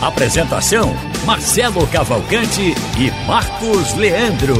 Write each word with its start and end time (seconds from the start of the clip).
Apresentação: 0.00 0.94
Marcelo 1.26 1.84
Cavalcante 1.88 2.72
e 2.96 3.26
Marcos 3.26 3.94
Leandro. 3.94 4.54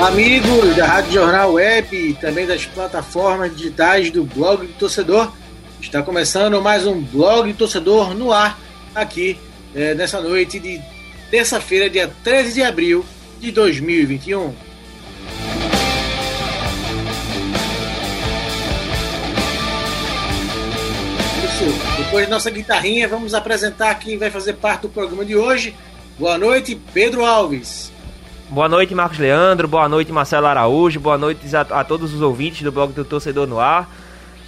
Amigos 0.00 0.76
da 0.76 0.86
Rádio 0.86 1.12
Jornal 1.14 1.54
Web 1.54 1.96
e 1.96 2.14
também 2.14 2.46
das 2.46 2.64
plataformas 2.66 3.56
digitais 3.56 4.12
do 4.12 4.22
Blog 4.22 4.64
do 4.64 4.72
Torcedor, 4.74 5.32
está 5.80 6.04
começando 6.04 6.62
mais 6.62 6.86
um 6.86 7.00
Blog 7.00 7.52
do 7.52 7.58
Torcedor 7.58 8.14
no 8.14 8.32
ar, 8.32 8.56
aqui 8.94 9.36
é, 9.74 9.92
nessa 9.92 10.20
noite 10.20 10.60
de 10.60 10.80
terça-feira, 11.32 11.90
dia 11.90 12.08
13 12.22 12.54
de 12.54 12.62
abril 12.62 13.04
de 13.40 13.50
2021. 13.50 14.67
Isso, 21.58 21.76
depois 21.96 22.24
da 22.24 22.36
nossa 22.36 22.52
guitarrinha, 22.52 23.08
vamos 23.08 23.34
apresentar 23.34 23.92
quem 23.96 24.16
vai 24.16 24.30
fazer 24.30 24.52
parte 24.52 24.82
do 24.82 24.88
programa 24.90 25.24
de 25.24 25.34
hoje. 25.34 25.74
Boa 26.16 26.38
noite, 26.38 26.80
Pedro 26.94 27.24
Alves. 27.24 27.90
Boa 28.48 28.68
noite, 28.68 28.94
Marcos 28.94 29.18
Leandro. 29.18 29.66
Boa 29.66 29.88
noite, 29.88 30.12
Marcelo 30.12 30.46
Araújo. 30.46 31.00
Boa 31.00 31.18
noite 31.18 31.40
a, 31.56 31.62
a 31.62 31.82
todos 31.82 32.14
os 32.14 32.22
ouvintes 32.22 32.62
do 32.62 32.70
blog 32.70 32.92
do 32.92 33.04
Torcedor 33.04 33.48
no 33.48 33.58
Ar. 33.58 33.90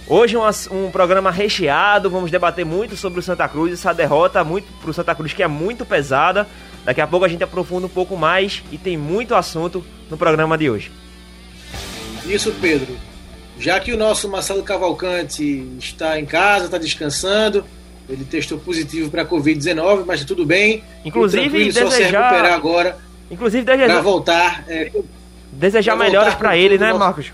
Hoje 0.07 0.37
um, 0.37 0.43
um 0.71 0.89
programa 0.89 1.29
recheado. 1.31 2.09
Vamos 2.09 2.31
debater 2.31 2.65
muito 2.65 2.95
sobre 2.95 3.19
o 3.19 3.23
Santa 3.23 3.45
Cruz. 3.49 3.73
Essa 3.73 3.93
derrota 3.93 4.41
muito 4.45 4.71
para 4.79 4.91
o 4.91 4.93
Santa 4.93 5.13
Cruz 5.13 5.33
que 5.33 5.43
é 5.43 5.47
muito 5.49 5.85
pesada. 5.85 6.47
Daqui 6.85 7.01
a 7.01 7.07
pouco 7.07 7.25
a 7.25 7.29
gente 7.29 7.43
aprofunda 7.43 7.87
um 7.87 7.89
pouco 7.89 8.15
mais 8.15 8.63
e 8.71 8.77
tem 8.77 8.95
muito 8.95 9.35
assunto 9.35 9.83
no 10.09 10.15
programa 10.15 10.57
de 10.57 10.69
hoje. 10.69 10.89
Isso, 12.25 12.53
Pedro. 12.61 13.10
Já 13.57 13.79
que 13.79 13.93
o 13.93 13.97
nosso 13.97 14.29
Marcelo 14.29 14.63
Cavalcante 14.63 15.67
está 15.77 16.19
em 16.19 16.25
casa, 16.25 16.65
está 16.65 16.77
descansando, 16.77 17.63
ele 18.09 18.25
testou 18.25 18.57
positivo 18.57 19.09
para 19.09 19.21
a 19.21 19.25
Covid-19, 19.25 20.03
mas 20.05 20.23
tudo 20.25 20.45
bem. 20.45 20.83
Inclusive, 21.05 21.65
desejar... 21.65 21.85
só 21.85 21.91
se 21.91 22.03
recuperar 22.03 22.53
agora 22.53 22.97
Inclusive, 23.31 23.63
desejar... 23.63 23.87
para 23.87 24.01
voltar. 24.01 24.65
É, 24.67 24.91
desejar 25.51 25.95
pra 25.95 26.05
melhoras 26.05 26.35
para 26.35 26.57
ele, 26.57 26.77
né, 26.77 26.91
Marcos? 26.91 27.31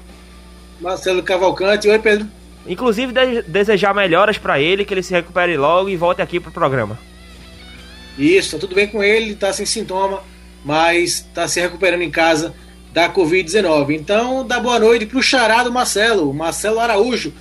Marcelo 0.80 1.23
Cavalcante. 1.23 1.90
Oi, 1.90 1.98
Pedro. 1.98 2.28
Inclusive, 2.68 3.12
de- 3.12 3.42
desejar 3.44 3.95
melhoras 3.95 4.38
para 4.38 4.60
ele, 4.60 4.86
que 4.86 4.94
ele 4.94 5.02
se 5.02 5.14
recupere 5.14 5.58
logo 5.58 5.90
e 5.90 5.95
volte 5.95 6.22
aqui 6.22 6.40
pro 6.40 6.52
programa. 6.52 7.00
Isso, 8.18 8.52
tá 8.52 8.60
tudo 8.60 8.76
bem 8.76 8.88
com 8.88 9.04
ele, 9.04 9.36
tá 9.36 9.52
sem 9.54 9.66
sintoma, 9.66 10.22
mas 10.64 11.22
tá 11.34 11.48
se 11.48 11.60
recuperando 11.60 12.02
em 12.02 12.12
casa 12.12 12.54
da 12.98 13.14
Covid-19. 13.14 13.92
Então, 13.92 14.44
dá 14.44 14.59
boa 14.59 14.80
noite 14.80 15.06
pro 15.06 15.22
xará 15.22 15.64
do 15.64 15.72
Marcelo, 15.72 16.34
Marcelo 16.34 16.80
Araújo. 16.80 17.31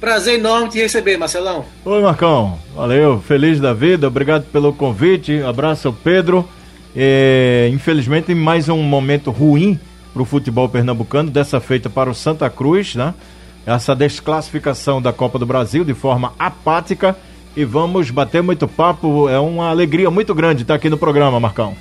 Prazer 0.00 0.40
enorme 0.40 0.70
te 0.70 0.78
receber, 0.78 1.16
Marcelão. 1.16 1.64
Oi, 1.84 2.02
Marcão. 2.02 2.58
Valeu, 2.74 3.20
feliz 3.20 3.60
da 3.60 3.72
vida, 3.72 4.08
obrigado 4.08 4.46
pelo 4.50 4.72
convite. 4.72 5.40
Abraço 5.40 5.86
ao 5.86 5.94
Pedro. 5.94 6.48
É, 6.96 7.70
infelizmente, 7.72 8.34
mais 8.34 8.68
um 8.68 8.82
momento 8.82 9.30
ruim 9.30 9.78
para 10.12 10.22
o 10.22 10.24
futebol 10.24 10.68
pernambucano, 10.68 11.30
dessa 11.30 11.60
feita 11.60 11.88
para 11.88 12.10
o 12.10 12.14
Santa 12.14 12.50
Cruz, 12.50 12.96
né? 12.96 13.14
Essa 13.64 13.94
desclassificação 13.94 15.00
da 15.00 15.12
Copa 15.12 15.38
do 15.38 15.46
Brasil 15.46 15.84
de 15.84 15.94
forma 15.94 16.32
apática. 16.36 17.16
E 17.56 17.64
vamos 17.64 18.10
bater 18.10 18.42
muito 18.42 18.66
papo. 18.66 19.28
É 19.28 19.38
uma 19.38 19.68
alegria 19.68 20.10
muito 20.10 20.34
grande 20.34 20.62
estar 20.62 20.74
aqui 20.74 20.90
no 20.90 20.98
programa, 20.98 21.38
Marcão. 21.38 21.76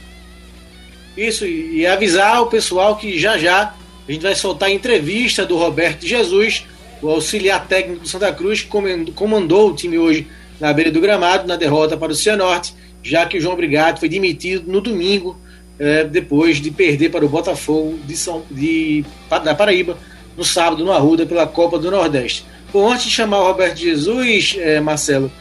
Isso, 1.17 1.45
e 1.45 1.85
avisar 1.87 2.41
o 2.43 2.47
pessoal 2.47 2.95
que 2.95 3.17
já 3.17 3.37
já 3.37 3.73
a 4.07 4.11
gente 4.11 4.21
vai 4.21 4.35
soltar 4.35 4.69
a 4.69 4.71
entrevista 4.71 5.45
do 5.45 5.57
Roberto 5.57 6.07
Jesus, 6.07 6.65
o 7.01 7.09
auxiliar 7.09 7.67
técnico 7.67 8.03
do 8.03 8.07
Santa 8.07 8.31
Cruz, 8.31 8.61
que 8.61 8.69
comandou, 9.13 9.69
o 9.69 9.75
time 9.75 9.97
hoje 9.97 10.27
na 10.59 10.71
beira 10.71 10.89
do 10.89 11.01
gramado, 11.01 11.45
na 11.45 11.57
derrota 11.57 11.97
para 11.97 12.11
o 12.11 12.15
Cianorte, 12.15 12.73
já 13.03 13.25
que 13.25 13.37
o 13.37 13.41
João 13.41 13.55
Brigatti 13.55 13.99
foi 13.99 14.07
demitido 14.07 14.71
no 14.71 14.79
domingo, 14.79 15.37
eh, 15.77 16.05
depois 16.05 16.61
de 16.61 16.71
perder 16.71 17.09
para 17.09 17.25
o 17.25 17.29
Botafogo 17.29 17.99
de 18.05 18.15
São, 18.15 18.43
de, 18.49 19.03
da 19.43 19.53
Paraíba, 19.53 19.97
no 20.37 20.43
sábado, 20.43 20.85
no 20.85 20.91
Arruda, 20.91 21.25
pela 21.25 21.45
Copa 21.45 21.77
do 21.77 21.91
Nordeste. 21.91 22.45
Bom, 22.71 22.89
antes 22.89 23.05
de 23.05 23.11
chamar 23.11 23.41
o 23.41 23.47
Roberto 23.47 23.77
Jesus, 23.77 24.55
eh, 24.57 24.79
Marcelo, 24.79 25.31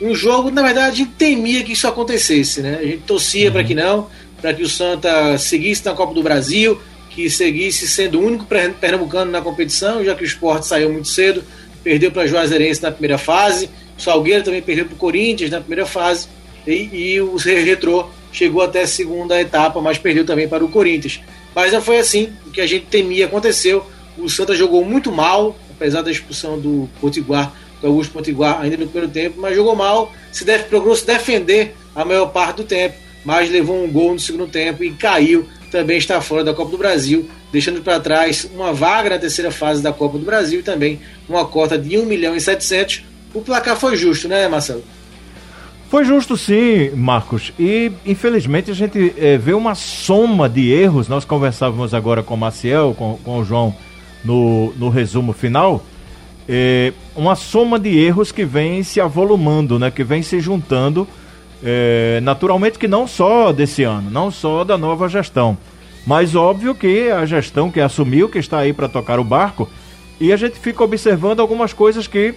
um 0.00 0.14
jogo, 0.14 0.50
na 0.50 0.62
verdade, 0.62 0.88
a 0.88 0.94
gente 1.04 1.12
temia 1.12 1.62
que 1.62 1.72
isso 1.72 1.86
acontecesse, 1.86 2.60
né? 2.60 2.78
A 2.80 2.84
gente 2.84 3.02
torcia 3.06 3.50
para 3.50 3.64
que 3.64 3.74
não, 3.74 4.08
para 4.46 4.54
que 4.54 4.62
o 4.62 4.68
Santa 4.68 5.36
seguisse 5.38 5.84
na 5.84 5.92
Copa 5.92 6.14
do 6.14 6.22
Brasil, 6.22 6.80
que 7.10 7.28
seguisse 7.28 7.88
sendo 7.88 8.20
o 8.20 8.24
único 8.24 8.44
per- 8.44 8.74
pernambucano 8.74 9.28
na 9.28 9.42
competição, 9.42 10.04
já 10.04 10.14
que 10.14 10.22
o 10.22 10.24
esporte 10.24 10.68
saiu 10.68 10.88
muito 10.92 11.08
cedo, 11.08 11.42
perdeu 11.82 12.12
para 12.12 12.28
Juazeirense 12.28 12.80
na 12.80 12.92
primeira 12.92 13.18
fase, 13.18 13.68
o 13.98 14.00
Salgueiro 14.00 14.44
também 14.44 14.62
perdeu 14.62 14.84
para 14.84 14.94
o 14.94 14.96
Corinthians 14.96 15.50
na 15.50 15.58
primeira 15.58 15.84
fase, 15.84 16.28
e, 16.64 16.88
e 16.92 17.20
o 17.20 17.34
Retrô 17.34 18.08
chegou 18.30 18.62
até 18.62 18.82
a 18.82 18.86
segunda 18.86 19.40
etapa, 19.40 19.80
mas 19.80 19.98
perdeu 19.98 20.24
também 20.24 20.46
para 20.46 20.64
o 20.64 20.68
Corinthians. 20.68 21.18
Mas 21.52 21.72
não 21.72 21.82
foi 21.82 21.98
assim, 21.98 22.32
o 22.46 22.52
que 22.52 22.60
a 22.60 22.66
gente 22.68 22.86
temia 22.86 23.26
aconteceu, 23.26 23.84
o 24.16 24.28
Santa 24.28 24.54
jogou 24.54 24.84
muito 24.84 25.10
mal, 25.10 25.58
apesar 25.72 26.02
da 26.02 26.10
expulsão 26.12 26.56
do 26.56 26.88
Potiguar, 27.00 27.52
do 27.80 27.88
Augusto 27.88 28.12
Potiguar 28.12 28.60
ainda 28.60 28.76
no 28.76 28.86
primeiro 28.86 29.12
tempo, 29.12 29.40
mas 29.40 29.56
jogou 29.56 29.74
mal, 29.74 30.12
se 30.30 30.44
def, 30.44 30.68
procurou 30.68 30.94
se 30.94 31.04
defender 31.04 31.74
a 31.96 32.04
maior 32.04 32.26
parte 32.26 32.58
do 32.58 32.64
tempo, 32.64 33.05
mas 33.26 33.50
levou 33.50 33.84
um 33.84 33.90
gol 33.90 34.12
no 34.12 34.20
segundo 34.20 34.46
tempo 34.46 34.84
e 34.84 34.92
caiu, 34.92 35.46
também 35.72 35.98
está 35.98 36.20
fora 36.20 36.44
da 36.44 36.54
Copa 36.54 36.70
do 36.70 36.78
Brasil, 36.78 37.28
deixando 37.52 37.82
para 37.82 37.98
trás 37.98 38.48
uma 38.54 38.72
vaga 38.72 39.10
na 39.10 39.18
terceira 39.18 39.50
fase 39.50 39.82
da 39.82 39.92
Copa 39.92 40.16
do 40.16 40.24
Brasil 40.24 40.60
e 40.60 40.62
também 40.62 41.00
uma 41.28 41.44
cota 41.44 41.76
de 41.76 41.98
1 41.98 42.06
milhão 42.06 42.36
e 42.36 42.40
700. 42.40 43.04
O 43.34 43.42
placar 43.42 43.76
foi 43.76 43.96
justo, 43.96 44.28
né, 44.28 44.46
Marcelo? 44.46 44.84
Foi 45.90 46.04
justo 46.04 46.36
sim, 46.36 46.90
Marcos. 46.94 47.52
E 47.58 47.90
infelizmente 48.06 48.70
a 48.70 48.74
gente 48.74 49.12
eh, 49.18 49.36
vê 49.36 49.52
uma 49.54 49.74
soma 49.74 50.48
de 50.48 50.70
erros. 50.72 51.08
Nós 51.08 51.24
conversávamos 51.24 51.94
agora 51.94 52.22
com 52.22 52.34
o 52.34 52.38
Maciel, 52.38 52.94
com, 52.96 53.18
com 53.24 53.40
o 53.40 53.44
João 53.44 53.74
no, 54.24 54.72
no 54.76 54.88
resumo 54.88 55.32
final. 55.32 55.84
Eh, 56.48 56.92
uma 57.16 57.34
soma 57.34 57.78
de 57.78 57.98
erros 57.98 58.30
que 58.30 58.44
vem 58.44 58.84
se 58.84 59.00
avolumando, 59.00 59.80
né? 59.80 59.90
Que 59.90 60.04
vem 60.04 60.22
se 60.22 60.38
juntando. 60.38 61.08
Eh, 61.62 62.20
naturalmente 62.22 62.78
que 62.78 62.88
não 62.88 63.06
só 63.06 63.52
desse 63.52 63.82
ano, 63.82 64.10
não 64.10 64.30
só 64.30 64.64
da 64.64 64.76
nova 64.76 65.08
gestão. 65.08 65.56
Mas 66.06 66.34
óbvio 66.34 66.74
que 66.74 67.10
a 67.10 67.26
gestão 67.26 67.70
que 67.70 67.80
assumiu, 67.80 68.28
que 68.28 68.38
está 68.38 68.58
aí 68.58 68.72
para 68.72 68.88
tocar 68.88 69.18
o 69.18 69.24
barco, 69.24 69.68
e 70.20 70.32
a 70.32 70.36
gente 70.36 70.58
fica 70.58 70.84
observando 70.84 71.40
algumas 71.40 71.72
coisas 71.72 72.06
que 72.06 72.34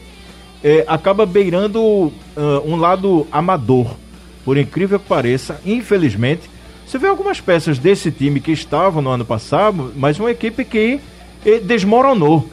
é, 0.63 0.84
acaba 0.88 1.25
beirando 1.25 2.12
ah, 2.35 2.62
um 2.66 2.75
lado 2.75 3.28
amador. 3.31 3.96
Por 4.44 4.57
incrível 4.57 5.00
que 5.00 5.07
pareça, 5.07 5.62
infelizmente, 5.66 6.50
você 6.86 6.97
vê 6.97 7.07
algumas 7.07 7.40
peças 7.40 7.78
desse 7.78 8.09
time 8.09 8.40
que 8.40 8.51
estavam 8.51 9.01
no 9.01 9.12
ano 9.12 9.24
passado, 9.24 9.94
mas 9.96 10.19
uma 10.19 10.31
equipe 10.31 10.66
que 10.66 11.00
eh, 11.46 11.59
desmoronou. 11.59 12.50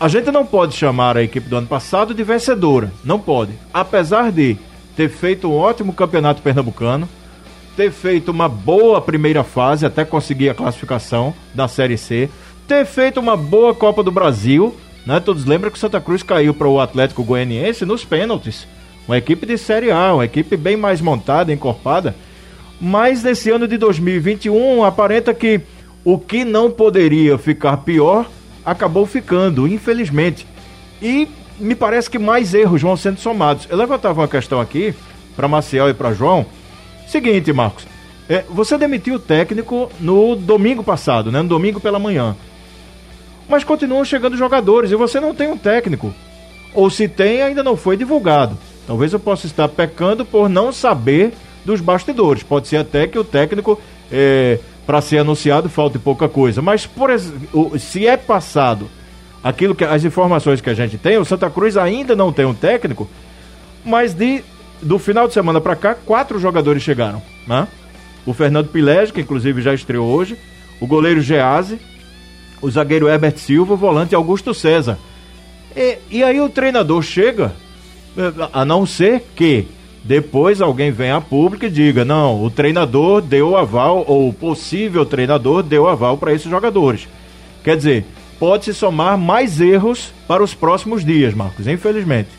A 0.00 0.08
gente 0.08 0.30
não 0.30 0.46
pode 0.46 0.74
chamar 0.74 1.18
a 1.18 1.22
equipe 1.22 1.46
do 1.46 1.56
ano 1.56 1.66
passado 1.66 2.14
de 2.14 2.22
vencedora, 2.22 2.90
não 3.04 3.18
pode. 3.18 3.52
Apesar 3.70 4.32
de 4.32 4.56
ter 5.00 5.08
feito 5.08 5.48
um 5.48 5.56
ótimo 5.56 5.94
campeonato 5.94 6.42
pernambucano, 6.42 7.08
ter 7.74 7.90
feito 7.90 8.30
uma 8.30 8.50
boa 8.50 9.00
primeira 9.00 9.42
fase 9.42 9.86
até 9.86 10.04
conseguir 10.04 10.50
a 10.50 10.54
classificação 10.54 11.32
da 11.54 11.66
Série 11.66 11.96
C, 11.96 12.28
ter 12.68 12.84
feito 12.84 13.18
uma 13.18 13.34
boa 13.34 13.74
Copa 13.74 14.02
do 14.02 14.10
Brasil, 14.10 14.76
né? 15.06 15.18
Todos 15.18 15.46
lembram 15.46 15.70
que 15.70 15.78
o 15.78 15.80
Santa 15.80 16.02
Cruz 16.02 16.22
caiu 16.22 16.52
para 16.52 16.68
o 16.68 16.78
Atlético 16.78 17.24
Goianiense 17.24 17.86
nos 17.86 18.04
pênaltis. 18.04 18.68
Uma 19.08 19.16
equipe 19.16 19.46
de 19.46 19.56
Série 19.56 19.90
A, 19.90 20.12
uma 20.12 20.26
equipe 20.26 20.54
bem 20.54 20.76
mais 20.76 21.00
montada, 21.00 21.50
encorpada. 21.50 22.14
Mas 22.78 23.22
nesse 23.22 23.48
ano 23.48 23.66
de 23.66 23.78
2021 23.78 24.84
aparenta 24.84 25.32
que 25.32 25.62
o 26.04 26.18
que 26.18 26.44
não 26.44 26.70
poderia 26.70 27.38
ficar 27.38 27.78
pior 27.78 28.28
acabou 28.62 29.06
ficando, 29.06 29.66
infelizmente. 29.66 30.46
E 31.00 31.26
me 31.60 31.74
parece 31.74 32.08
que 32.10 32.18
mais 32.18 32.54
erros 32.54 32.82
vão 32.82 32.96
sendo 32.96 33.20
somados. 33.20 33.66
Eu 33.68 33.76
levantava 33.76 34.20
uma 34.20 34.28
questão 34.28 34.60
aqui 34.60 34.94
para 35.36 35.46
Maciel 35.46 35.88
e 35.88 35.94
para 35.94 36.12
João. 36.12 36.46
Seguinte, 37.06 37.52
Marcos. 37.52 37.86
É, 38.28 38.44
você 38.48 38.78
demitiu 38.78 39.16
o 39.16 39.18
técnico 39.18 39.90
no 40.00 40.36
domingo 40.36 40.82
passado, 40.82 41.30
né? 41.30 41.42
No 41.42 41.48
domingo 41.48 41.80
pela 41.80 41.98
manhã. 41.98 42.36
mas 43.48 43.64
continuam 43.64 44.04
chegando 44.04 44.36
jogadores 44.36 44.92
e 44.92 44.96
você 44.96 45.18
não 45.18 45.34
tem 45.34 45.50
um 45.50 45.58
técnico. 45.58 46.14
Ou 46.72 46.88
se 46.88 47.08
tem, 47.08 47.42
ainda 47.42 47.64
não 47.64 47.76
foi 47.76 47.96
divulgado. 47.96 48.56
Talvez 48.86 49.12
eu 49.12 49.18
possa 49.18 49.46
estar 49.46 49.68
pecando 49.68 50.24
por 50.24 50.48
não 50.48 50.72
saber 50.72 51.32
dos 51.64 51.80
bastidores. 51.80 52.44
Pode 52.44 52.68
ser 52.68 52.76
até 52.76 53.08
que 53.08 53.18
o 53.18 53.24
técnico, 53.24 53.80
é, 54.10 54.60
para 54.86 55.00
ser 55.00 55.18
anunciado, 55.18 55.68
falte 55.68 55.98
pouca 55.98 56.28
coisa. 56.28 56.62
Mas 56.62 56.86
por, 56.86 57.10
se 57.80 58.06
é 58.06 58.16
passado 58.16 58.88
aquilo 59.42 59.74
que 59.74 59.84
as 59.84 60.04
informações 60.04 60.60
que 60.60 60.70
a 60.70 60.74
gente 60.74 60.98
tem, 60.98 61.18
o 61.18 61.24
Santa 61.24 61.48
Cruz 61.50 61.76
ainda 61.76 62.14
não 62.14 62.32
tem 62.32 62.44
um 62.44 62.54
técnico, 62.54 63.08
mas 63.84 64.14
de 64.14 64.42
do 64.82 64.98
final 64.98 65.28
de 65.28 65.34
semana 65.34 65.60
para 65.60 65.76
cá, 65.76 65.94
quatro 65.94 66.38
jogadores 66.38 66.82
chegaram. 66.82 67.22
Né? 67.46 67.68
O 68.24 68.32
Fernando 68.32 68.68
Pilege, 68.68 69.12
que 69.12 69.20
inclusive 69.20 69.60
já 69.60 69.74
estreou 69.74 70.06
hoje, 70.06 70.38
o 70.80 70.86
goleiro 70.86 71.20
Gease, 71.20 71.78
o 72.62 72.70
zagueiro 72.70 73.08
Herbert 73.08 73.36
Silva, 73.36 73.74
o 73.74 73.76
volante 73.76 74.14
Augusto 74.14 74.54
César. 74.54 74.98
E, 75.76 75.98
e 76.10 76.22
aí 76.22 76.40
o 76.40 76.48
treinador 76.48 77.02
chega, 77.02 77.52
eh, 78.16 78.32
a 78.52 78.64
não 78.64 78.86
ser 78.86 79.24
que 79.36 79.66
depois 80.02 80.60
alguém 80.60 80.90
venha 80.90 81.16
a 81.16 81.20
público 81.20 81.66
e 81.66 81.70
diga: 81.70 82.04
não, 82.04 82.42
o 82.42 82.50
treinador 82.50 83.20
deu 83.20 83.56
aval, 83.56 84.04
ou 84.06 84.28
o 84.28 84.32
possível 84.32 85.04
treinador 85.06 85.62
deu 85.62 85.88
aval 85.88 86.18
para 86.18 86.32
esses 86.32 86.50
jogadores. 86.50 87.06
Quer 87.62 87.76
dizer, 87.76 88.04
pode-se 88.40 88.72
somar 88.72 89.18
mais 89.18 89.60
erros 89.60 90.12
para 90.26 90.42
os 90.42 90.54
próximos 90.54 91.04
dias, 91.04 91.34
Marcos, 91.34 91.68
infelizmente. 91.68 92.30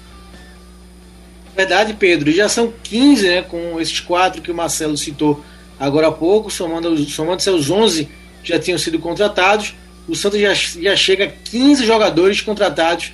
Verdade, 1.55 1.93
Pedro. 1.93 2.31
Já 2.31 2.49
são 2.49 2.73
15, 2.83 3.27
né, 3.27 3.41
com 3.43 3.79
esses 3.79 3.99
quatro 3.99 4.41
que 4.41 4.51
o 4.51 4.55
Marcelo 4.55 4.97
citou 4.97 5.45
agora 5.79 6.07
há 6.07 6.11
pouco, 6.11 6.49
somando, 6.49 6.97
somando 7.05 7.41
seus 7.41 7.69
11 7.69 8.09
que 8.43 8.49
já 8.49 8.59
tinham 8.59 8.79
sido 8.79 8.97
contratados. 8.97 9.75
O 10.07 10.15
Santos 10.15 10.39
já, 10.39 10.53
já 10.53 10.95
chega 10.95 11.25
a 11.25 11.27
15 11.27 11.85
jogadores 11.85 12.41
contratados 12.41 13.13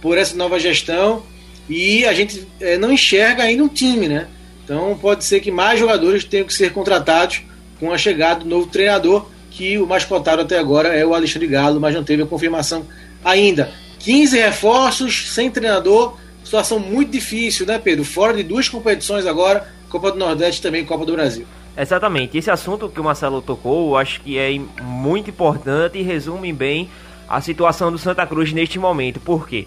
por 0.00 0.16
essa 0.16 0.34
nova 0.34 0.58
gestão 0.58 1.22
e 1.68 2.06
a 2.06 2.14
gente 2.14 2.46
é, 2.60 2.78
não 2.78 2.90
enxerga 2.90 3.42
ainda 3.42 3.62
um 3.62 3.68
time, 3.68 4.08
né? 4.08 4.26
Então 4.64 4.98
pode 5.00 5.24
ser 5.24 5.40
que 5.40 5.50
mais 5.50 5.78
jogadores 5.78 6.24
tenham 6.24 6.46
que 6.46 6.54
ser 6.54 6.72
contratados 6.72 7.42
com 7.78 7.92
a 7.92 7.98
chegada 7.98 8.40
do 8.40 8.48
novo 8.48 8.66
treinador, 8.68 9.28
que 9.54 9.78
o 9.78 9.86
mais 9.86 10.04
cotado 10.04 10.42
até 10.42 10.58
agora 10.58 10.88
é 10.88 11.04
o 11.04 11.14
Alexandre 11.14 11.46
Galo, 11.46 11.80
mas 11.80 11.94
não 11.94 12.02
teve 12.02 12.22
a 12.22 12.26
confirmação 12.26 12.86
ainda. 13.24 13.70
15 13.98 14.38
reforços 14.38 15.32
sem 15.32 15.50
treinador, 15.50 16.16
situação 16.42 16.78
muito 16.78 17.10
difícil, 17.10 17.66
né, 17.66 17.78
Pedro? 17.78 18.04
Fora 18.04 18.34
de 18.34 18.42
duas 18.42 18.68
competições 18.68 19.26
agora, 19.26 19.68
Copa 19.88 20.10
do 20.10 20.18
Nordeste 20.18 20.60
e 20.60 20.62
também 20.62 20.84
Copa 20.84 21.04
do 21.04 21.12
Brasil. 21.12 21.46
Exatamente. 21.76 22.36
Esse 22.36 22.50
assunto 22.50 22.88
que 22.88 23.00
o 23.00 23.04
Marcelo 23.04 23.40
tocou, 23.40 23.96
acho 23.96 24.20
que 24.22 24.38
é 24.38 24.58
muito 24.82 25.30
importante 25.30 25.98
e 25.98 26.02
resume 26.02 26.52
bem 26.52 26.88
a 27.28 27.40
situação 27.40 27.92
do 27.92 27.98
Santa 27.98 28.26
Cruz 28.26 28.52
neste 28.52 28.78
momento. 28.78 29.20
Por 29.20 29.48
quê? 29.48 29.66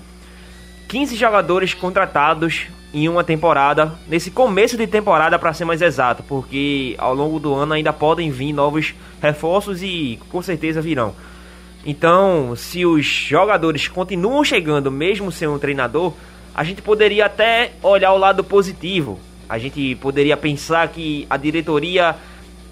15 0.88 1.16
jogadores 1.16 1.74
contratados 1.74 2.68
em 2.94 3.10
uma 3.10 3.24
temporada, 3.24 3.94
nesse 4.08 4.32
começo 4.32 4.78
de 4.78 4.88
temporada 4.88 5.38
para 5.38 5.54
ser 5.54 5.66
mais 5.66 5.82
exato, 5.82 6.24
porque 6.24 6.96
ao 6.98 7.14
longo 7.14 7.40
do 7.40 7.54
ano 7.54 7.74
ainda 7.74 7.92
podem 7.92 8.32
vir 8.32 8.54
novos 8.54 8.94
reforços 9.22 9.84
e 9.84 10.18
com 10.30 10.42
certeza 10.42 10.82
virão. 10.82 11.14
Então, 11.86 12.56
se 12.56 12.86
os 12.86 13.06
jogadores 13.06 13.88
continuam 13.88 14.44
chegando 14.44 14.90
mesmo 14.90 15.32
sem 15.32 15.48
um 15.48 15.60
treinador, 15.60 16.14
a 16.54 16.64
gente 16.64 16.82
poderia 16.82 17.26
até 17.26 17.74
olhar 17.84 18.14
o 18.14 18.18
lado 18.18 18.44
positivo. 18.44 19.20
A 19.48 19.58
gente 19.58 19.96
poderia 19.96 20.38
pensar 20.38 20.88
que 20.88 21.28
a 21.30 21.38
diretoria 21.38 22.16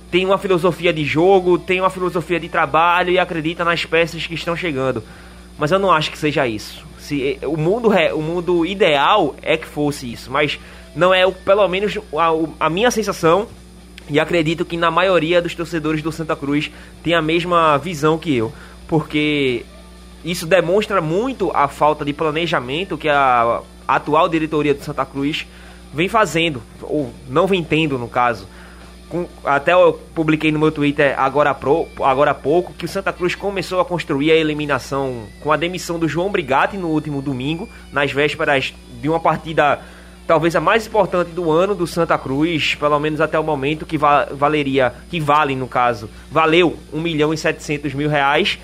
tem 0.09 0.25
uma 0.25 0.37
filosofia 0.37 0.93
de 0.93 1.03
jogo, 1.03 1.59
tem 1.59 1.81
uma 1.81 1.89
filosofia 1.89 2.39
de 2.39 2.47
trabalho 2.47 3.11
e 3.11 3.19
acredita 3.19 3.65
nas 3.65 3.85
peças 3.85 4.25
que 4.25 4.35
estão 4.35 4.55
chegando. 4.55 5.03
Mas 5.57 5.71
eu 5.71 5.79
não 5.79 5.91
acho 5.91 6.09
que 6.09 6.17
seja 6.17 6.47
isso. 6.47 6.92
Se 7.03 7.37
o 7.43 7.57
mundo 7.57 7.89
o 7.89 8.21
mundo 8.21 8.65
ideal 8.65 9.35
é 9.41 9.57
que 9.57 9.65
fosse 9.65 10.11
isso, 10.11 10.31
mas 10.31 10.57
não 10.95 11.13
é 11.13 11.29
pelo 11.29 11.67
menos 11.67 11.97
a, 12.17 12.65
a 12.65 12.69
minha 12.69 12.89
sensação 12.89 13.47
e 14.09 14.19
acredito 14.19 14.65
que 14.65 14.77
na 14.77 14.89
maioria 14.89 15.41
dos 15.41 15.53
torcedores 15.53 16.01
do 16.01 16.11
Santa 16.11 16.35
Cruz 16.35 16.71
tem 17.03 17.13
a 17.13 17.21
mesma 17.21 17.77
visão 17.77 18.17
que 18.17 18.35
eu, 18.35 18.53
porque 18.87 19.65
isso 20.23 20.45
demonstra 20.45 21.01
muito 21.01 21.51
a 21.53 21.67
falta 21.67 22.05
de 22.05 22.13
planejamento 22.13 22.97
que 22.97 23.09
a 23.09 23.61
atual 23.87 24.29
diretoria 24.29 24.73
do 24.73 24.83
Santa 24.83 25.05
Cruz 25.05 25.45
vem 25.93 26.07
fazendo, 26.07 26.61
ou 26.81 27.13
não 27.29 27.47
vem 27.47 27.63
tendo 27.63 27.97
no 27.97 28.07
caso. 28.07 28.47
Até 29.43 29.73
eu 29.73 29.93
publiquei 30.15 30.51
no 30.51 30.59
meu 30.59 30.71
Twitter 30.71 31.13
agora, 31.19 31.53
pro, 31.53 31.87
agora 32.01 32.31
há 32.31 32.33
pouco 32.33 32.73
que 32.73 32.85
o 32.85 32.87
Santa 32.87 33.13
Cruz 33.13 33.35
começou 33.35 33.79
a 33.79 33.85
construir 33.85 34.31
a 34.31 34.35
eliminação 34.35 35.25
com 35.41 35.51
a 35.51 35.57
demissão 35.57 35.99
do 35.99 36.07
João 36.07 36.29
Brigatti 36.29 36.77
no 36.77 36.87
último 36.87 37.21
domingo, 37.21 37.69
nas 37.91 38.11
vésperas 38.11 38.73
de 39.01 39.09
uma 39.09 39.19
partida 39.19 39.79
talvez 40.25 40.55
a 40.55 40.61
mais 40.61 40.87
importante 40.87 41.31
do 41.31 41.51
ano 41.51 41.75
do 41.75 41.85
Santa 41.85 42.17
Cruz, 42.17 42.75
pelo 42.75 42.97
menos 42.99 43.21
até 43.21 43.37
o 43.37 43.43
momento, 43.43 43.85
que 43.85 43.97
va 43.97 44.25
valeria, 44.31 44.93
que 45.09 45.19
vale 45.19 45.55
no 45.55 45.67
caso, 45.67 46.09
valeu 46.31 46.77
1 46.91 46.99
milhão 46.99 47.33
e 47.33 47.37
700 47.37 47.93
mil 47.93 48.09
reais. 48.09 48.57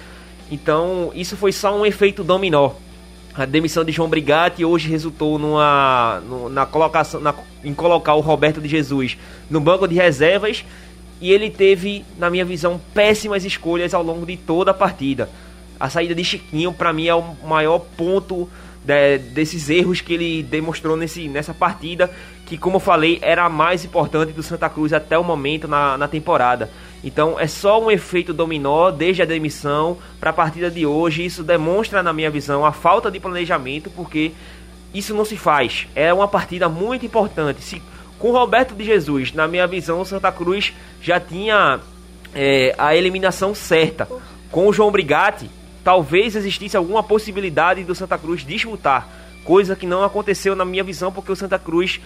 Então 0.51 1.11
isso 1.13 1.37
foi 1.37 1.51
só 1.51 1.77
um 1.77 1.85
efeito 1.85 2.23
dominó 2.23 2.71
a 3.35 3.45
demissão 3.45 3.83
de 3.83 3.91
João 3.91 4.09
Brigatti 4.09 4.65
hoje 4.65 4.89
resultou 4.89 5.37
numa, 5.37 6.21
na 6.51 6.65
colocação, 6.65 7.21
na, 7.21 7.33
em 7.63 7.73
colocar 7.73 8.15
o 8.15 8.19
Roberto 8.19 8.59
de 8.59 8.67
Jesus 8.67 9.17
no 9.49 9.59
banco 9.59 9.87
de 9.87 9.95
reservas 9.95 10.65
e 11.21 11.31
ele 11.31 11.49
teve, 11.49 12.05
na 12.17 12.29
minha 12.29 12.45
visão, 12.45 12.79
péssimas 12.93 13.43
escolhas 13.43 13.93
ao 13.93 14.01
longo 14.01 14.25
de 14.25 14.37
toda 14.37 14.71
a 14.71 14.73
partida. 14.73 15.29
A 15.79 15.89
saída 15.89 16.15
de 16.15 16.23
Chiquinho, 16.23 16.73
para 16.73 16.93
mim, 16.93 17.07
é 17.07 17.15
o 17.15 17.23
maior 17.45 17.79
ponto 17.79 18.49
de, 18.83 19.17
desses 19.17 19.69
erros 19.69 20.01
que 20.01 20.13
ele 20.13 20.43
demonstrou 20.43 20.95
nesse, 20.95 21.27
nessa 21.27 21.53
partida, 21.53 22.09
que, 22.45 22.57
como 22.57 22.77
eu 22.77 22.79
falei, 22.79 23.19
era 23.21 23.45
a 23.45 23.49
mais 23.49 23.83
importante 23.83 24.31
do 24.31 24.41
Santa 24.41 24.69
Cruz 24.69 24.93
até 24.93 25.17
o 25.17 25.23
momento 25.23 25.67
na, 25.67 25.97
na 25.97 26.07
temporada. 26.07 26.69
Então 27.03 27.39
é 27.39 27.47
só 27.47 27.81
um 27.81 27.89
efeito 27.89 28.33
dominó 28.33 28.91
desde 28.91 29.21
a 29.21 29.25
demissão 29.25 29.97
para 30.19 30.31
a 30.31 30.33
partida 30.33 30.69
de 30.69 30.85
hoje. 30.85 31.25
Isso 31.25 31.43
demonstra, 31.43 32.03
na 32.03 32.11
minha 32.11 32.29
visão, 32.29 32.65
a 32.65 32.71
falta 32.71 33.09
de 33.09 33.19
planejamento, 33.19 33.89
porque 33.89 34.31
isso 34.93 35.13
não 35.13 35.23
se 35.23 35.37
faz. 35.37 35.87
É 35.95 36.13
uma 36.13 36.27
partida 36.27 36.67
muito 36.67 37.05
importante. 37.05 37.61
Se, 37.61 37.81
com 38.17 38.31
Roberto 38.31 38.75
de 38.75 38.83
Jesus, 38.83 39.31
na 39.31 39.47
minha 39.47 39.65
visão, 39.65 40.01
o 40.01 40.05
Santa 40.05 40.31
Cruz 40.31 40.73
já 41.01 41.19
tinha 41.19 41.79
é, 42.33 42.75
a 42.77 42.95
eliminação 42.95 43.55
certa. 43.55 44.07
Com 44.51 44.67
o 44.67 44.73
João 44.73 44.91
Brigatti, 44.91 45.49
talvez 45.83 46.35
existisse 46.35 46.75
alguma 46.75 47.03
possibilidade 47.03 47.83
do 47.83 47.95
Santa 47.95 48.17
Cruz 48.17 48.45
disputar, 48.45 49.07
coisa 49.43 49.75
que 49.75 49.87
não 49.87 50.03
aconteceu 50.03 50.55
na 50.55 50.65
minha 50.65 50.83
visão, 50.83 51.11
porque 51.11 51.31
o 51.31 51.35
Santa 51.35 51.57
Cruz 51.57 52.01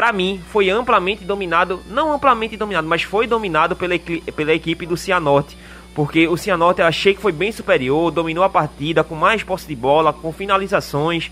para 0.00 0.14
mim, 0.14 0.40
foi 0.48 0.70
amplamente 0.70 1.26
dominado, 1.26 1.82
não 1.86 2.10
amplamente 2.10 2.56
dominado, 2.56 2.88
mas 2.88 3.02
foi 3.02 3.26
dominado 3.26 3.76
pela, 3.76 3.98
pela 3.98 4.54
equipe 4.54 4.86
do 4.86 4.96
Cianorte. 4.96 5.58
Porque 5.94 6.26
o 6.26 6.38
Cianorte 6.38 6.80
eu 6.80 6.86
achei 6.86 7.12
que 7.12 7.20
foi 7.20 7.32
bem 7.32 7.52
superior, 7.52 8.10
dominou 8.10 8.42
a 8.42 8.48
partida 8.48 9.04
com 9.04 9.14
mais 9.14 9.42
posse 9.42 9.68
de 9.68 9.76
bola, 9.76 10.10
com 10.10 10.32
finalizações. 10.32 11.30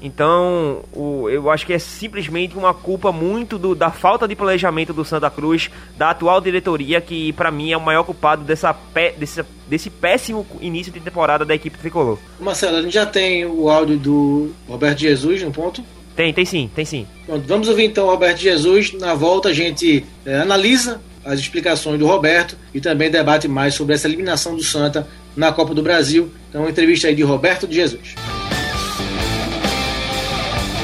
Então, 0.00 0.84
o, 0.90 1.28
eu 1.28 1.50
acho 1.50 1.66
que 1.66 1.74
é 1.74 1.78
simplesmente 1.78 2.56
uma 2.56 2.72
culpa 2.72 3.12
muito 3.12 3.58
do, 3.58 3.74
da 3.74 3.90
falta 3.90 4.26
de 4.26 4.34
planejamento 4.34 4.94
do 4.94 5.04
Santa 5.04 5.28
Cruz, 5.28 5.70
da 5.98 6.08
atual 6.08 6.40
diretoria, 6.40 7.02
que 7.02 7.34
para 7.34 7.50
mim 7.50 7.72
é 7.72 7.76
o 7.76 7.80
maior 7.80 8.04
culpado 8.04 8.42
dessa, 8.42 8.74
desse, 9.18 9.44
desse 9.68 9.90
péssimo 9.90 10.46
início 10.62 10.90
de 10.90 11.00
temporada 11.00 11.44
da 11.44 11.54
equipe 11.54 11.76
tricolor. 11.76 12.16
Marcelo, 12.40 12.78
a 12.78 12.80
gente 12.80 12.94
já 12.94 13.04
tem 13.04 13.44
o 13.44 13.68
áudio 13.68 13.98
do 13.98 14.50
Roberto 14.66 15.00
Jesus 15.00 15.42
no 15.42 15.52
ponto? 15.52 15.84
Tem, 16.18 16.32
tem 16.32 16.44
sim, 16.44 16.68
tem 16.74 16.84
sim. 16.84 17.06
Pronto, 17.26 17.46
vamos 17.46 17.68
ouvir 17.68 17.84
então 17.84 18.08
o 18.08 18.10
Roberto 18.10 18.38
Jesus. 18.38 18.92
Na 18.92 19.14
volta 19.14 19.50
a 19.50 19.52
gente 19.52 20.04
é, 20.26 20.40
analisa 20.40 21.00
as 21.24 21.38
explicações 21.38 21.96
do 21.96 22.08
Roberto 22.08 22.56
e 22.74 22.80
também 22.80 23.08
debate 23.08 23.46
mais 23.46 23.74
sobre 23.74 23.94
essa 23.94 24.08
eliminação 24.08 24.56
do 24.56 24.62
Santa 24.64 25.06
na 25.36 25.52
Copa 25.52 25.72
do 25.72 25.80
Brasil. 25.80 26.28
Então, 26.50 26.68
entrevista 26.68 27.06
aí 27.06 27.14
de 27.14 27.22
Roberto 27.22 27.68
de 27.68 27.76
Jesus. 27.76 28.16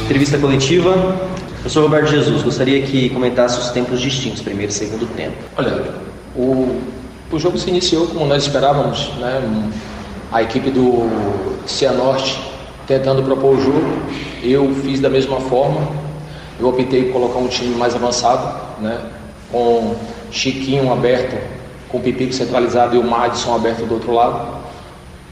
Entrevista 0.05 0.39
coletiva. 0.39 1.29
Eu 1.65 1.69
sou 1.69 1.83
Roberto 1.83 2.11
Jesus. 2.11 2.41
Gostaria 2.41 2.81
que 2.83 3.11
comentasse 3.11 3.59
os 3.59 3.71
tempos 3.71 4.01
distintos, 4.01 4.41
primeiro 4.41 4.71
e 4.71 4.75
segundo 4.75 5.05
tempo. 5.17 5.37
Olha, 5.57 5.95
o, 6.37 6.81
o 7.33 7.41
jogo 7.41 7.59
se 7.59 7.69
iniciou 7.71 8.07
como 8.07 8.25
nós 8.25 8.45
esperávamos, 8.45 9.09
né? 9.19 9.43
A 10.31 10.45
equipe 10.45 10.71
do 10.71 11.09
Cianorte 11.67 12.54
tentando 12.87 13.23
propor 13.23 13.57
o 13.57 13.61
jogo. 13.61 14.03
Eu 14.43 14.75
fiz 14.77 15.01
da 15.01 15.09
mesma 15.09 15.41
forma. 15.41 15.89
Eu 16.59 16.69
optei 16.69 17.05
por 17.05 17.15
colocar 17.15 17.39
um 17.39 17.49
time 17.49 17.75
mais 17.77 17.95
avançado, 17.95 18.81
né? 18.81 18.99
com 19.51 19.95
Chiquinho 20.31 20.93
aberto, 20.93 21.37
com 21.89 21.99
o 21.99 22.01
Pipico 22.01 22.33
centralizado 22.33 22.97
e 22.97 22.99
o 22.99 23.05
Madison 23.05 23.55
aberto 23.55 23.85
do 23.87 23.95
outro 23.95 24.13
lado. 24.13 24.57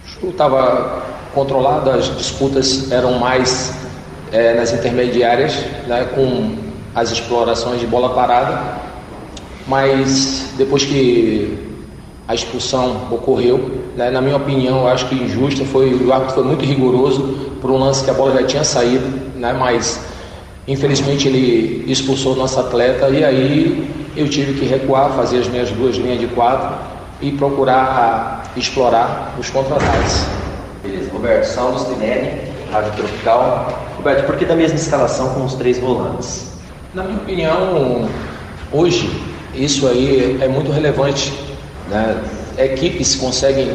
O 0.04 0.08
jogo 0.08 0.28
estava 0.30 1.02
controlado, 1.34 1.90
as 1.90 2.16
disputas 2.16 2.90
eram 2.90 3.18
mais 3.18 3.74
é, 4.32 4.54
nas 4.54 4.72
intermediárias, 4.72 5.54
né? 5.86 6.08
com 6.14 6.56
as 6.94 7.10
explorações 7.10 7.80
de 7.80 7.86
bola 7.86 8.14
parada. 8.14 8.80
Mas 9.66 10.52
depois 10.56 10.84
que 10.84 11.72
a 12.26 12.34
expulsão 12.34 13.08
ocorreu, 13.10 13.81
né, 13.96 14.10
na 14.10 14.20
minha 14.20 14.36
opinião, 14.36 14.80
eu 14.80 14.88
acho 14.88 15.08
que 15.08 15.14
injusta. 15.14 15.64
Foi, 15.64 15.94
o 15.94 16.12
árbitro 16.12 16.36
foi 16.36 16.44
muito 16.44 16.64
rigoroso 16.64 17.52
por 17.60 17.70
um 17.70 17.78
lance 17.78 18.04
que 18.04 18.10
a 18.10 18.14
bola 18.14 18.40
já 18.40 18.46
tinha 18.46 18.64
saído, 18.64 19.06
né, 19.36 19.52
mas 19.52 20.00
infelizmente 20.66 21.28
ele 21.28 21.84
expulsou 21.90 22.34
o 22.34 22.36
nosso 22.36 22.58
atleta 22.60 23.08
e 23.08 23.24
aí 23.24 23.90
eu 24.16 24.28
tive 24.28 24.58
que 24.58 24.66
recuar, 24.66 25.10
fazer 25.12 25.38
as 25.38 25.48
minhas 25.48 25.70
duas 25.70 25.96
linhas 25.96 26.20
de 26.20 26.26
quatro 26.28 26.76
e 27.20 27.32
procurar 27.32 28.42
explorar 28.56 29.34
os 29.38 29.48
contra-ataques. 29.50 30.26
Beleza, 30.82 31.10
Roberto, 31.12 31.44
Saulo 31.44 31.78
Stinelli, 31.78 32.52
Rádio 32.70 32.92
Tropical. 32.92 33.84
Roberto, 33.96 34.26
por 34.26 34.36
que 34.36 34.44
da 34.44 34.54
mesma 34.54 34.76
escalação 34.76 35.30
com 35.34 35.44
os 35.44 35.54
três 35.54 35.78
volantes? 35.78 36.52
Na 36.92 37.04
minha 37.04 37.18
opinião, 37.18 38.08
hoje 38.72 39.08
isso 39.54 39.86
aí 39.86 40.38
é 40.40 40.48
muito 40.48 40.70
relevante. 40.70 41.32
Né? 41.88 42.20
Equipes 42.58 43.14
conseguem 43.14 43.72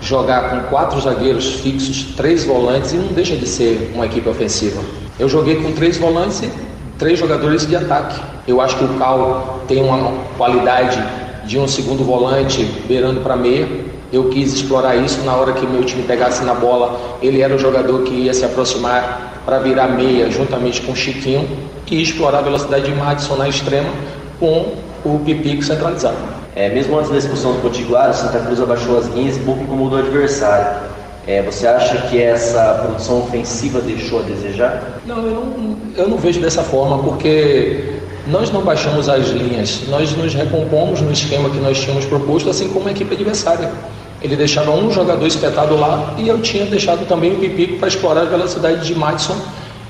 jogar 0.00 0.50
com 0.50 0.60
quatro 0.68 1.00
zagueiros 1.00 1.54
fixos, 1.60 2.14
três 2.16 2.44
volantes 2.44 2.92
e 2.92 2.96
não 2.96 3.08
deixa 3.08 3.36
de 3.36 3.46
ser 3.46 3.92
uma 3.94 4.06
equipe 4.06 4.28
ofensiva. 4.28 4.80
Eu 5.18 5.28
joguei 5.28 5.56
com 5.56 5.72
três 5.72 5.98
volantes 5.98 6.42
e 6.42 6.50
três 6.98 7.18
jogadores 7.18 7.66
de 7.66 7.76
ataque. 7.76 8.20
Eu 8.46 8.60
acho 8.60 8.76
que 8.76 8.84
o 8.84 8.88
Cal 8.98 9.62
tem 9.68 9.82
uma 9.82 10.12
qualidade 10.36 11.02
de 11.44 11.58
um 11.58 11.68
segundo 11.68 12.04
volante 12.04 12.64
beirando 12.86 13.20
para 13.20 13.36
meia. 13.36 13.68
Eu 14.12 14.28
quis 14.30 14.52
explorar 14.54 14.96
isso 14.96 15.20
na 15.22 15.34
hora 15.34 15.52
que 15.52 15.66
meu 15.66 15.84
time 15.84 16.02
pegasse 16.04 16.42
na 16.44 16.54
bola. 16.54 17.18
Ele 17.22 17.42
era 17.42 17.54
o 17.54 17.58
jogador 17.58 18.02
que 18.02 18.14
ia 18.14 18.34
se 18.34 18.44
aproximar 18.44 19.42
para 19.44 19.58
virar 19.58 19.88
meia 19.88 20.30
juntamente 20.30 20.80
com 20.82 20.92
o 20.92 20.96
Chiquinho 20.96 21.48
e 21.90 22.00
explorar 22.00 22.38
a 22.38 22.42
velocidade 22.42 22.84
de 22.84 22.94
Madison 22.94 23.36
na 23.36 23.48
extrema 23.48 23.90
com 24.38 24.74
o 25.04 25.18
Pipico 25.24 25.62
centralizado. 25.62 26.39
É, 26.56 26.68
mesmo 26.68 26.98
antes 26.98 27.10
da 27.10 27.18
expulsão 27.18 27.52
do 27.52 27.62
Potiguar, 27.62 28.10
o 28.10 28.14
Santa 28.14 28.40
Cruz 28.40 28.60
abaixou 28.60 28.98
as 28.98 29.06
linhas 29.06 29.36
e 29.36 29.40
pouco 29.40 29.62
incomodou 29.62 29.98
o 29.98 30.02
adversário. 30.02 30.90
É, 31.26 31.42
você 31.42 31.66
acha 31.66 31.96
que 32.08 32.20
essa 32.20 32.80
produção 32.82 33.20
ofensiva 33.20 33.80
deixou 33.80 34.20
a 34.20 34.22
desejar? 34.22 35.00
Não 35.06 35.18
eu, 35.18 35.32
não, 35.32 35.76
eu 35.96 36.08
não 36.08 36.16
vejo 36.16 36.40
dessa 36.40 36.62
forma, 36.62 37.02
porque 37.02 38.00
nós 38.26 38.50
não 38.50 38.62
baixamos 38.62 39.08
as 39.08 39.28
linhas, 39.28 39.82
nós 39.88 40.16
nos 40.16 40.34
recompomos 40.34 41.00
no 41.00 41.12
esquema 41.12 41.48
que 41.50 41.58
nós 41.58 41.80
tínhamos 41.80 42.04
proposto, 42.04 42.50
assim 42.50 42.68
como 42.68 42.88
a 42.88 42.90
equipe 42.90 43.14
adversária. 43.14 43.70
Ele 44.22 44.36
deixava 44.36 44.70
um 44.72 44.90
jogador 44.90 45.26
espetado 45.26 45.76
lá 45.76 46.14
e 46.18 46.28
eu 46.28 46.40
tinha 46.40 46.66
deixado 46.66 47.06
também 47.06 47.32
o 47.32 47.36
Pipico 47.36 47.78
para 47.78 47.88
explorar 47.88 48.22
a 48.22 48.26
velocidade 48.26 48.86
de 48.86 48.94
Madison 48.94 49.36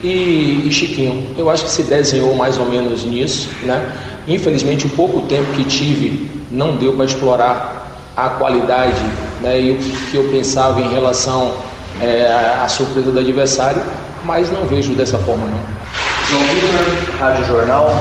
e, 0.03 0.65
e, 0.67 0.71
Chiquinho. 0.71 1.27
Eu 1.37 1.51
acho 1.51 1.65
que 1.65 1.71
se 1.71 1.83
desenhou 1.83 2.35
mais 2.35 2.57
ou 2.57 2.67
menos 2.67 3.05
nisso, 3.05 3.49
né? 3.63 3.93
Infelizmente, 4.29 4.87
o 4.87 4.91
pouco 4.91 5.23
tempo 5.23 5.53
que 5.53 5.65
tive 5.65 6.40
não 6.51 6.77
deu 6.77 6.95
para 6.95 7.05
explorar 7.05 7.87
a 8.17 8.29
qualidade 8.31 9.01
né, 9.41 9.61
e 9.61 9.71
o 9.73 9.79
que 9.79 10.17
eu 10.17 10.25
pensava 10.31 10.81
em 10.81 10.93
relação 10.93 11.55
é, 12.01 12.27
à 12.63 12.69
surpresa 12.69 13.11
do 13.11 13.19
adversário, 13.19 13.83
mas 14.25 14.51
não 14.51 14.67
vejo 14.67 14.95
dessa 14.95 15.19
forma 15.19 15.47
não. 15.47 15.81
João 16.29 16.43
Vitor, 16.45 17.19
Rádio 17.19 17.45
Jornal. 17.47 18.01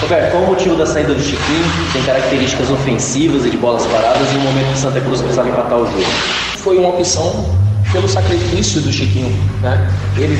Roberto, 0.00 0.32
qual 0.32 0.42
o 0.42 0.46
motivo 0.48 0.76
da 0.76 0.84
saída 0.84 1.14
do 1.14 1.22
Chiquinho? 1.22 1.64
Tem 1.92 2.02
características 2.02 2.70
ofensivas 2.70 3.46
e 3.46 3.50
de 3.50 3.56
bolas 3.56 3.86
paradas 3.86 4.30
em 4.32 4.38
um 4.38 4.40
momento 4.40 4.72
que 4.72 4.78
Santa 4.78 5.00
Cruz 5.00 5.20
precisava 5.20 5.48
empatar 5.48 5.78
o 5.78 5.86
jogo. 5.86 6.04
Foi 6.58 6.76
uma 6.76 6.88
opção 6.90 7.46
pelo 7.92 8.08
sacrifício 8.08 8.80
do 8.80 8.92
Chiquinho. 8.92 9.34
Né? 9.62 9.90
Ele, 10.18 10.36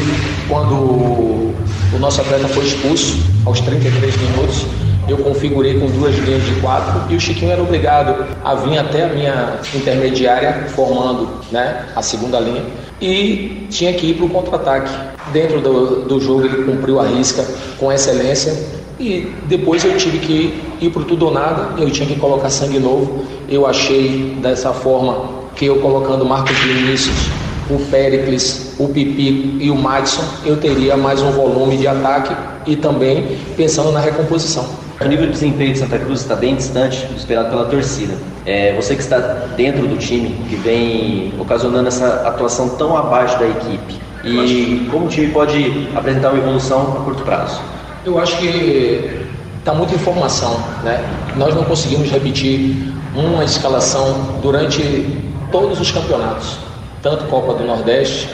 quando 0.49 0.75
o 0.75 1.99
nosso 1.99 2.21
atleta 2.21 2.49
foi 2.49 2.65
expulso, 2.65 3.19
aos 3.47 3.61
33 3.61 4.17
minutos, 4.17 4.67
eu 5.09 5.19
configurei 5.19 5.79
com 5.79 5.87
duas 5.87 6.17
linhas 6.17 6.45
de 6.45 6.55
quatro 6.61 7.13
e 7.13 7.17
o 7.17 7.21
Chiquinho 7.21 7.51
era 7.51 7.63
obrigado 7.63 8.25
a 8.45 8.55
vir 8.55 8.79
até 8.79 9.05
a 9.05 9.09
minha 9.09 9.59
intermediária, 9.75 10.67
formando 10.69 11.29
né, 11.51 11.87
a 11.95 12.03
segunda 12.03 12.39
linha, 12.39 12.63
e 13.01 13.67
tinha 13.69 13.93
que 13.93 14.11
ir 14.11 14.15
para 14.15 14.27
o 14.27 14.31
contra-ataque. 14.31 14.91
Dentro 15.33 15.61
do, 15.61 16.03
do 16.03 16.21
jogo 16.21 16.45
ele 16.45 16.65
cumpriu 16.65 17.01
a 17.01 17.07
risca 17.07 17.45
com 17.79 17.93
excelência 17.93 18.55
e 18.99 19.33
depois 19.47 19.85
eu 19.85 19.97
tive 19.97 20.19
que 20.19 20.63
ir 20.81 20.91
para 20.91 21.03
tudo 21.05 21.27
ou 21.27 21.33
nada, 21.33 21.81
eu 21.81 21.91
tinha 21.91 22.07
que 22.07 22.17
colocar 22.17 22.51
sangue 22.51 22.79
novo. 22.79 23.25
Eu 23.49 23.67
achei 23.67 24.37
dessa 24.41 24.73
forma 24.73 25.43
que 25.57 25.67
eu 25.67 25.81
colocando 25.81 26.25
Marcos 26.25 26.57
Vinícius, 26.59 27.29
o 27.71 27.79
Péricles, 27.91 28.75
o 28.79 28.89
Pipico 28.89 29.61
e 29.61 29.71
o 29.71 29.75
Madison, 29.77 30.23
eu 30.45 30.57
teria 30.57 30.97
mais 30.97 31.21
um 31.21 31.31
volume 31.31 31.77
de 31.77 31.87
ataque 31.87 32.35
e 32.67 32.77
também 32.77 33.39
pensando 33.57 33.91
na 33.91 34.01
recomposição. 34.01 34.82
O 35.05 35.09
nível 35.09 35.27
de 35.27 35.33
desempenho 35.33 35.73
de 35.73 35.81
Santa 35.81 35.99
Cruz 35.99 36.21
está 36.21 36.37
bem 36.37 36.55
distante 36.55 37.05
do 37.07 37.17
esperado 37.17 37.51
pela 37.51 37.65
torcida. 37.65 38.15
É, 38.47 38.73
você 38.75 38.95
que 38.95 39.03
está 39.03 39.19
dentro 39.57 39.87
do 39.87 39.97
time, 39.97 40.29
que 40.49 40.55
vem 40.55 41.35
ocasionando 41.41 41.89
essa 41.89 42.23
atuação 42.27 42.69
tão 42.71 42.97
abaixo 42.97 43.37
da 43.39 43.49
equipe, 43.49 44.01
e 44.25 44.87
como 44.91 45.07
o 45.07 45.09
time 45.09 45.33
pode 45.33 45.89
apresentar 45.97 46.31
uma 46.31 46.39
evolução 46.39 46.99
a 47.01 47.05
curto 47.05 47.25
prazo? 47.25 47.61
Eu 48.05 48.19
acho 48.21 48.39
que 48.39 49.27
está 49.59 49.75
muita 49.75 49.95
informação, 49.95 50.57
né? 50.85 51.05
Nós 51.37 51.53
não 51.55 51.65
conseguimos 51.65 52.09
repetir 52.09 52.77
uma 53.17 53.45
escalação 53.45 54.39
durante 54.41 55.07
todos 55.51 55.81
os 55.81 55.91
campeonatos, 55.91 56.59
tanto 57.03 57.25
Copa 57.25 57.55
do 57.55 57.65
Nordeste 57.65 58.29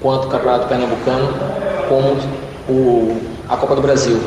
quanto 0.00 0.28
Campeonato 0.28 0.68
Pernambucano, 0.68 1.34
como 1.88 2.16
o, 2.68 3.20
a 3.48 3.56
Copa 3.56 3.76
do 3.76 3.82
Brasil 3.82 4.18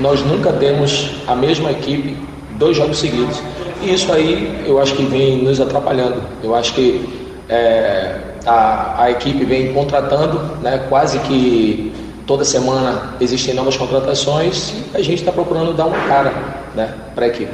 nós 0.00 0.22
nunca 0.22 0.52
temos 0.52 1.10
a 1.26 1.34
mesma 1.34 1.70
equipe 1.70 2.16
dois 2.58 2.76
jogos 2.76 2.98
seguidos. 2.98 3.40
E 3.82 3.94
isso 3.94 4.12
aí 4.12 4.64
eu 4.66 4.80
acho 4.80 4.94
que 4.94 5.02
vem 5.04 5.42
nos 5.42 5.60
atrapalhando. 5.60 6.22
Eu 6.42 6.54
acho 6.54 6.74
que 6.74 7.08
é, 7.48 8.16
a, 8.46 9.04
a 9.04 9.10
equipe 9.10 9.44
vem 9.44 9.72
contratando, 9.72 10.38
né, 10.62 10.86
quase 10.88 11.18
que 11.20 11.92
toda 12.26 12.44
semana 12.44 13.14
existem 13.20 13.54
novas 13.54 13.76
contratações 13.76 14.72
e 14.94 14.96
a 14.96 15.02
gente 15.02 15.20
está 15.20 15.32
procurando 15.32 15.72
dar 15.72 15.86
uma 15.86 15.98
cara 16.06 16.32
né, 16.74 16.94
para 17.14 17.24
a 17.24 17.28
equipe. 17.28 17.52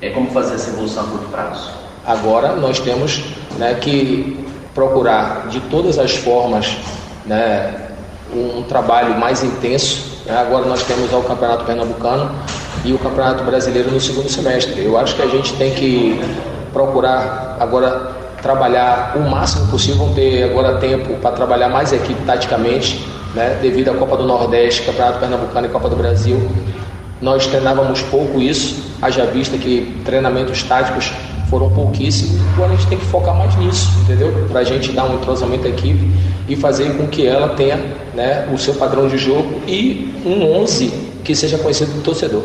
É 0.00 0.10
como 0.10 0.30
fazer 0.30 0.54
essa 0.54 0.70
evolução 0.70 1.04
a 1.04 1.06
curto 1.06 1.28
prazo? 1.28 1.70
Agora 2.06 2.54
nós 2.54 2.78
temos 2.78 3.24
né, 3.58 3.74
que 3.80 4.38
procurar 4.74 5.48
de 5.48 5.58
todas 5.60 5.98
as 5.98 6.14
formas 6.14 6.76
né, 7.24 7.88
um 8.32 8.62
trabalho 8.62 9.18
mais 9.18 9.42
intenso? 9.42 10.05
Agora 10.28 10.66
nós 10.66 10.82
temos 10.82 11.12
o 11.12 11.20
Campeonato 11.22 11.64
Pernambucano 11.64 12.34
e 12.84 12.92
o 12.92 12.98
Campeonato 12.98 13.44
Brasileiro 13.44 13.90
no 13.90 14.00
segundo 14.00 14.28
semestre. 14.28 14.84
Eu 14.84 14.98
acho 14.98 15.14
que 15.14 15.22
a 15.22 15.26
gente 15.26 15.52
tem 15.54 15.72
que 15.72 16.20
procurar 16.72 17.56
agora 17.60 18.16
trabalhar 18.42 19.16
o 19.16 19.20
máximo 19.28 19.68
possível, 19.68 20.12
ter 20.14 20.44
agora 20.44 20.78
tempo 20.78 21.14
para 21.20 21.30
trabalhar 21.32 21.68
mais 21.68 21.92
equipe 21.92 22.20
taticamente, 22.24 23.04
né? 23.34 23.58
devido 23.60 23.90
à 23.90 23.94
Copa 23.94 24.16
do 24.16 24.24
Nordeste, 24.24 24.82
Campeonato 24.82 25.20
Pernambucano 25.20 25.66
e 25.66 25.70
Copa 25.70 25.88
do 25.88 25.96
Brasil. 25.96 26.48
Nós 27.20 27.46
treinávamos 27.46 28.02
pouco 28.02 28.40
isso, 28.40 28.84
haja 29.00 29.24
vista 29.26 29.56
que 29.56 30.00
treinamentos 30.04 30.62
táticos 30.62 31.12
foram 31.48 31.70
pouquíssimos. 31.70 32.40
Agora 32.54 32.72
a 32.72 32.76
gente 32.76 32.88
tem 32.88 32.98
que 32.98 33.06
focar 33.06 33.34
mais 33.34 33.54
nisso, 33.56 33.88
entendeu? 34.02 34.32
Para 34.48 34.60
a 34.60 34.64
gente 34.64 34.92
dar 34.92 35.04
um 35.04 35.14
entrosamento 35.14 35.66
à 35.66 35.70
equipe 35.70 36.10
e 36.48 36.56
fazer 36.56 36.96
com 36.96 37.06
que 37.06 37.26
ela 37.26 37.50
tenha 37.50 37.76
né, 38.14 38.48
o 38.52 38.58
seu 38.58 38.74
padrão 38.74 39.08
de 39.08 39.18
jogo 39.18 39.60
e 39.66 40.14
um 40.24 40.60
11 40.62 40.92
que 41.24 41.34
seja 41.34 41.58
conhecido 41.58 41.92
do 41.92 42.02
torcedor. 42.02 42.42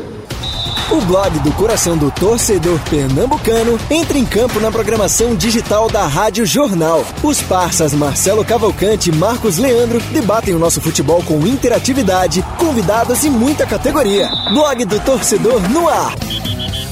O 0.91 1.00
blog 1.05 1.39
do 1.39 1.53
coração 1.53 1.98
do 1.98 2.12
torcedor 2.12 2.77
pernambucano 2.89 3.79
entra 3.89 4.17
em 4.17 4.25
campo 4.25 4.60
na 4.60 4.70
programação 4.70 5.34
digital 5.34 5.89
da 5.89 6.05
Rádio 6.05 6.46
Jornal. 6.46 7.05
Os 7.24 7.41
parceiros 7.41 7.93
Marcelo 7.93 8.43
Cavalcante 8.43 9.10
e 9.10 9.15
Marcos 9.15 9.58
Leandro 9.58 10.01
debatem 10.12 10.53
o 10.53 10.60
nosso 10.60 10.81
futebol 10.81 11.24
com 11.24 11.48
interatividade, 11.48 12.43
convidados 12.58 13.24
e 13.24 13.29
muita 13.29 13.65
categoria. 13.65 14.29
Blog 14.53 14.84
do 14.84 15.00
torcedor 15.00 15.62
no 15.70 15.88
ar. 15.88 16.13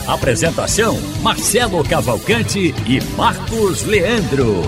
Apresentação: 0.09 0.99
Marcelo 1.21 1.87
Cavalcante 1.87 2.73
e 2.87 2.99
Marcos 3.15 3.83
Leandro. 3.83 4.63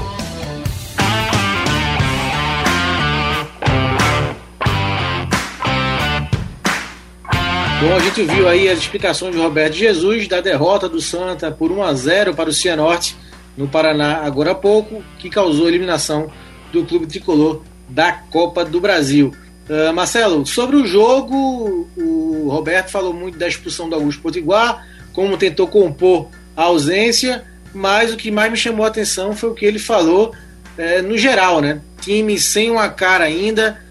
Bom, 7.82 7.96
a 7.96 8.00
gente 8.02 8.22
viu 8.22 8.48
aí 8.48 8.70
as 8.70 8.78
explicações 8.78 9.34
de 9.34 9.42
Roberto 9.42 9.74
Jesus 9.74 10.28
da 10.28 10.40
derrota 10.42 10.88
do 10.88 11.02
Santa 11.02 11.50
por 11.52 11.72
1 11.72 11.82
a 11.82 11.94
0 11.96 12.36
para 12.36 12.52
o 12.52 12.54
Cianorte 12.54 13.18
no 13.58 13.68
Paraná 13.68 14.18
agora 14.18 14.52
há 14.52 14.56
pouco, 14.56 15.04
que 15.18 15.28
causou 15.28 15.66
a 15.66 15.70
eliminação 15.70 16.32
do 16.72 16.86
clube 16.86 17.08
tricolor 17.08 17.64
da 17.90 18.12
Copa 18.12 18.64
do 18.64 18.80
Brasil. 18.80 19.34
Uh, 19.68 19.92
Marcelo, 19.92 20.46
sobre 20.46 20.76
o 20.76 20.86
jogo, 20.86 21.90
o 21.98 22.48
Roberto 22.48 22.92
falou 22.92 23.12
muito 23.12 23.40
da 23.40 23.48
expulsão 23.48 23.90
do 23.90 23.96
Augusto 23.96 24.22
Potiguar, 24.22 24.86
como 25.14 25.38
tentou 25.38 25.68
compor 25.68 26.30
a 26.56 26.64
ausência, 26.64 27.44
mas 27.74 28.14
o 28.14 28.18
que 28.18 28.32
mais 28.32 28.52
me 28.52 28.58
chamou 28.58 28.86
a 28.86 28.90
atenção 28.90 29.36
foi 29.36 29.50
o 29.50 29.54
que 29.54 29.66
ele 29.66 29.80
falou 29.80 30.34
é, 30.78 31.02
no 31.02 31.18
geral, 31.18 31.62
né? 31.62 31.82
Time 32.02 32.40
sem 32.40 32.70
uma 32.72 32.90
cara 32.90 33.26
ainda, 33.26 33.82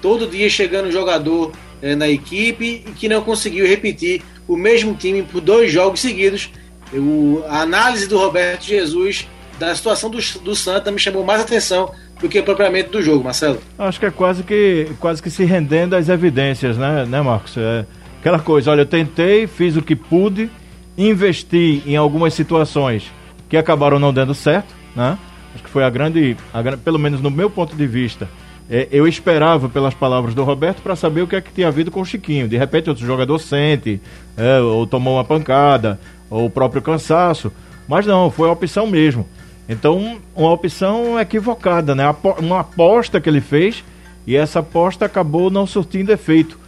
todo 0.00 0.26
dia 0.26 0.48
chegando 0.48 0.90
jogador 0.90 1.52
é, 1.82 1.94
na 1.94 2.08
equipe 2.08 2.84
e 2.86 2.92
que 2.92 3.08
não 3.08 3.22
conseguiu 3.22 3.66
repetir 3.66 4.22
o 4.46 4.56
mesmo 4.56 4.94
time 4.94 5.22
por 5.22 5.40
dois 5.40 5.72
jogos 5.72 6.00
seguidos. 6.00 6.50
O, 6.92 7.42
a 7.48 7.62
análise 7.62 8.06
do 8.06 8.18
Roberto 8.18 8.64
Jesus 8.64 9.26
da 9.58 9.74
situação 9.74 10.10
do, 10.10 10.18
do 10.42 10.54
Santa 10.54 10.92
me 10.92 10.98
chamou 10.98 11.24
mais 11.24 11.40
atenção 11.40 11.92
do 12.20 12.28
que 12.28 12.40
propriamente 12.42 12.90
do 12.90 13.02
jogo, 13.02 13.24
Marcelo. 13.24 13.60
Acho 13.78 13.98
que 13.98 14.06
é 14.06 14.10
quase 14.10 14.42
que, 14.42 14.88
quase 15.00 15.22
que 15.22 15.30
se 15.30 15.44
rendendo 15.44 15.96
às 15.96 16.08
evidências, 16.08 16.76
né, 16.76 17.04
né 17.06 17.20
Marcos? 17.20 17.56
É 17.56 17.84
aquela 18.26 18.40
coisa, 18.40 18.72
olha, 18.72 18.80
eu 18.80 18.86
tentei, 18.86 19.46
fiz 19.46 19.76
o 19.76 19.82
que 19.82 19.94
pude, 19.94 20.50
investi 20.98 21.80
em 21.86 21.94
algumas 21.94 22.34
situações 22.34 23.08
que 23.48 23.56
acabaram 23.56 24.00
não 24.00 24.12
dando 24.12 24.34
certo, 24.34 24.74
né? 24.96 25.16
Acho 25.54 25.62
que 25.62 25.70
foi 25.70 25.84
a 25.84 25.90
grande, 25.90 26.36
a, 26.52 26.76
pelo 26.76 26.98
menos 26.98 27.20
no 27.20 27.30
meu 27.30 27.48
ponto 27.48 27.76
de 27.76 27.86
vista, 27.86 28.28
é, 28.68 28.88
eu 28.90 29.06
esperava 29.06 29.68
pelas 29.68 29.94
palavras 29.94 30.34
do 30.34 30.42
Roberto 30.42 30.82
para 30.82 30.96
saber 30.96 31.22
o 31.22 31.28
que 31.28 31.36
é 31.36 31.40
que 31.40 31.52
tinha 31.52 31.68
havido 31.68 31.88
com 31.88 32.00
o 32.00 32.04
Chiquinho. 32.04 32.48
De 32.48 32.56
repente 32.56 32.90
outro 32.90 33.06
jogador 33.06 33.38
sente, 33.38 34.00
é, 34.36 34.58
ou 34.58 34.88
tomou 34.88 35.14
uma 35.14 35.24
pancada, 35.24 36.00
ou 36.28 36.46
o 36.46 36.50
próprio 36.50 36.82
cansaço. 36.82 37.52
Mas 37.86 38.06
não, 38.06 38.28
foi 38.28 38.48
a 38.48 38.52
opção 38.52 38.88
mesmo. 38.88 39.24
Então, 39.68 40.18
uma 40.34 40.50
opção 40.50 41.18
equivocada, 41.20 41.94
né? 41.94 42.12
Uma 42.40 42.60
aposta 42.60 43.20
que 43.20 43.28
ele 43.28 43.40
fez 43.40 43.84
e 44.26 44.34
essa 44.34 44.58
aposta 44.58 45.04
acabou 45.04 45.48
não 45.48 45.64
surtindo 45.64 46.10
efeito. 46.10 46.58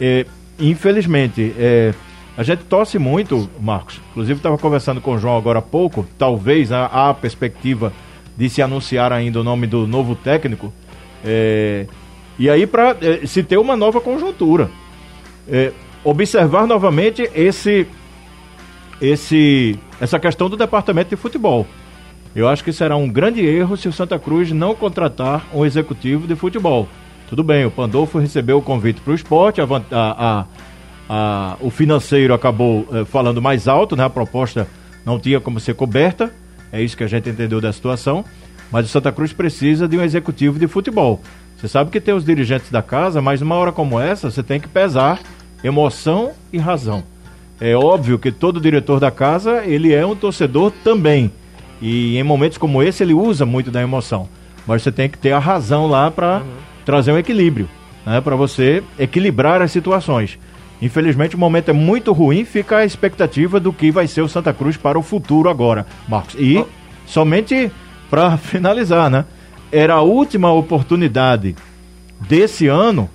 É, 0.00 0.26
infelizmente, 0.58 1.54
é, 1.58 1.94
a 2.36 2.42
gente 2.42 2.64
torce 2.64 2.98
muito, 2.98 3.48
Marcos. 3.60 4.00
Inclusive, 4.10 4.38
estava 4.38 4.58
conversando 4.58 5.00
com 5.00 5.12
o 5.12 5.18
João 5.18 5.36
agora 5.36 5.60
há 5.60 5.62
pouco. 5.62 6.06
Talvez 6.18 6.72
há 6.72 6.86
a 6.86 7.14
perspectiva 7.14 7.92
de 8.36 8.48
se 8.48 8.60
anunciar 8.60 9.12
ainda 9.12 9.40
o 9.40 9.44
nome 9.44 9.66
do 9.66 9.86
novo 9.86 10.14
técnico. 10.14 10.72
É, 11.24 11.86
e 12.38 12.50
aí, 12.50 12.66
para 12.66 12.96
é, 13.00 13.26
se 13.26 13.42
ter 13.42 13.58
uma 13.58 13.76
nova 13.76 14.00
conjuntura. 14.00 14.70
É, 15.48 15.72
observar 16.04 16.66
novamente 16.66 17.28
esse, 17.34 17.86
esse, 19.00 19.78
essa 20.00 20.18
questão 20.18 20.50
do 20.50 20.56
departamento 20.56 21.10
de 21.10 21.16
futebol. 21.16 21.66
Eu 22.36 22.48
acho 22.48 22.62
que 22.62 22.72
será 22.72 22.96
um 22.96 23.08
grande 23.08 23.44
erro 23.44 23.76
se 23.76 23.88
o 23.88 23.92
Santa 23.92 24.18
Cruz 24.18 24.52
não 24.52 24.74
contratar 24.74 25.46
um 25.52 25.64
executivo 25.64 26.26
de 26.26 26.34
futebol. 26.34 26.88
Tudo 27.28 27.42
bem, 27.42 27.64
o 27.64 27.70
Pandolfo 27.70 28.18
recebeu 28.18 28.58
o 28.58 28.62
convite 28.62 29.00
para 29.00 29.12
o 29.12 29.14
esporte, 29.14 29.60
a, 29.60 29.64
a, 29.90 30.46
a, 31.08 31.56
o 31.60 31.70
financeiro 31.70 32.34
acabou 32.34 32.86
eh, 32.92 33.04
falando 33.04 33.40
mais 33.40 33.66
alto, 33.66 33.96
né? 33.96 34.04
a 34.04 34.10
proposta 34.10 34.68
não 35.04 35.18
tinha 35.18 35.40
como 35.40 35.58
ser 35.58 35.74
coberta, 35.74 36.32
é 36.70 36.82
isso 36.82 36.96
que 36.96 37.04
a 37.04 37.06
gente 37.06 37.28
entendeu 37.28 37.60
da 37.60 37.72
situação, 37.72 38.24
mas 38.70 38.86
o 38.86 38.88
Santa 38.88 39.10
Cruz 39.10 39.32
precisa 39.32 39.88
de 39.88 39.96
um 39.96 40.02
executivo 40.02 40.58
de 40.58 40.66
futebol. 40.66 41.20
Você 41.56 41.68
sabe 41.68 41.90
que 41.90 42.00
tem 42.00 42.14
os 42.14 42.24
dirigentes 42.24 42.70
da 42.70 42.82
casa, 42.82 43.22
mas 43.22 43.40
numa 43.40 43.54
hora 43.54 43.72
como 43.72 43.98
essa 43.98 44.30
você 44.30 44.42
tem 44.42 44.60
que 44.60 44.68
pesar 44.68 45.20
emoção 45.62 46.32
e 46.52 46.58
razão. 46.58 47.02
É 47.60 47.74
óbvio 47.74 48.18
que 48.18 48.30
todo 48.30 48.60
diretor 48.60 49.00
da 49.00 49.10
casa, 49.10 49.64
ele 49.64 49.94
é 49.94 50.04
um 50.04 50.14
torcedor 50.14 50.72
também. 50.82 51.32
E 51.80 52.18
em 52.18 52.22
momentos 52.22 52.58
como 52.58 52.82
esse 52.82 53.02
ele 53.02 53.14
usa 53.14 53.46
muito 53.46 53.70
da 53.70 53.80
emoção. 53.80 54.28
Mas 54.66 54.82
você 54.82 54.92
tem 54.92 55.08
que 55.08 55.16
ter 55.16 55.32
a 55.32 55.38
razão 55.38 55.86
lá 55.86 56.10
para 56.10 56.38
uhum. 56.38 56.73
Trazer 56.84 57.12
um 57.12 57.18
equilíbrio, 57.18 57.68
né? 58.04 58.20
para 58.20 58.36
você 58.36 58.82
equilibrar 58.98 59.62
as 59.62 59.72
situações. 59.72 60.38
Infelizmente 60.82 61.36
o 61.36 61.38
momento 61.38 61.70
é 61.70 61.72
muito 61.72 62.12
ruim, 62.12 62.44
fica 62.44 62.78
a 62.78 62.84
expectativa 62.84 63.58
do 63.58 63.72
que 63.72 63.90
vai 63.90 64.06
ser 64.06 64.20
o 64.20 64.28
Santa 64.28 64.52
Cruz 64.52 64.76
para 64.76 64.98
o 64.98 65.02
futuro 65.02 65.48
agora, 65.48 65.86
Marcos. 66.08 66.34
E 66.38 66.58
oh. 66.58 66.66
somente 67.06 67.70
para 68.10 68.36
finalizar, 68.38 69.10
né? 69.10 69.24
Era 69.72 69.94
a 69.94 70.02
última 70.02 70.52
oportunidade 70.52 71.56
desse 72.20 72.66
ano 72.66 73.08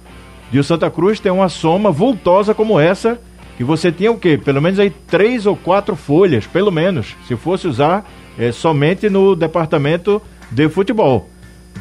de 0.51 0.59
o 0.59 0.63
Santa 0.63 0.89
Cruz 0.89 1.19
ter 1.19 1.29
uma 1.29 1.47
soma 1.47 1.91
vultosa 1.91 2.53
como 2.53 2.79
essa, 2.79 3.19
que 3.57 3.63
você 3.63 3.91
tinha 3.91 4.11
o 4.11 4.17
quê? 4.17 4.37
Pelo 4.37 4.61
menos 4.61 4.79
aí 4.79 4.89
três 4.89 5.45
ou 5.45 5.55
quatro 5.55 5.95
folhas, 5.95 6.47
pelo 6.47 6.71
menos, 6.71 7.15
se 7.27 7.35
fosse 7.35 7.67
usar 7.67 8.09
é, 8.37 8.51
somente 8.51 9.09
no 9.09 9.35
departamento 9.35 10.21
de 10.49 10.67
futebol. 10.69 11.29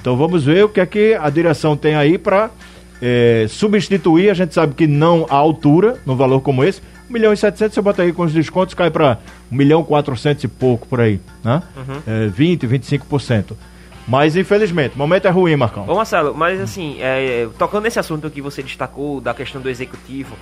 Então 0.01 0.17
vamos 0.17 0.45
ver 0.45 0.65
o 0.65 0.69
que 0.69 0.81
é 0.81 0.87
que 0.87 1.15
a 1.15 1.29
direção 1.29 1.77
tem 1.77 1.95
aí 1.95 2.19
para 2.19 2.51
é, 3.03 3.47
substituir. 3.49 4.31
A 4.31 4.35
gente 4.35 4.55
sabe 4.55 4.75
que 4.75 4.87
não 4.87 5.27
há 5.29 5.35
altura 5.35 6.01
no 6.07 6.17
valor 6.17 6.41
como 6.41 6.65
esse. 6.65 6.81
1 7.09 7.13
milhão 7.13 7.33
e 7.33 7.37
700 7.37 7.75
você 7.75 7.81
bota 7.81 8.03
aí 8.03 8.13
com 8.13 8.23
os 8.23 8.33
descontos, 8.33 8.75
cai 8.75 8.91
para 8.91 9.19
1 9.51 9.57
milhão 9.57 9.81
e 9.81 9.85
400 9.85 10.45
e 10.45 10.49
pouco 10.49 10.87
por 10.87 11.01
aí, 11.01 11.21
né? 11.43 11.63
Uhum. 11.77 12.03
É, 12.07 12.27
20, 12.29 12.67
25%. 12.67 13.57
Mas 14.07 14.37
infelizmente, 14.37 14.95
o 14.95 14.99
momento 14.99 15.27
é 15.27 15.31
ruim, 15.31 15.57
Marcão. 15.57 15.87
Ô 15.87 15.95
Marcelo, 15.95 16.35
mas 16.35 16.61
assim, 16.61 16.97
é, 17.01 17.49
tocando 17.59 17.85
nesse 17.85 17.99
assunto 17.99 18.31
que 18.31 18.41
você 18.41 18.63
destacou, 18.63 19.21
da 19.21 19.35
questão 19.35 19.61
do 19.61 19.69
executivo, 19.69 20.35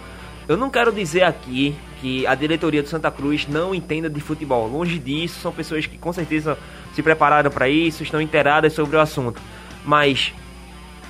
eu 0.49 0.57
não 0.57 0.71
quero 0.71 0.92
dizer 0.92 1.25
aqui 1.25 1.75
que 2.01 2.25
a 2.27 2.35
diretoria 2.37 2.83
do 2.83 2.88
Santa 2.88 3.11
Cruz 3.11 3.49
não 3.49 3.75
entenda 3.75 4.09
de 4.09 4.21
futebol. 4.21 4.68
Longe 4.68 4.99
disso, 4.99 5.40
são 5.40 5.51
pessoas 5.51 5.87
que 5.87 5.99
com 5.99 6.12
certeza 6.12 6.57
se 6.97 7.03
prepararam 7.03 7.51
para 7.51 7.69
isso, 7.69 8.03
estão 8.03 8.23
inteiradas 8.23 8.73
sobre 8.73 8.97
o 8.97 9.01
assunto. 9.01 9.39
Mas 9.85 10.33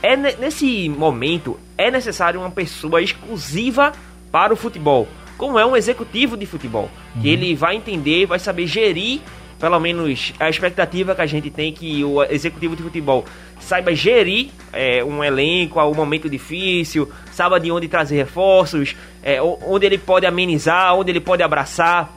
é 0.03 0.17
nesse 0.17 0.89
momento 0.89 1.59
é 1.79 1.93
necessário 1.93 2.41
uma 2.41 2.51
pessoa 2.51 3.01
exclusiva 3.01 3.93
para 4.33 4.53
o 4.53 4.57
futebol, 4.57 5.07
como 5.39 5.59
é 5.59 5.65
um 5.65 5.77
executivo 5.77 6.37
de 6.37 6.45
futebol, 6.45 6.91
uhum. 7.15 7.23
que 7.23 7.29
ele 7.29 7.55
vai 7.55 7.77
entender, 7.77 8.27
vai 8.27 8.41
saber 8.41 8.67
gerir 8.67 9.21
pelo 9.61 9.79
menos 9.81 10.35
a 10.39 10.51
expectativa 10.51 11.15
que 11.15 11.23
a 11.23 11.27
gente 11.27 11.51
tem 11.51 11.73
que 11.73 12.05
o 12.05 12.23
executivo 12.25 12.77
de 12.77 12.83
futebol 12.83 13.25
saiba 13.59 13.95
gerir 13.95 14.51
é, 14.71 15.03
um 15.03 15.25
elenco 15.25 15.81
um 15.81 15.95
momento 15.95 16.29
difícil, 16.29 17.11
saiba 17.31 17.61
de 17.61 17.71
onde 17.71 17.87
trazer 17.87 18.17
reforços, 18.17 18.97
é, 19.23 19.41
onde 19.41 19.87
ele 19.87 19.99
pode 19.99 20.27
amenizar, 20.27 20.95
onde 20.95 21.13
ele 21.13 21.21
pode 21.21 21.43
abraçar, 21.43 22.13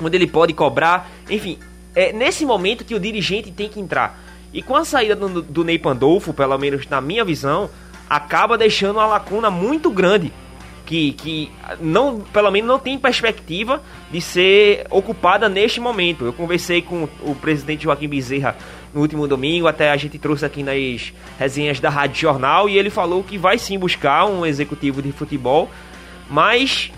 onde 0.00 0.16
ele 0.16 0.26
pode 0.26 0.52
cobrar, 0.52 1.08
enfim, 1.28 1.58
é 1.94 2.12
nesse 2.12 2.44
momento 2.44 2.84
que 2.84 2.94
o 2.94 3.00
dirigente 3.00 3.50
tem 3.50 3.68
que 3.68 3.80
entrar. 3.80 4.18
E 4.52 4.62
com 4.62 4.74
a 4.74 4.84
saída 4.84 5.14
do, 5.14 5.42
do 5.42 5.64
Ney 5.64 5.78
Pandolfo, 5.78 6.32
pelo 6.32 6.56
menos 6.58 6.86
na 6.88 7.00
minha 7.00 7.24
visão, 7.24 7.70
acaba 8.08 8.58
deixando 8.58 8.96
uma 8.96 9.06
lacuna 9.06 9.50
muito 9.50 9.90
grande 9.90 10.32
que, 10.90 11.12
que 11.12 11.52
não, 11.80 12.20
pelo 12.20 12.50
menos 12.50 12.66
não 12.66 12.78
tem 12.80 12.98
perspectiva 12.98 13.80
de 14.10 14.20
ser 14.20 14.84
ocupada 14.90 15.48
neste 15.48 15.80
momento. 15.80 16.24
Eu 16.24 16.32
conversei 16.32 16.82
com 16.82 17.08
o 17.22 17.32
presidente 17.36 17.84
Joaquim 17.84 18.08
Bezerra 18.08 18.56
no 18.92 19.00
último 19.00 19.28
domingo, 19.28 19.68
até 19.68 19.92
a 19.92 19.96
gente 19.96 20.18
trouxe 20.18 20.44
aqui 20.44 20.64
nas 20.64 21.12
resenhas 21.38 21.78
da 21.78 21.88
Rádio 21.88 22.20
Jornal, 22.20 22.68
e 22.68 22.76
ele 22.76 22.90
falou 22.90 23.22
que 23.22 23.38
vai 23.38 23.56
sim 23.56 23.78
buscar 23.78 24.26
um 24.26 24.44
executivo 24.44 25.00
de 25.00 25.12
futebol, 25.12 25.70
mas 26.28 26.90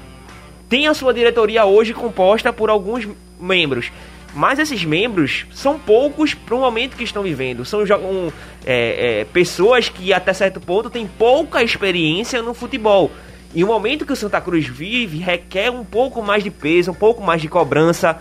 tem 0.71 0.87
a 0.87 0.95
sua 0.95 1.13
diretoria 1.13 1.67
hoje 1.67 1.93
composta 1.93 2.51
por 2.51 2.71
alguns 2.71 3.07
membros. 3.39 3.93
Mas 4.35 4.59
esses 4.59 4.85
membros 4.85 5.47
são 5.53 5.79
poucos 5.79 6.33
para 6.33 6.55
o 6.55 6.61
momento 6.61 6.97
que 6.97 7.05
estão 7.05 7.23
vivendo. 7.23 7.65
São 7.65 7.81
um, 7.81 8.33
é, 8.65 9.21
é, 9.21 9.25
pessoas 9.27 9.89
que 9.89 10.13
até 10.13 10.33
certo 10.33 10.61
ponto 10.61 10.89
têm 10.89 11.07
pouca 11.07 11.63
experiência 11.63 12.41
no 12.41 12.55
futebol. 12.55 13.11
E 13.55 13.63
o 13.63 13.67
momento 13.67 14.07
que 14.07 14.13
o 14.13 14.17
Santa 14.17 14.41
Cruz 14.41 14.67
vive 14.67 15.19
requer 15.19 15.71
um 15.71 15.85
pouco 15.85 16.23
mais 16.23 16.43
de 16.43 16.51
peso, 16.51 16.91
um 16.91 16.95
pouco 16.95 17.23
mais 17.23 17.43
de 17.43 17.49
cobrança. 17.49 18.19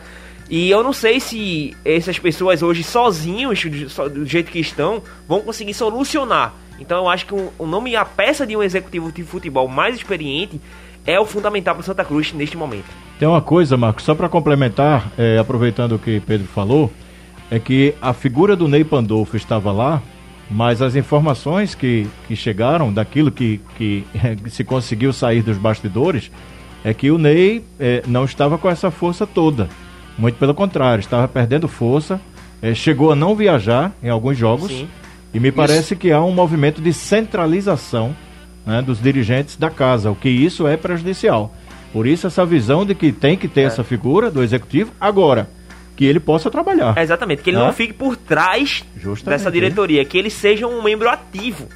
E 0.50 0.70
eu 0.70 0.84
não 0.84 0.92
sei 0.92 1.22
se 1.22 1.76
essas 1.86 2.20
pessoas 2.20 2.62
hoje 2.62 2.84
sozinhos, 2.84 3.64
do 4.12 4.26
jeito 4.26 4.52
que 4.52 4.60
estão, 4.60 5.02
vão 5.26 5.40
conseguir 5.40 5.74
solucionar. 5.74 6.54
Então 6.78 6.98
eu 6.98 7.10
acho 7.10 7.26
que 7.26 7.34
o 7.34 7.66
nome, 7.66 7.96
a 7.96 8.04
peça 8.04 8.46
de 8.46 8.58
um 8.58 8.62
executivo 8.62 9.12
de 9.12 9.24
futebol 9.24 9.68
mais 9.70 9.96
experiente 9.96 10.60
é 11.06 11.18
o 11.18 11.26
fundamental 11.26 11.76
para 11.76 11.82
o 11.82 11.86
Santa 11.86 12.04
Cruz 12.04 12.34
neste 12.34 12.58
momento. 12.58 13.11
Tem 13.22 13.28
uma 13.28 13.40
coisa, 13.40 13.78
Marcos, 13.78 14.04
só 14.04 14.16
para 14.16 14.28
complementar, 14.28 15.12
é, 15.16 15.38
aproveitando 15.38 15.92
o 15.92 16.00
que 16.00 16.20
Pedro 16.22 16.48
falou, 16.48 16.92
é 17.52 17.60
que 17.60 17.94
a 18.02 18.14
figura 18.14 18.56
do 18.56 18.68
Ney 18.68 18.84
Pandolfo 18.84 19.38
estava 19.38 19.72
lá 19.72 20.02
mas 20.50 20.82
as 20.82 20.96
informações 20.96 21.76
que, 21.76 22.08
que 22.28 22.36
chegaram 22.36 22.92
daquilo 22.92 23.30
que, 23.30 23.62
que 23.78 24.04
se 24.48 24.64
conseguiu 24.64 25.14
sair 25.14 25.44
dos 25.44 25.60
bastidores 25.60 26.32
é 26.84 26.96
que 26.96 27.12
o 27.12 27.20
Ney 27.20 27.64
é, 27.80 28.02
não 28.08 28.26
estava 28.26 28.58
com 28.58 28.68
essa 28.68 28.90
força 28.90 29.28
toda. 29.28 29.70
Muito 30.18 30.40
pelo 30.40 30.56
contrário, 30.56 31.00
estava 31.00 31.28
perdendo 31.28 31.68
força, 31.68 32.20
é, 32.60 32.74
chegou 32.74 33.12
a 33.12 33.16
não 33.16 33.36
viajar 33.36 33.94
em 34.02 34.10
alguns 34.10 34.36
jogos. 34.36 34.72
Sim. 34.72 34.88
E 35.32 35.40
me 35.40 35.50
isso. 35.50 35.58
parece 35.58 35.96
que 35.96 36.12
há 36.12 36.20
um 36.24 36.34
movimento 36.34 36.82
de 36.82 36.92
centralização 36.92 38.16
né, 38.66 38.82
dos 38.82 39.00
dirigentes 39.00 39.58
da 39.58 39.70
casa, 39.70 40.10
o 40.10 40.16
que 40.16 40.28
isso 40.28 40.68
é 40.68 40.76
prejudicial. 40.76 41.54
Por 41.92 42.08
isso, 42.08 42.28
essa 42.28 42.46
visão 42.46 42.86
de 42.86 42.96
que 42.96 43.12
tem 43.12 43.38
que 43.38 43.48
ter 43.48 43.62
é. 43.62 43.64
essa 43.66 43.84
figura 43.84 44.32
do 44.32 44.42
executivo. 44.42 44.92
Agora, 45.00 45.50
que 45.96 46.06
ele 46.06 46.20
possa 46.20 46.50
trabalhar. 46.50 46.98
É 46.98 47.04
exatamente, 47.04 47.44
que 47.44 47.50
ele 47.50 47.58
não 47.58 47.74
fique 47.74 47.94
por 47.94 48.16
trás 48.16 48.84
Justamente. 48.98 49.38
dessa 49.38 49.52
diretoria, 49.52 50.04
que 50.04 50.18
ele 50.18 50.30
seja 50.30 50.66
um 50.66 50.82
membro 50.82 51.10
ativo. 51.10 51.68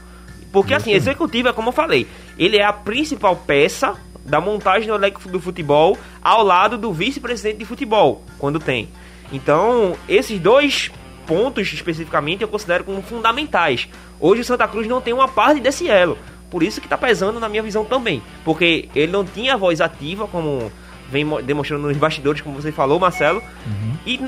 Porque 0.52 0.74
assim, 0.74 0.92
Justamente. 0.92 0.98
assim, 0.98 1.10
executivo 1.10 1.50
é 1.50 1.54
como 1.54 1.70
eu 1.70 1.74
falei, 1.74 2.08
ele 2.38 2.58
é 2.58 2.64
a 2.64 2.74
principal 2.74 3.36
peça 3.36 3.94
da 4.26 4.42
montagem 4.42 4.88
do 4.88 4.96
elenco 4.96 5.30
do 5.30 5.40
futebol 5.40 5.98
ao 6.24 6.44
lado 6.44 6.78
do 6.78 6.92
vice-presidente 6.92 7.58
de 7.58 7.66
futebol, 7.66 8.24
quando 8.40 8.60
tem. 8.60 8.90
Então, 9.32 9.96
esses 10.10 10.40
dois 10.40 10.92
pontos 11.28 11.72
especificamente 11.74 12.42
eu 12.42 12.48
considero 12.48 12.84
como 12.84 13.02
fundamentais. 13.02 13.88
Hoje 14.20 14.42
o 14.42 14.46
Santa 14.46 14.68
Cruz 14.68 14.88
não 14.88 15.02
tem 15.02 15.14
uma 15.14 15.28
parte 15.28 15.60
desse 15.60 15.88
elo. 15.88 16.18
Por 16.50 16.64
isso 16.64 16.80
que 16.80 16.88
está 16.88 16.98
pesando 16.98 17.40
na 17.40 17.50
minha 17.50 17.64
visão 17.64 17.84
também. 17.84 18.22
Porque 18.44 18.90
ele 18.96 19.12
não 19.12 19.26
tinha 19.26 19.58
voz 19.58 19.82
ativa 19.82 20.28
como 20.28 20.72
vem 21.12 21.26
demonstrando 21.44 21.88
nos 21.88 21.98
bastidores, 21.98 22.42
como 22.42 22.60
você 22.60 22.72
falou, 22.72 23.00
Marcelo. 23.00 23.42
Uhum. 23.66 23.94
E 24.06 24.20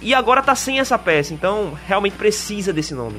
e 0.00 0.14
agora 0.14 0.42
tá 0.42 0.54
sem 0.54 0.78
essa 0.78 0.98
peça, 0.98 1.32
então 1.32 1.76
realmente 1.86 2.16
precisa 2.16 2.72
desse 2.72 2.94
nome. 2.94 3.16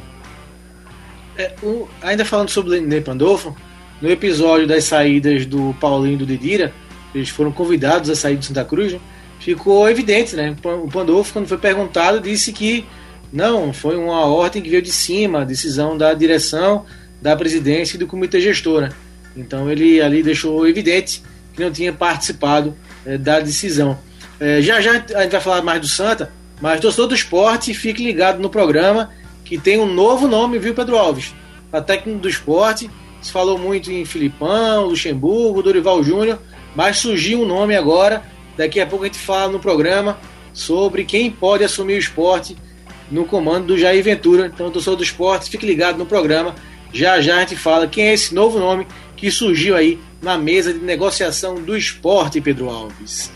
É, 1.38 1.54
um, 1.64 1.86
ainda 2.02 2.24
falando 2.24 2.50
sobre 2.50 2.78
o 2.78 2.82
Ney 2.82 3.02
Pandolfo, 3.02 3.56
no 4.02 4.10
episódio 4.10 4.68
das 4.68 4.84
saídas 4.84 5.46
do 5.46 5.76
Paulinho 5.80 6.16
e 6.16 6.18
do 6.18 6.26
Didira, 6.26 6.74
eles 7.14 7.30
foram 7.30 7.52
convidados 7.52 8.10
a 8.10 8.16
sair 8.16 8.38
do 8.38 8.46
Santa 8.46 8.64
Cruz, 8.64 8.94
né? 8.94 9.00
ficou 9.40 9.90
evidente, 9.90 10.36
né? 10.36 10.56
O 10.64 10.88
Pandolfo, 10.88 11.34
quando 11.34 11.48
foi 11.48 11.58
perguntado, 11.58 12.20
disse 12.20 12.52
que 12.52 12.86
não, 13.32 13.74
foi 13.74 13.96
uma 13.96 14.26
ordem 14.26 14.62
que 14.62 14.70
veio 14.70 14.82
de 14.82 14.92
cima, 14.92 15.46
decisão 15.46 15.98
da 15.98 16.14
direção, 16.14 16.86
da 17.22 17.36
presidência 17.36 17.96
e 17.96 18.00
do 18.00 18.08
comitê 18.08 18.40
gestor. 18.40 18.82
Né? 18.82 18.90
Então 19.36 19.70
ele 19.70 20.02
ali 20.02 20.24
deixou 20.24 20.68
evidente 20.68 21.22
que 21.54 21.62
não 21.62 21.72
tinha 21.72 21.92
participado 21.94 22.76
é, 23.06 23.18
da 23.18 23.40
decisão. 23.40 23.98
É, 24.40 24.62
já 24.62 24.80
já 24.82 24.92
a 24.92 25.24
gente 25.24 25.32
vai 25.32 25.42
falar 25.42 25.62
mais 25.62 25.82
do 25.82 25.88
Santa, 25.88 26.32
mas 26.62 26.80
torcedor 26.80 27.08
do 27.08 27.16
esporte, 27.16 27.74
fique 27.74 28.04
ligado 28.04 28.40
no 28.40 28.50
programa 28.50 29.10
que 29.44 29.58
tem 29.58 29.80
um 29.80 29.86
novo 29.86 30.28
nome, 30.28 30.60
viu, 30.60 30.74
Pedro 30.74 30.98
Alves? 30.98 31.34
A 31.72 31.80
técnico 31.82 32.20
do 32.20 32.28
esporte, 32.28 32.90
se 33.22 33.32
falou 33.32 33.58
muito 33.58 33.92
em 33.92 34.04
Filipão, 34.04 34.88
Luxemburgo, 34.88 35.64
Dorival 35.64 36.04
Júnior, 36.04 36.40
mas 36.76 36.98
surgiu 36.98 37.42
um 37.42 37.46
nome 37.46 37.76
agora. 37.76 38.24
Daqui 38.58 38.80
a 38.80 38.86
pouco 38.86 39.06
a 39.06 39.08
gente 39.08 39.20
fala 39.20 39.52
no 39.52 39.60
programa 39.60 40.18
sobre 40.54 41.06
quem 41.06 41.32
pode 41.32 41.64
assumir 41.64 41.94
o 41.94 42.00
esporte 42.00 42.58
no 43.10 43.26
comando 43.26 43.68
do 43.68 43.78
Jair 43.78 44.04
Ventura. 44.04 44.48
Então, 44.48 44.70
torcedor 44.70 44.98
do 44.98 45.04
esporte, 45.04 45.50
fique 45.50 45.66
ligado 45.66 45.98
no 45.98 46.06
programa. 46.06 46.54
Já 46.98 47.22
já 47.22 47.38
a 47.38 47.40
gente 47.42 47.56
fala 47.56 47.88
quem 47.88 48.08
é 48.08 48.14
esse 48.14 48.34
novo 48.34 48.58
nome 48.58 48.88
que 49.16 49.30
surgiu 49.30 49.76
aí 49.76 50.00
na 50.20 50.36
mesa 50.36 50.74
de 50.74 50.80
negociação 50.80 51.62
do 51.62 51.78
esporte, 51.78 52.42
Pedro 52.42 52.72
Alves. 52.72 53.32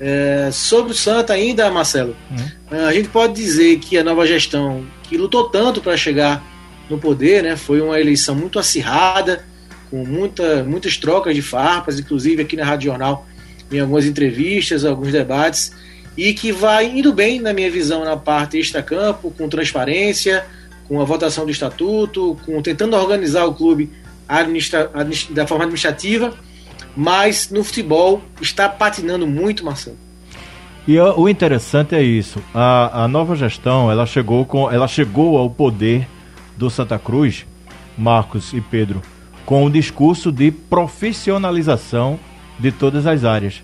É, 0.00 0.48
sobre 0.50 0.92
o 0.92 0.94
Santa 0.94 1.34
ainda, 1.34 1.70
Marcelo, 1.70 2.16
uhum. 2.30 2.86
a 2.86 2.92
gente 2.92 3.10
pode 3.10 3.34
dizer 3.34 3.78
que 3.80 3.98
a 3.98 4.02
nova 4.02 4.26
gestão, 4.26 4.86
que 5.02 5.18
lutou 5.18 5.50
tanto 5.50 5.82
para 5.82 5.94
chegar 5.94 6.42
no 6.88 6.98
poder, 6.98 7.42
né, 7.42 7.54
foi 7.54 7.82
uma 7.82 8.00
eleição 8.00 8.34
muito 8.34 8.58
acirrada, 8.58 9.44
com 9.90 10.06
muita, 10.06 10.64
muitas 10.64 10.96
trocas 10.96 11.34
de 11.34 11.42
farpas, 11.42 12.00
inclusive 12.00 12.40
aqui 12.40 12.56
na 12.56 12.64
Rádio 12.64 12.90
Jornal, 12.90 13.26
em 13.70 13.78
algumas 13.78 14.06
entrevistas, 14.06 14.86
alguns 14.86 15.12
debates, 15.12 15.72
e 16.16 16.32
que 16.32 16.50
vai 16.50 16.86
indo 16.86 17.12
bem, 17.12 17.40
na 17.40 17.52
minha 17.52 17.70
visão, 17.70 18.06
na 18.06 18.16
parte 18.16 18.58
extra-campo, 18.58 19.30
com 19.36 19.50
transparência, 19.50 20.46
com 20.92 21.00
a 21.00 21.04
votação 21.06 21.46
do 21.46 21.50
estatuto, 21.50 22.36
com 22.44 22.60
tentando 22.60 22.94
organizar 22.96 23.46
o 23.46 23.54
clube 23.54 23.88
administra, 24.28 24.90
administra, 24.92 25.34
da 25.34 25.46
forma 25.46 25.64
administrativa, 25.64 26.34
mas 26.94 27.50
no 27.50 27.64
futebol 27.64 28.20
está 28.42 28.68
patinando 28.68 29.26
muito, 29.26 29.64
Marcelo. 29.64 29.96
E 30.86 31.00
o 31.00 31.26
interessante 31.30 31.94
é 31.94 32.02
isso. 32.02 32.42
A, 32.52 33.04
a 33.04 33.08
nova 33.08 33.34
gestão, 33.34 33.90
ela 33.90 34.04
chegou 34.04 34.44
com, 34.44 34.70
ela 34.70 34.86
chegou 34.86 35.38
ao 35.38 35.48
poder 35.48 36.06
do 36.58 36.68
Santa 36.68 36.98
Cruz, 36.98 37.46
Marcos 37.96 38.52
e 38.52 38.60
Pedro, 38.60 39.00
com 39.46 39.64
o 39.64 39.70
discurso 39.70 40.30
de 40.30 40.50
profissionalização 40.50 42.20
de 42.58 42.70
todas 42.70 43.06
as 43.06 43.24
áreas. 43.24 43.62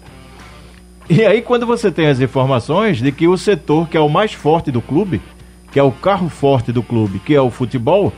E 1.11 1.27
aí 1.27 1.43
quando 1.43 1.67
você 1.67 1.93
tem 1.93 2.07
as 2.07 2.21
informações 2.21 3.03
de 3.03 3.13
que 3.13 3.29
o 3.29 3.37
setor 3.37 3.87
que 3.87 3.99
é 3.99 4.01
o 4.01 4.09
mais 4.09 4.33
forte 4.33 4.71
do 4.71 4.81
clube, 4.81 5.21
que 5.71 5.79
é 5.79 5.83
o 5.83 5.93
carro 5.93 6.29
forte 6.29 6.73
do 6.73 6.83
clube, 6.83 7.19
que 7.19 7.35
é 7.35 7.41
o 7.41 7.51
futebol, 7.51 8.13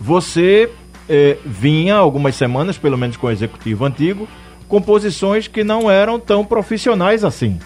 você 0.00 0.70
eh, 1.08 1.36
vinha 1.44 1.96
algumas 1.96 2.34
semanas, 2.34 2.78
pelo 2.78 2.96
menos 2.96 3.16
com 3.16 3.26
o 3.26 3.30
executivo 3.30 3.84
antigo, 3.84 4.28
com 4.68 4.80
posições 4.80 5.48
que 5.48 5.64
não 5.64 5.90
eram 5.90 6.18
tão 6.18 6.44
profissionais 6.44 7.24
assim. 7.24 7.58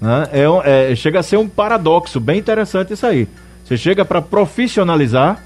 Né? 0.00 0.28
É, 0.32 0.90
é, 0.90 0.94
chega 0.96 1.20
a 1.20 1.22
ser 1.22 1.38
um 1.38 1.48
paradoxo, 1.48 2.20
bem 2.20 2.38
interessante 2.38 2.92
isso 2.92 3.06
aí. 3.06 3.28
Você 3.64 3.76
chega 3.76 4.04
para 4.04 4.20
profissionalizar, 4.20 5.42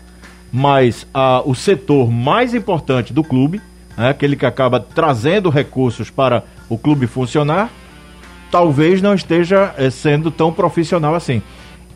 mas 0.51 1.07
o 1.45 1.55
setor 1.55 2.11
mais 2.11 2.55
importante 2.55 3.13
do 3.13 3.23
clube, 3.23 3.61
né, 3.97 4.09
aquele 4.09 4.35
que 4.35 4.47
acaba 4.47 4.81
trazendo 4.81 5.51
recursos 5.51 6.09
para 6.09 6.43
o 6.69 6.79
clube 6.79 7.07
funcionar, 7.07 7.71
talvez 8.51 9.03
não 9.03 9.15
esteja 9.15 9.75
é, 9.77 9.91
sendo 9.91 10.31
tão 10.31 10.53
profissional 10.53 11.15
assim. 11.15 11.43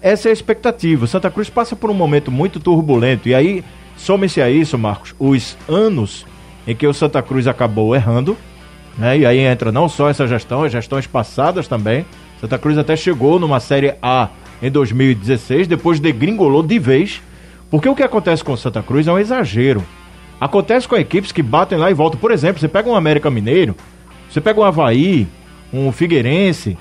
Essa 0.02 0.28
é 0.28 0.30
a 0.30 0.32
expectativa. 0.32 1.06
Santa 1.06 1.30
Cruz 1.30 1.50
passa 1.50 1.76
por 1.76 1.90
um 1.90 1.94
momento 1.94 2.30
muito 2.30 2.58
turbulento 2.58 3.28
e 3.28 3.34
aí 3.34 3.64
some-se 3.96 4.40
a 4.40 4.50
isso, 4.50 4.78
Marcos, 4.78 5.14
os 5.18 5.56
anos 5.68 6.26
em 6.66 6.74
que 6.74 6.86
o 6.86 6.94
Santa 6.94 7.22
Cruz 7.22 7.46
acabou 7.46 7.94
errando, 7.94 8.36
né? 8.96 9.18
E 9.18 9.26
aí 9.26 9.38
entra 9.38 9.70
não 9.70 9.88
só 9.88 10.08
essa 10.08 10.26
gestão, 10.26 10.64
as 10.64 10.72
gestões 10.72 11.06
passadas 11.06 11.68
também. 11.68 12.06
Santa 12.40 12.58
Cruz 12.58 12.78
até 12.78 12.96
chegou 12.96 13.38
numa 13.38 13.60
Série 13.60 13.94
A 14.02 14.30
em 14.62 14.70
2016, 14.70 15.68
depois 15.68 16.00
degringolou 16.00 16.62
de 16.62 16.78
vez. 16.78 17.20
Porque 17.70 17.88
o 17.88 17.94
que 17.94 18.02
acontece 18.02 18.42
com 18.42 18.52
o 18.52 18.56
Santa 18.56 18.82
Cruz 18.82 19.06
é 19.06 19.12
um 19.12 19.18
exagero. 19.18 19.84
Acontece 20.40 20.88
com 20.88 20.96
equipes 20.96 21.32
que 21.32 21.42
batem 21.42 21.78
lá 21.78 21.90
e 21.90 21.94
voltam. 21.94 22.18
Por 22.18 22.30
exemplo, 22.30 22.58
você 22.58 22.68
pega 22.68 22.88
um 22.88 22.96
América 22.96 23.30
Mineiro, 23.30 23.76
você 24.28 24.40
pega 24.40 24.58
um 24.58 24.64
Havaí, 24.64 25.28
um 25.72 25.92
Figueirense, 25.92 26.78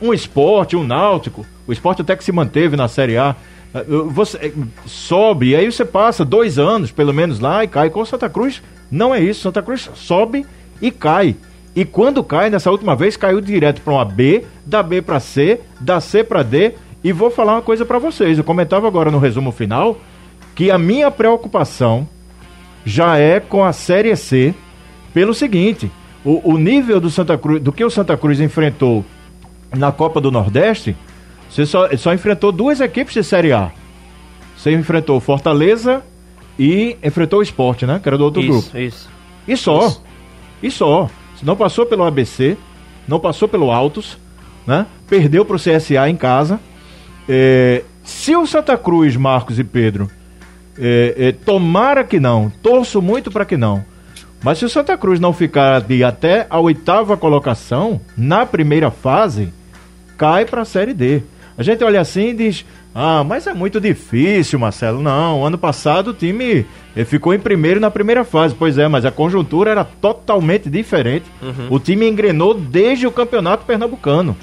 um 0.00 0.12
esporte, 0.12 0.74
um 0.74 0.84
náutico. 0.84 1.44
O 1.66 1.72
esporte 1.72 2.02
até 2.02 2.14
que 2.16 2.24
se 2.24 2.32
manteve 2.32 2.76
na 2.76 2.88
Série 2.88 3.16
A. 3.16 3.34
Eh, 3.74 3.84
você 4.08 4.36
eh, 4.38 4.52
sobe, 4.86 5.50
e 5.50 5.56
aí 5.56 5.70
você 5.70 5.84
passa 5.84 6.24
dois 6.24 6.58
anos, 6.58 6.90
pelo 6.90 7.12
menos, 7.12 7.40
lá 7.40 7.64
e 7.64 7.68
cai. 7.68 7.90
Com 7.90 8.04
Santa 8.04 8.28
Cruz, 8.28 8.62
não 8.90 9.14
é 9.14 9.20
isso. 9.20 9.42
Santa 9.42 9.62
Cruz 9.62 9.90
sobe 9.94 10.46
e 10.80 10.90
cai. 10.90 11.36
E 11.74 11.84
quando 11.84 12.22
cai, 12.22 12.50
nessa 12.50 12.70
última 12.70 12.94
vez, 12.94 13.16
caiu 13.16 13.40
direto 13.40 13.80
para 13.80 13.92
uma 13.92 14.04
B, 14.04 14.44
da 14.64 14.82
B 14.82 15.02
para 15.02 15.18
C, 15.18 15.60
da 15.80 16.00
C 16.00 16.22
para 16.22 16.42
D. 16.42 16.74
E 17.02 17.12
vou 17.12 17.30
falar 17.30 17.54
uma 17.54 17.62
coisa 17.62 17.84
para 17.84 17.98
vocês. 17.98 18.38
Eu 18.38 18.44
comentava 18.44 18.86
agora 18.86 19.10
no 19.10 19.18
resumo 19.18 19.50
final 19.50 19.98
que 20.54 20.70
a 20.70 20.78
minha 20.78 21.10
preocupação 21.10 22.08
já 22.84 23.18
é 23.18 23.40
com 23.40 23.64
a 23.64 23.72
Série 23.72 24.14
C 24.16 24.54
pelo 25.12 25.34
seguinte: 25.34 25.90
o, 26.24 26.52
o 26.52 26.58
nível 26.58 27.00
do 27.00 27.10
Santa 27.10 27.36
Cruz, 27.36 27.60
do 27.60 27.72
que 27.72 27.84
o 27.84 27.90
Santa 27.90 28.16
Cruz 28.16 28.40
enfrentou 28.40 29.04
na 29.76 29.90
Copa 29.90 30.20
do 30.20 30.30
Nordeste, 30.30 30.96
você 31.54 31.64
só, 31.64 31.88
só 31.96 32.12
enfrentou 32.12 32.50
duas 32.50 32.80
equipes 32.80 33.14
de 33.14 33.22
Série 33.22 33.52
A. 33.52 33.70
Você 34.56 34.72
enfrentou 34.72 35.20
Fortaleza 35.20 36.02
e 36.58 36.96
enfrentou 37.00 37.38
o 37.38 37.42
Esporte, 37.42 37.86
né? 37.86 38.00
Que 38.02 38.08
era 38.08 38.18
do 38.18 38.24
outro 38.24 38.42
isso, 38.42 38.50
grupo. 38.50 38.76
Isso. 38.76 39.08
E 39.46 39.56
só. 39.56 39.86
Isso. 39.86 40.02
E 40.60 40.70
só. 40.72 41.08
Você 41.36 41.46
não 41.46 41.54
passou 41.54 41.86
pelo 41.86 42.02
ABC, 42.02 42.56
não 43.06 43.20
passou 43.20 43.46
pelo 43.46 43.70
Altos, 43.70 44.18
né? 44.66 44.84
Perdeu 45.08 45.44
para 45.44 45.54
o 45.54 45.58
CSA 45.60 46.08
em 46.08 46.16
casa. 46.16 46.58
É, 47.28 47.84
se 48.02 48.34
o 48.34 48.44
Santa 48.48 48.76
Cruz, 48.76 49.14
Marcos 49.14 49.56
e 49.56 49.62
Pedro, 49.62 50.10
é, 50.76 51.14
é, 51.16 51.32
tomara 51.32 52.02
que 52.02 52.18
não, 52.18 52.50
torço 52.64 53.00
muito 53.00 53.30
para 53.30 53.44
que 53.44 53.56
não. 53.56 53.84
Mas 54.42 54.58
se 54.58 54.64
o 54.64 54.68
Santa 54.68 54.98
Cruz 54.98 55.20
não 55.20 55.32
ficar 55.32 55.82
de 55.82 56.02
até 56.02 56.48
a 56.50 56.58
oitava 56.58 57.16
colocação 57.16 58.00
na 58.16 58.44
primeira 58.44 58.90
fase, 58.90 59.52
cai 60.18 60.44
para 60.44 60.62
a 60.62 60.64
Série 60.64 60.92
D. 60.92 61.22
A 61.56 61.62
gente 61.62 61.82
olha 61.84 62.00
assim 62.00 62.30
e 62.30 62.34
diz: 62.34 62.64
ah, 62.94 63.24
mas 63.24 63.46
é 63.46 63.52
muito 63.54 63.80
difícil, 63.80 64.58
Marcelo. 64.58 65.02
Não, 65.02 65.44
ano 65.44 65.58
passado 65.58 66.08
o 66.08 66.14
time 66.14 66.64
eh, 66.96 67.04
ficou 67.04 67.34
em 67.34 67.38
primeiro 67.38 67.80
na 67.80 67.90
primeira 67.90 68.24
fase. 68.24 68.54
Pois 68.56 68.78
é, 68.78 68.86
mas 68.86 69.04
a 69.04 69.10
conjuntura 69.10 69.70
era 69.70 69.84
totalmente 69.84 70.70
diferente. 70.70 71.26
Uhum. 71.42 71.68
O 71.70 71.80
time 71.80 72.08
engrenou 72.08 72.54
desde 72.54 73.06
o 73.06 73.12
campeonato 73.12 73.64
pernambucano. 73.64 74.36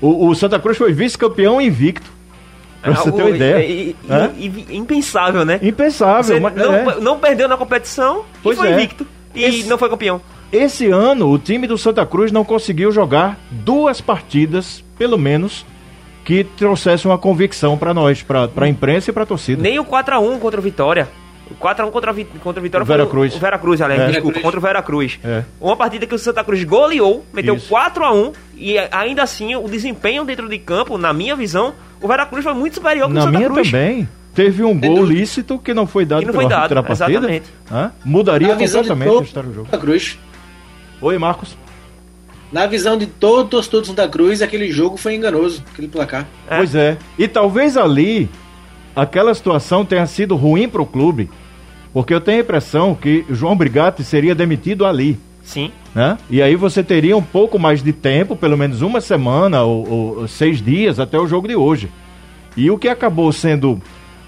O, 0.00 0.28
o 0.28 0.34
Santa 0.34 0.58
Cruz 0.58 0.76
foi 0.76 0.92
vice-campeão 0.92 1.60
invicto. 1.60 2.18
Pra 2.82 2.92
você 2.92 3.10
ter 3.10 3.22
uma 3.22 3.30
ideia. 3.30 3.94
Impensável, 4.70 5.44
né? 5.44 5.58
Impensável. 5.62 6.40
Mas, 6.40 6.54
não, 6.54 6.74
é. 6.74 7.00
não, 7.00 7.18
perdeu 7.18 7.48
na 7.48 7.56
competição 7.56 8.24
pois 8.42 8.56
e 8.56 8.60
foi 8.60 8.68
é. 8.68 8.74
invicto. 8.74 9.06
E 9.34 9.44
Esse, 9.44 9.68
não 9.68 9.78
foi 9.78 9.88
campeão. 9.88 10.20
Esse 10.52 10.86
ano, 10.86 11.28
o 11.30 11.38
time 11.38 11.66
do 11.66 11.76
Santa 11.76 12.06
Cruz 12.06 12.30
não 12.30 12.44
conseguiu 12.44 12.92
jogar 12.92 13.38
duas 13.50 14.00
partidas, 14.00 14.84
pelo 14.96 15.18
menos, 15.18 15.66
que 16.28 16.44
trouxesse 16.44 17.06
uma 17.06 17.16
convicção 17.16 17.78
para 17.78 17.94
nós, 17.94 18.22
para 18.22 18.50
a 18.54 18.68
imprensa 18.68 19.08
e 19.08 19.14
para 19.14 19.22
a 19.22 19.26
torcida. 19.26 19.62
Nem 19.62 19.78
o 19.78 19.84
4x1 19.86 20.38
contra 20.38 20.60
o 20.60 20.62
Vitória. 20.62 21.08
O 21.50 21.54
4x1 21.54 21.90
contra, 21.90 22.12
contra 22.12 22.60
o 22.60 22.62
Vitória 22.62 22.82
o 22.82 22.86
Vera 22.86 23.04
foi 23.04 23.10
Cruz. 23.10 23.34
o 23.34 23.38
Vera 23.38 23.58
Cruz, 23.58 23.80
aliás, 23.80 24.02
é. 24.02 24.10
desculpa, 24.12 24.38
contra 24.40 24.58
o 24.58 24.60
Vera 24.60 24.82
Cruz. 24.82 25.18
É. 25.24 25.42
Uma 25.58 25.74
partida 25.74 26.06
que 26.06 26.14
o 26.14 26.18
Santa 26.18 26.44
Cruz 26.44 26.62
goleou, 26.64 27.24
meteu 27.32 27.56
4x1 27.56 28.34
e 28.58 28.76
ainda 28.92 29.22
assim 29.22 29.56
o 29.56 29.66
desempenho 29.66 30.22
dentro 30.22 30.46
de 30.50 30.58
campo, 30.58 30.98
na 30.98 31.14
minha 31.14 31.34
visão, 31.34 31.72
o 31.98 32.06
Vera 32.06 32.26
Cruz 32.26 32.44
foi 32.44 32.52
muito 32.52 32.74
superior 32.74 33.08
que 33.08 33.14
na 33.14 33.20
o 33.20 33.22
Santa 33.22 33.38
minha 33.38 33.48
Cruz. 33.48 33.70
também. 33.70 34.06
Teve 34.34 34.64
um 34.64 34.78
gol 34.78 35.06
lícito 35.06 35.58
que 35.58 35.72
não 35.72 35.86
foi 35.86 36.04
dado 36.04 36.20
que 36.20 36.26
não 36.26 36.34
foi 36.34 36.46
dado, 36.46 36.74
partida. 36.74 36.92
Exatamente. 36.92 37.46
Hã? 37.72 37.90
Mudaria 38.04 38.48
completamente 38.54 39.18
a 39.18 39.22
história 39.22 39.48
do 39.48 39.54
jogo. 39.54 39.78
Cruz. 39.78 40.18
Oi, 41.00 41.16
Marcos. 41.16 41.56
Na 42.50 42.66
visão 42.66 42.96
de 42.96 43.06
todo 43.06 43.48
torcedor 43.48 43.82
do 43.82 43.86
Santa 43.88 44.08
Cruz, 44.08 44.40
aquele 44.40 44.70
jogo 44.72 44.96
foi 44.96 45.14
enganoso, 45.14 45.62
aquele 45.70 45.88
placar. 45.88 46.26
É. 46.48 46.56
Pois 46.56 46.74
é. 46.74 46.96
E 47.18 47.28
talvez 47.28 47.76
ali 47.76 48.28
aquela 48.96 49.34
situação 49.34 49.84
tenha 49.84 50.06
sido 50.06 50.34
ruim 50.34 50.68
para 50.68 50.82
o 50.82 50.86
clube, 50.86 51.30
porque 51.92 52.12
eu 52.12 52.20
tenho 52.20 52.38
a 52.38 52.42
impressão 52.42 52.94
que 52.94 53.24
João 53.30 53.56
Brigatti 53.56 54.02
seria 54.02 54.34
demitido 54.34 54.86
ali. 54.86 55.18
Sim. 55.42 55.70
Né? 55.94 56.18
E 56.30 56.42
aí 56.42 56.56
você 56.56 56.82
teria 56.82 57.16
um 57.16 57.22
pouco 57.22 57.58
mais 57.58 57.82
de 57.82 57.92
tempo, 57.92 58.36
pelo 58.36 58.56
menos 58.56 58.82
uma 58.82 59.00
semana 59.00 59.62
ou, 59.62 60.18
ou 60.18 60.28
seis 60.28 60.60
dias 60.60 60.98
até 60.98 61.18
o 61.18 61.26
jogo 61.26 61.48
de 61.48 61.56
hoje. 61.56 61.90
E 62.56 62.70
o 62.70 62.78
que 62.78 62.88
acabou 62.88 63.30
sendo 63.32 63.80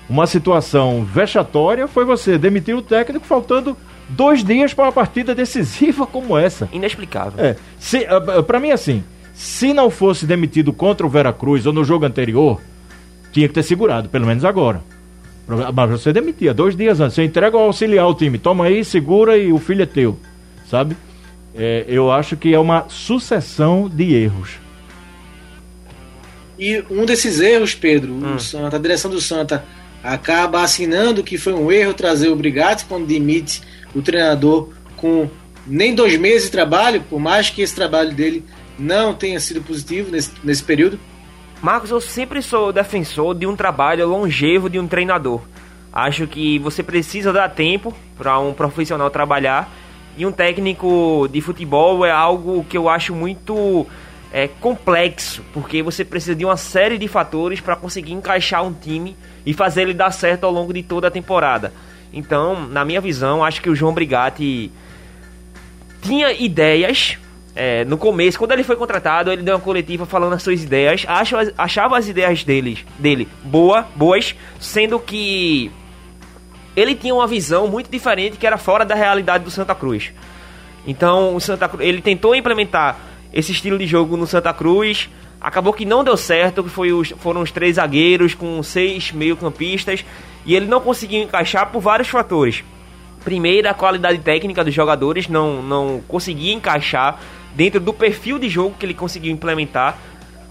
uma 0.09 0.26
situação 0.26 1.04
vexatória 1.04 1.87
foi 1.87 2.04
você 2.04 2.37
demitir 2.37 2.76
o 2.76 2.83
técnico 2.83 3.26
faltando 3.26 3.76
dois 4.10 4.44
dias 4.44 4.74
para 4.74 4.84
uma 4.84 4.92
partida 4.92 5.34
decisiva 5.34 6.06
como 6.06 6.36
essa. 6.36 6.68
Inexplicável. 6.72 7.44
É. 7.44 7.56
Se, 7.78 8.06
para 8.46 8.60
mim, 8.60 8.70
assim, 8.70 9.02
se 9.34 9.72
não 9.72 9.90
fosse 9.90 10.26
demitido 10.26 10.72
contra 10.72 11.06
o 11.06 11.10
Veracruz 11.10 11.66
ou 11.66 11.72
no 11.72 11.84
jogo 11.84 12.04
anterior, 12.04 12.60
tinha 13.32 13.48
que 13.48 13.54
ter 13.54 13.62
segurado, 13.62 14.08
pelo 14.08 14.26
menos 14.26 14.44
agora. 14.44 14.82
Mas 15.74 15.90
você 15.90 16.12
demitia 16.12 16.54
dois 16.54 16.76
dias 16.76 17.00
antes, 17.00 17.14
você 17.14 17.24
entrega 17.24 17.56
o 17.56 17.60
auxiliar 17.60 18.04
ao 18.04 18.14
time, 18.14 18.38
toma 18.38 18.66
aí, 18.66 18.84
segura 18.84 19.36
e 19.36 19.52
o 19.52 19.58
filho 19.58 19.82
é 19.82 19.86
teu, 19.86 20.18
sabe? 20.68 20.96
É, 21.54 21.84
eu 21.88 22.12
acho 22.12 22.36
que 22.36 22.54
é 22.54 22.58
uma 22.58 22.86
sucessão 22.88 23.88
de 23.88 24.14
erros. 24.14 24.58
E 26.56 26.84
um 26.90 27.04
desses 27.04 27.40
erros, 27.40 27.74
Pedro, 27.74 28.12
hum. 28.12 28.38
Santa, 28.38 28.76
a 28.76 28.78
direção 28.78 29.10
do 29.10 29.20
Santa 29.20 29.64
acaba 30.02 30.62
assinando 30.62 31.22
que 31.22 31.36
foi 31.36 31.52
um 31.52 31.70
erro 31.70 31.94
trazer 31.94 32.28
o 32.28 32.36
Brigatti 32.36 32.84
quando 32.86 33.06
demite 33.06 33.62
o 33.94 34.00
treinador 34.00 34.70
com 34.96 35.28
nem 35.66 35.94
dois 35.94 36.16
meses 36.16 36.44
de 36.44 36.50
trabalho, 36.50 37.02
por 37.08 37.20
mais 37.20 37.50
que 37.50 37.62
esse 37.62 37.74
trabalho 37.74 38.12
dele 38.14 38.44
não 38.78 39.14
tenha 39.14 39.38
sido 39.38 39.62
positivo 39.62 40.10
nesse, 40.10 40.32
nesse 40.42 40.62
período. 40.62 40.98
Marcos, 41.62 41.90
eu 41.90 42.00
sempre 42.00 42.40
sou 42.40 42.72
defensor 42.72 43.34
de 43.34 43.46
um 43.46 43.54
trabalho 43.54 44.08
longevo 44.08 44.70
de 44.70 44.78
um 44.78 44.88
treinador. 44.88 45.42
Acho 45.92 46.26
que 46.26 46.58
você 46.58 46.82
precisa 46.82 47.32
dar 47.32 47.50
tempo 47.50 47.94
para 48.16 48.38
um 48.38 48.54
profissional 48.54 49.10
trabalhar 49.10 49.70
e 50.16 50.24
um 50.24 50.32
técnico 50.32 51.28
de 51.30 51.40
futebol 51.40 52.04
é 52.04 52.10
algo 52.10 52.64
que 52.64 52.76
eu 52.76 52.88
acho 52.88 53.14
muito 53.14 53.86
é, 54.32 54.48
complexo, 54.48 55.42
porque 55.52 55.82
você 55.82 56.04
precisa 56.04 56.34
de 56.34 56.44
uma 56.44 56.56
série 56.56 56.96
de 56.96 57.08
fatores 57.08 57.60
para 57.60 57.76
conseguir 57.76 58.12
encaixar 58.12 58.64
um 58.64 58.72
time 58.72 59.16
e 59.44 59.53
fazer 59.53 59.83
ele 59.83 59.94
dar 59.94 60.11
certo 60.11 60.44
ao 60.44 60.53
longo 60.53 60.72
de 60.72 60.83
toda 60.83 61.09
a 61.09 61.11
temporada. 61.11 61.72
Então, 62.12 62.66
na 62.68 62.85
minha 62.85 63.00
visão, 63.00 63.44
acho 63.44 63.62
que 63.62 63.70
o 63.70 63.74
João 63.74 63.94
Brigatti 63.94 64.70
tinha 66.03 66.33
ideias 66.33 67.18
é, 67.55 67.85
no 67.85 67.98
começo, 67.98 68.38
quando 68.38 68.53
ele 68.53 68.62
foi 68.62 68.76
contratado, 68.76 69.31
ele 69.31 69.42
deu 69.42 69.55
uma 69.55 69.61
coletiva 69.61 70.07
falando 70.07 70.33
as 70.33 70.42
suas 70.42 70.62
ideias. 70.62 71.05
Acho, 71.07 71.37
achava 71.59 71.98
as 71.98 72.09
ideias 72.09 72.44
dele, 72.44 72.79
dele 72.98 73.29
boa, 73.44 73.87
boas, 73.94 74.35
sendo 74.59 74.98
que 74.98 75.70
ele 76.76 76.94
tinha 76.94 77.14
uma 77.14 77.26
visão 77.26 77.66
muito 77.68 77.90
diferente 77.90 78.37
que 78.37 78.46
era 78.46 78.57
fora 78.57 78.85
da 78.85 78.94
realidade 78.94 79.44
do 79.44 79.50
Santa 79.50 79.74
Cruz. 79.74 80.12
Então, 80.87 81.35
o 81.35 81.40
Santa 81.40 81.68
Cruz, 81.68 81.87
ele 81.87 82.00
tentou 82.00 82.35
implementar 82.35 82.96
esse 83.33 83.53
estilo 83.53 83.79
de 83.79 83.87
jogo 83.87 84.16
no 84.16 84.26
Santa 84.26 84.53
Cruz. 84.53 85.11
Acabou 85.40 85.72
que 85.72 85.87
não 85.87 86.05
deu 86.05 86.16
certo, 86.16 86.62
foi 86.64 86.92
os, 86.92 87.11
foram 87.18 87.40
os 87.40 87.50
três 87.50 87.76
zagueiros 87.76 88.35
com 88.35 88.62
seis 88.62 89.11
meio-campistas 89.11 90.05
e 90.44 90.55
ele 90.55 90.66
não 90.66 90.81
conseguiu 90.81 91.22
encaixar 91.22 91.70
por 91.70 91.81
vários 91.81 92.09
fatores. 92.09 92.62
Primeiro, 93.24 93.68
a 93.68 93.74
qualidade 93.74 94.18
técnica 94.18 94.64
dos 94.64 94.74
jogadores 94.74 95.29
não, 95.29 95.62
não 95.62 96.03
conseguia 96.07 96.53
encaixar 96.53 97.18
dentro 97.55 97.81
do 97.81 97.92
perfil 97.92 98.38
de 98.38 98.48
jogo 98.48 98.76
que 98.79 98.85
ele 98.85 98.94
conseguiu 98.94 99.33
implementar. 99.33 99.98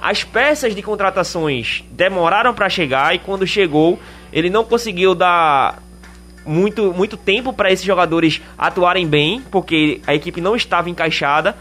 As 0.02 0.24
peças 0.24 0.76
de 0.76 0.82
contratações 0.82 1.84
demoraram 1.92 2.54
para 2.54 2.70
chegar 2.70 3.14
e 3.14 3.20
quando 3.20 3.46
chegou, 3.46 4.00
ele 4.32 4.50
não 4.50 4.64
conseguiu 4.64 5.14
dar 5.14 5.82
muito, 6.46 6.94
muito 6.94 7.18
tempo 7.18 7.52
para 7.52 7.72
esses 7.72 7.86
jogadores 7.86 8.42
atuarem 8.58 9.08
bem, 9.08 9.42
porque 9.52 10.02
a 10.08 10.16
equipe 10.16 10.42
não 10.42 10.56
estava 10.56 10.90
encaixada. 10.90 11.56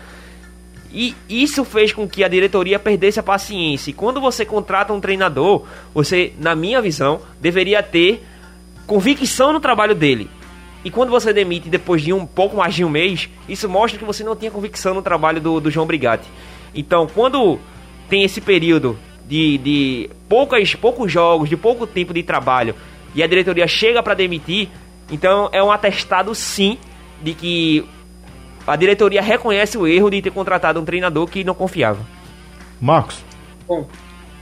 E 0.90 1.14
isso 1.28 1.64
fez 1.64 1.92
com 1.92 2.08
que 2.08 2.24
a 2.24 2.28
diretoria 2.28 2.78
perdesse 2.78 3.20
a 3.20 3.22
paciência. 3.22 3.90
E 3.90 3.94
quando 3.94 4.20
você 4.20 4.44
contrata 4.44 4.92
um 4.92 5.00
treinador, 5.00 5.64
você, 5.92 6.32
na 6.38 6.54
minha 6.54 6.80
visão, 6.80 7.20
deveria 7.40 7.82
ter 7.82 8.24
convicção 8.86 9.52
no 9.52 9.60
trabalho 9.60 9.94
dele. 9.94 10.30
E 10.84 10.90
quando 10.90 11.10
você 11.10 11.32
demite 11.32 11.68
depois 11.68 12.02
de 12.02 12.12
um 12.12 12.24
pouco 12.24 12.56
mais 12.56 12.74
de 12.74 12.84
um 12.84 12.88
mês, 12.88 13.28
isso 13.48 13.68
mostra 13.68 13.98
que 13.98 14.04
você 14.04 14.24
não 14.24 14.34
tinha 14.34 14.50
convicção 14.50 14.94
no 14.94 15.02
trabalho 15.02 15.40
do, 15.40 15.60
do 15.60 15.70
João 15.70 15.86
Brigatti. 15.86 16.28
Então, 16.74 17.06
quando 17.06 17.58
tem 18.08 18.22
esse 18.22 18.40
período 18.40 18.98
de, 19.26 19.58
de 19.58 20.10
poucas, 20.28 20.74
poucos 20.74 21.12
jogos, 21.12 21.48
de 21.48 21.56
pouco 21.56 21.86
tempo 21.86 22.14
de 22.14 22.22
trabalho, 22.22 22.74
e 23.14 23.22
a 23.22 23.26
diretoria 23.26 23.66
chega 23.66 24.02
para 24.02 24.14
demitir, 24.14 24.68
então 25.10 25.50
é 25.52 25.62
um 25.62 25.72
atestado 25.72 26.34
sim 26.34 26.78
de 27.22 27.34
que 27.34 27.84
a 28.68 28.76
diretoria 28.76 29.22
reconhece 29.22 29.78
o 29.78 29.86
erro 29.86 30.10
de 30.10 30.22
ter 30.22 30.30
contratado 30.30 30.80
um 30.80 30.84
treinador 30.84 31.26
que 31.26 31.42
não 31.42 31.54
confiava. 31.54 32.00
Marcos. 32.80 33.24
Bom. 33.66 33.86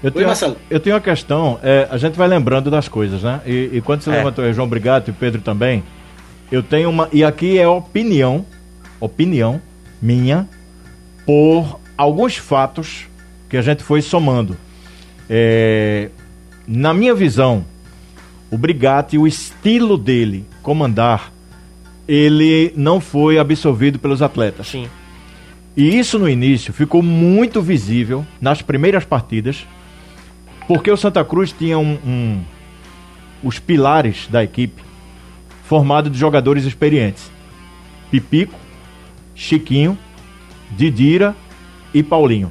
Eu 0.02 0.10
tenho, 0.10 0.28
Oi, 0.28 0.56
eu 0.68 0.78
tenho 0.78 0.94
uma 0.94 1.00
questão, 1.00 1.58
é, 1.62 1.88
a 1.90 1.96
gente 1.96 2.16
vai 2.16 2.28
lembrando 2.28 2.70
das 2.70 2.86
coisas, 2.86 3.22
né? 3.22 3.40
E, 3.46 3.70
e 3.72 3.80
quando 3.80 4.02
você 4.02 4.10
é. 4.10 4.16
levantou, 4.16 4.52
João 4.52 4.68
Brigatti 4.68 5.10
e 5.10 5.12
Pedro 5.12 5.40
também, 5.40 5.82
eu 6.52 6.62
tenho 6.62 6.90
uma. 6.90 7.08
E 7.12 7.24
aqui 7.24 7.58
é 7.58 7.66
opinião, 7.66 8.44
opinião 9.00 9.60
minha, 10.00 10.46
por 11.24 11.80
alguns 11.96 12.36
fatos 12.36 13.06
que 13.48 13.56
a 13.56 13.62
gente 13.62 13.82
foi 13.82 14.02
somando. 14.02 14.56
É, 15.30 16.10
na 16.68 16.92
minha 16.92 17.14
visão, 17.14 17.64
o 18.50 18.58
Brigatti, 18.58 19.18
o 19.18 19.26
estilo 19.26 19.96
dele 19.96 20.46
comandar, 20.62 21.32
ele 22.08 22.72
não 22.76 23.00
foi 23.00 23.38
absorvido 23.38 23.98
pelos 23.98 24.22
atletas. 24.22 24.68
Sim. 24.68 24.88
E 25.76 25.98
isso 25.98 26.18
no 26.18 26.28
início 26.28 26.72
ficou 26.72 27.02
muito 27.02 27.60
visível 27.60 28.24
nas 28.40 28.62
primeiras 28.62 29.04
partidas, 29.04 29.66
porque 30.66 30.90
o 30.90 30.96
Santa 30.96 31.24
Cruz 31.24 31.52
tinha 31.52 31.78
um, 31.78 31.98
um 32.06 32.40
os 33.42 33.58
pilares 33.58 34.26
da 34.28 34.42
equipe 34.42 34.82
formado 35.64 36.08
de 36.08 36.18
jogadores 36.18 36.64
experientes. 36.64 37.30
Pipico, 38.10 38.58
Chiquinho, 39.34 39.98
Didira 40.70 41.34
e 41.92 42.02
Paulinho. 42.02 42.50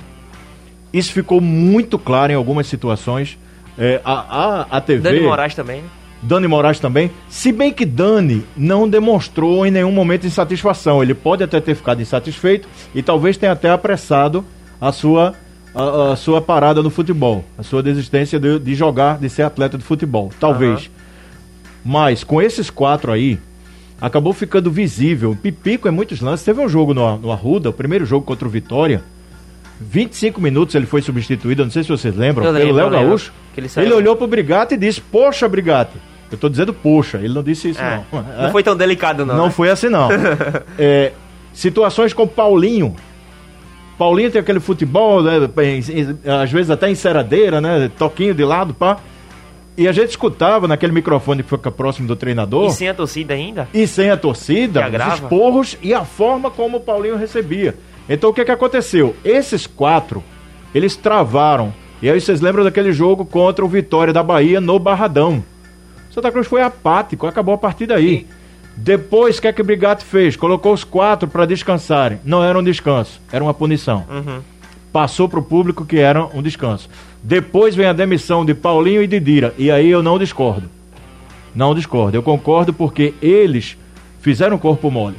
Isso 0.94 1.12
ficou 1.12 1.42
muito 1.42 1.98
claro 1.98 2.32
em 2.32 2.36
algumas 2.36 2.68
situações. 2.68 3.38
É, 3.78 4.00
a, 4.06 4.14
a, 4.14 4.62
a 4.78 4.82
TV. 4.82 5.02
Dani 5.02 5.22
Moraes 5.22 5.56
também, 5.56 5.82
né? 5.82 5.90
Dani 6.22 6.48
Moraes 6.48 6.80
também. 6.80 7.12
Se 7.30 7.52
bem 7.52 7.72
que 7.72 7.86
Dani 7.86 8.44
não 8.56 8.88
demonstrou 8.90 9.66
em 9.66 9.72
nenhum 9.72 9.92
momento 9.92 10.26
insatisfação. 10.26 11.02
Ele 11.02 11.14
pode 11.14 11.44
até 11.44 11.60
ter 11.60 11.76
ficado 11.76 12.02
insatisfeito 12.02 12.68
e 12.94 13.02
talvez 13.02 13.38
tenha 13.38 13.52
até 13.52 13.70
apressado 13.70 14.44
a 14.80 14.92
sua, 14.92 15.34
a, 15.74 16.14
a 16.14 16.16
sua 16.16 16.42
parada 16.42 16.82
no 16.82 16.90
futebol, 16.90 17.44
a 17.58 17.64
sua 17.64 17.84
desistência 17.84 18.40
de, 18.40 18.60
de, 18.60 18.76
jogar, 18.76 19.18
de 19.18 19.30
ser 19.30 19.44
atleta 19.44 19.78
de 19.78 19.84
futebol. 19.84 20.32
Talvez. 20.40 20.86
Uhum. 20.86 20.92
Mas 21.86 22.24
com 22.24 22.42
esses 22.42 22.70
quatro 22.70 23.12
aí, 23.12 23.40
acabou 24.02 24.34
ficando 24.34 24.72
visível. 24.72 25.38
Pipico 25.42 25.88
em 25.88 25.92
muitos 25.92 26.22
lances. 26.22 26.46
Teve 26.46 26.62
um 26.62 26.70
jogo 26.70 26.94
no, 26.94 27.18
no 27.18 27.32
Arruda, 27.32 27.70
o 27.70 27.74
primeiro 27.74 28.06
jogo 28.06 28.26
contra 28.26 28.48
o 28.48 28.52
Vitória. 28.52 29.04
25 29.80 30.40
minutos 30.40 30.74
ele 30.76 30.86
foi 30.86 31.02
substituído, 31.02 31.64
não 31.64 31.72
sei 31.72 31.84
se 31.84 31.90
vocês 31.90 32.16
lembram, 32.16 32.54
pelo 32.54 32.74
Léo 32.74 32.90
Gaúcho. 32.90 33.34
Ele, 33.58 33.70
ele, 33.78 33.94
olhou 33.94 34.16
pro 34.16 34.28
Brigatti 34.28 34.76
e 34.76 34.78
disse: 34.78 35.02
Poxa, 35.02 35.48
Brigatti. 35.48 35.98
Eu 36.32 36.38
tô 36.38 36.50
dizendo 36.50 36.74
poxa, 36.74 37.18
ele 37.18 37.34
não 37.34 37.44
disse 37.44 37.70
isso, 37.70 37.82
é, 37.82 38.04
não. 38.12 38.22
Não 38.22 38.46
é? 38.48 38.52
foi 38.52 38.64
tão 38.64 38.76
delicado, 38.76 39.26
não. 39.26 39.38
Não 39.38 39.46
né? 39.46 39.52
foi 39.52 39.70
assim, 39.70 39.90
não. 39.90 40.10
é, 40.78 41.12
situações 41.54 42.14
com 42.14 42.28
Paulinho. 42.28 42.96
Paulinho 43.98 44.32
tem 44.32 44.42
aquele 44.42 44.60
futebol, 44.60 45.24
né, 45.24 45.50
às 46.42 46.52
vezes 46.52 46.70
até 46.70 46.90
enceradeira, 46.90 47.62
né? 47.62 47.90
Toquinho 47.98 48.34
de 48.34 48.44
lado, 48.44 48.74
pá. 48.74 48.98
E 49.78 49.88
a 49.88 49.92
gente 49.92 50.10
escutava 50.10 50.68
naquele 50.68 50.94
microfone 50.94 51.44
que 51.44 51.50
fica 51.50 51.70
próximo 51.70 52.08
do 52.08 52.16
treinador. 52.16 52.68
E 52.68 52.72
sem 52.72 52.90
a 52.90 52.94
torcida 52.94 53.34
ainda? 53.34 53.68
E 53.74 53.86
sem 53.86 54.10
a 54.10 54.18
torcida, 54.18 54.88
os 54.88 55.14
esporros 55.16 55.78
e 55.82 55.94
a 55.94 56.04
forma 56.04 56.50
como 56.50 56.78
o 56.78 56.80
Paulinho 56.80 57.18
recebia. 57.18 57.76
Então 58.08 58.30
o 58.30 58.34
que, 58.34 58.46
que 58.46 58.52
aconteceu? 58.52 59.16
Esses 59.24 59.66
quatro, 59.68 60.24
eles 60.74 60.96
travaram. 60.96 61.74
E 62.02 62.10
aí 62.10 62.20
vocês 62.20 62.42
lembram 62.42 62.64
daquele 62.64 62.92
jogo 62.92 63.26
contra 63.26 63.66
o 63.66 63.68
Vitória 63.68 64.14
da 64.14 64.22
Bahia 64.22 64.62
no 64.62 64.78
Barradão. 64.78 65.44
Santa 66.12 66.32
Cruz 66.32 66.48
foi 66.48 66.62
apático, 66.62 67.28
acabou 67.28 67.56
a 67.56 67.58
partida 67.58 67.96
aí. 67.96 68.20
Sim. 68.20 68.26
Depois, 68.78 69.38
o 69.38 69.42
que 69.42 69.48
é 69.48 69.54
que 69.54 69.62
o 69.62 69.66
Brigatti 69.66 70.04
fez? 70.04 70.36
Colocou 70.36 70.74
os 70.74 70.84
quatro 70.84 71.30
para 71.30 71.46
descansarem. 71.46 72.20
Não 72.26 72.44
era 72.44 72.60
um 72.60 72.64
descanso, 72.64 73.22
era 73.32 73.44
uma 73.44 73.54
punição. 73.54 74.06
Uhum. 74.10 74.42
Passou 74.92 75.30
para 75.30 75.40
o 75.40 75.44
público 75.44 75.86
que 75.86 75.98
era 75.98 76.26
um 76.26 76.42
descanso. 76.42 76.90
Depois 77.24 77.76
vem 77.76 77.88
a 77.88 77.94
demissão 77.94 78.46
de 78.46 78.54
Paulinho 78.54 79.02
e 79.02 79.08
de 79.08 79.20
Dira. 79.20 79.54
E 79.58 79.72
aí 79.72 79.90
eu 79.90 80.04
não 80.04 80.20
discordo. 80.20 80.70
Não 81.56 81.74
discordo. 81.74 82.18
Eu 82.18 82.24
concordo 82.24 82.74
porque 82.74 83.14
eles 83.22 83.78
fizeram 84.20 84.58
corpo 84.58 84.92
mole. 84.92 85.16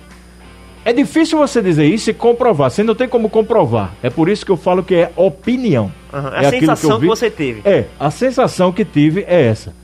É 0.87 0.93
difícil 0.93 1.37
você 1.37 1.61
dizer 1.61 1.85
isso 1.85 2.11
e 2.11 2.15
comprovar. 2.15 2.71
Você 2.71 2.85
não 2.85 2.95
tem 2.95 3.09
como 3.09 3.29
comprovar. 3.29 3.93
É 4.01 4.09
por 4.09 4.29
isso 4.29 4.47
que 4.47 4.53
eu 4.53 4.57
falo 4.57 4.85
que 4.85 4.95
é 4.95 5.11
opinião. 5.17 5.91
Uhum. 6.13 6.29
É, 6.29 6.47
a 6.47 6.51
sensação 6.51 6.91
que, 6.93 7.01
que, 7.01 7.07
você 7.09 7.29
teve. 7.29 7.63
É, 7.65 7.87
a 7.99 8.09
sensação 8.09 8.73
que 8.73 8.85
tive 8.85 9.25
é 9.27 9.47
essa. 9.47 9.75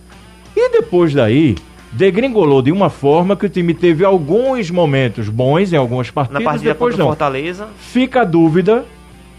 E 0.54 0.70
depois 0.70 1.12
daí, 1.12 1.56
degringolou 1.90 2.62
de 2.62 2.70
uma 2.70 2.88
forma 2.88 3.34
que 3.34 3.46
o 3.46 3.48
time 3.48 3.74
teve 3.74 4.04
alguns 4.04 4.70
momentos 4.70 5.28
bons 5.28 5.72
em 5.72 5.76
algumas 5.76 6.08
partidas, 6.08 6.40
Na 6.40 6.48
partida 6.48 6.72
depois 6.72 6.96
não. 6.96 7.06
Fortaleza. 7.06 7.66
Fica 7.78 8.20
a 8.20 8.24
dúvida 8.24 8.84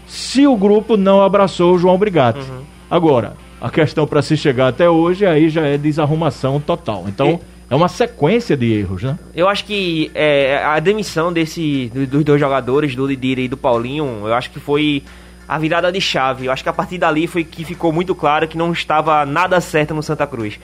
se 0.06 0.46
o 0.46 0.54
grupo 0.58 0.98
não 0.98 1.22
abraçou 1.22 1.76
o 1.76 1.78
João 1.78 1.96
Brigatti. 1.96 2.40
Uhum. 2.40 2.60
Agora, 2.90 3.38
a 3.58 3.70
questão 3.70 4.06
para 4.06 4.20
se 4.20 4.36
chegar 4.36 4.68
até 4.68 4.90
hoje 4.90 5.24
aí 5.24 5.48
já 5.48 5.62
é 5.62 5.78
desarrumação 5.78 6.60
total. 6.60 7.06
Então, 7.08 7.40
é 7.70 7.74
uma 7.74 7.88
sequência 7.88 8.56
de 8.56 8.72
erros, 8.72 9.02
né? 9.02 9.18
Eu 9.34 9.48
acho 9.48 9.64
que 9.64 10.10
é, 10.14 10.62
a 10.64 10.78
demissão 10.80 11.32
desse, 11.32 11.90
do- 11.94 12.06
dos 12.06 12.24
dois 12.24 12.40
jogadores, 12.40 12.94
do 12.94 13.06
Lidira 13.06 13.40
e 13.40 13.48
do 13.48 13.56
Paulinho, 13.56 14.22
eu 14.26 14.34
acho 14.34 14.50
que 14.50 14.60
foi 14.60 15.02
a 15.48 15.58
virada 15.58 15.90
de 15.92 16.00
chave. 16.00 16.46
Eu 16.46 16.52
acho 16.52 16.62
que 16.62 16.68
a 16.68 16.72
partir 16.72 16.98
dali 16.98 17.26
foi 17.26 17.44
que 17.44 17.64
ficou 17.64 17.92
muito 17.92 18.14
claro 18.14 18.46
que 18.48 18.56
não 18.56 18.72
estava 18.72 19.24
nada 19.26 19.60
certo 19.60 19.94
no 19.94 20.02
Santa 20.02 20.26
Cruz. 20.26 20.58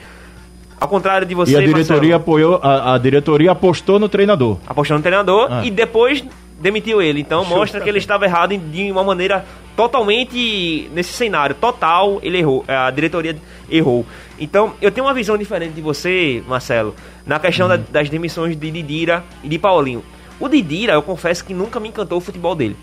Ao 0.79 0.87
contrário 0.87 1.27
de 1.27 1.35
você, 1.35 1.51
e 1.51 1.55
a 1.55 1.59
diretoria 1.59 2.11
Marcelo, 2.11 2.15
apoiou, 2.15 2.59
a, 2.63 2.95
a 2.95 2.97
diretoria 2.97 3.51
apostou 3.51 3.99
no 3.99 4.09
treinador. 4.09 4.57
apostou 4.65 4.97
no 4.97 5.03
treinador 5.03 5.47
Ah. 5.51 5.61
e 5.63 5.69
depois 5.69 6.23
demitiu 6.61 7.01
ele. 7.01 7.19
Então 7.19 7.43
mostra 7.43 7.81
que 7.81 7.89
ele 7.89 7.97
estava 7.97 8.25
errado 8.25 8.57
de 8.57 8.91
uma 8.91 9.03
maneira 9.03 9.45
totalmente 9.75 10.89
nesse 10.93 11.13
cenário 11.13 11.55
total. 11.55 12.19
Ele 12.23 12.37
errou, 12.37 12.63
a 12.67 12.89
diretoria 12.91 13.35
errou. 13.69 14.05
Então 14.39 14.73
eu 14.81 14.91
tenho 14.91 15.05
uma 15.05 15.13
visão 15.13 15.37
diferente 15.37 15.73
de 15.73 15.81
você, 15.81 16.43
Marcelo, 16.47 16.95
na 17.25 17.39
questão 17.39 17.67
da- 17.67 17.77
das 17.77 18.09
demissões 18.09 18.55
de 18.57 18.71
Didira 18.71 19.23
e 19.43 19.49
de 19.49 19.59
Paulinho. 19.59 20.03
O 20.39 20.47
Didira, 20.49 20.93
eu 20.93 21.01
confesso 21.01 21.45
que 21.45 21.53
nunca 21.53 21.79
me 21.79 21.89
encantou 21.89 22.17
o 22.17 22.21
futebol 22.21 22.55
dele. 22.55 22.75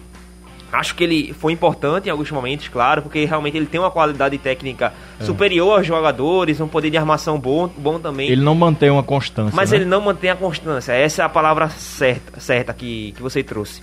Acho 0.70 0.94
que 0.94 1.02
ele 1.02 1.32
foi 1.32 1.52
importante 1.52 2.08
em 2.08 2.10
alguns 2.10 2.30
momentos, 2.30 2.68
claro, 2.68 3.02
porque 3.02 3.24
realmente 3.24 3.56
ele 3.56 3.66
tem 3.66 3.80
uma 3.80 3.90
qualidade 3.90 4.36
técnica 4.36 4.92
superior 5.20 5.78
aos 5.78 5.86
jogadores, 5.86 6.60
um 6.60 6.68
poder 6.68 6.90
de 6.90 6.98
armação 6.98 7.38
bom, 7.38 7.70
bom 7.76 7.98
também. 7.98 8.28
Ele 8.28 8.42
não 8.42 8.54
mantém 8.54 8.90
uma 8.90 9.02
constância. 9.02 9.56
Mas 9.56 9.70
né? 9.70 9.78
ele 9.78 9.84
não 9.86 10.00
mantém 10.00 10.30
a 10.30 10.36
constância. 10.36 10.92
Essa 10.92 11.22
é 11.22 11.24
a 11.24 11.28
palavra 11.28 11.70
certa, 11.70 12.38
certa 12.38 12.74
que, 12.74 13.12
que 13.12 13.22
você 13.22 13.42
trouxe. 13.42 13.80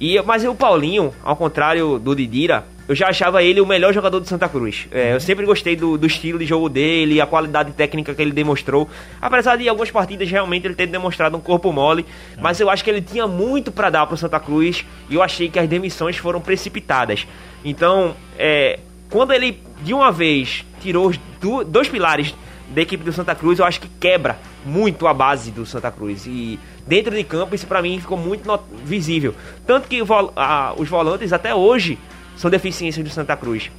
E, 0.00 0.20
mas 0.22 0.44
o 0.44 0.54
Paulinho, 0.54 1.12
ao 1.22 1.36
contrário 1.36 1.98
do 1.98 2.14
Didira, 2.14 2.64
eu 2.88 2.94
já 2.94 3.08
achava 3.08 3.42
ele 3.42 3.60
o 3.60 3.66
melhor 3.66 3.94
jogador 3.94 4.18
do 4.18 4.26
Santa 4.26 4.48
Cruz. 4.48 4.88
É, 4.90 5.14
eu 5.14 5.20
sempre 5.20 5.46
gostei 5.46 5.76
do, 5.76 5.96
do 5.96 6.06
estilo 6.06 6.38
de 6.38 6.44
jogo 6.44 6.68
dele, 6.68 7.20
a 7.20 7.26
qualidade 7.26 7.70
técnica 7.72 8.12
que 8.12 8.20
ele 8.20 8.32
demonstrou. 8.32 8.88
Apesar 9.20 9.56
de 9.56 9.68
algumas 9.68 9.90
partidas 9.90 10.28
realmente 10.28 10.66
ele 10.66 10.74
ter 10.74 10.88
demonstrado 10.88 11.36
um 11.36 11.40
corpo 11.40 11.72
mole, 11.72 12.04
mas 12.40 12.58
eu 12.58 12.68
acho 12.68 12.82
que 12.82 12.90
ele 12.90 13.00
tinha 13.00 13.26
muito 13.28 13.70
para 13.70 13.88
dar 13.88 14.06
pro 14.06 14.16
Santa 14.16 14.40
Cruz 14.40 14.84
e 15.08 15.14
eu 15.14 15.22
achei 15.22 15.48
que 15.48 15.58
as 15.58 15.68
demissões 15.68 16.16
foram 16.16 16.40
precipitadas. 16.40 17.26
Então, 17.64 18.16
é, 18.36 18.80
quando 19.08 19.32
ele 19.32 19.62
de 19.82 19.94
uma 19.94 20.10
vez 20.10 20.64
tirou 20.80 21.06
os 21.08 21.16
do- 21.40 21.62
dois 21.64 21.88
pilares 21.88 22.34
da 22.74 22.82
equipe 22.82 23.04
do 23.04 23.12
Santa 23.12 23.34
Cruz, 23.34 23.58
eu 23.60 23.64
acho 23.64 23.80
que 23.80 23.88
quebra 24.00 24.36
muito 24.64 25.06
a 25.06 25.14
base 25.14 25.50
do 25.50 25.64
Santa 25.66 25.90
Cruz. 25.90 26.26
E 26.26 26.58
dentro 26.86 27.14
de 27.14 27.24
campo, 27.24 27.54
isso 27.54 27.66
pra 27.66 27.82
mim 27.82 27.98
ficou 28.00 28.16
muito 28.18 28.48
visível. 28.84 29.34
Tanto 29.66 29.88
que 29.88 30.00
o 30.02 30.04
vol- 30.04 30.32
a- 30.36 30.74
os 30.76 30.88
volantes 30.88 31.32
até 31.32 31.54
hoje 31.54 31.98
são 32.36 32.50
deficiências 32.50 33.04
do 33.04 33.10
Santa 33.12 33.36
Cruz. 33.36 33.70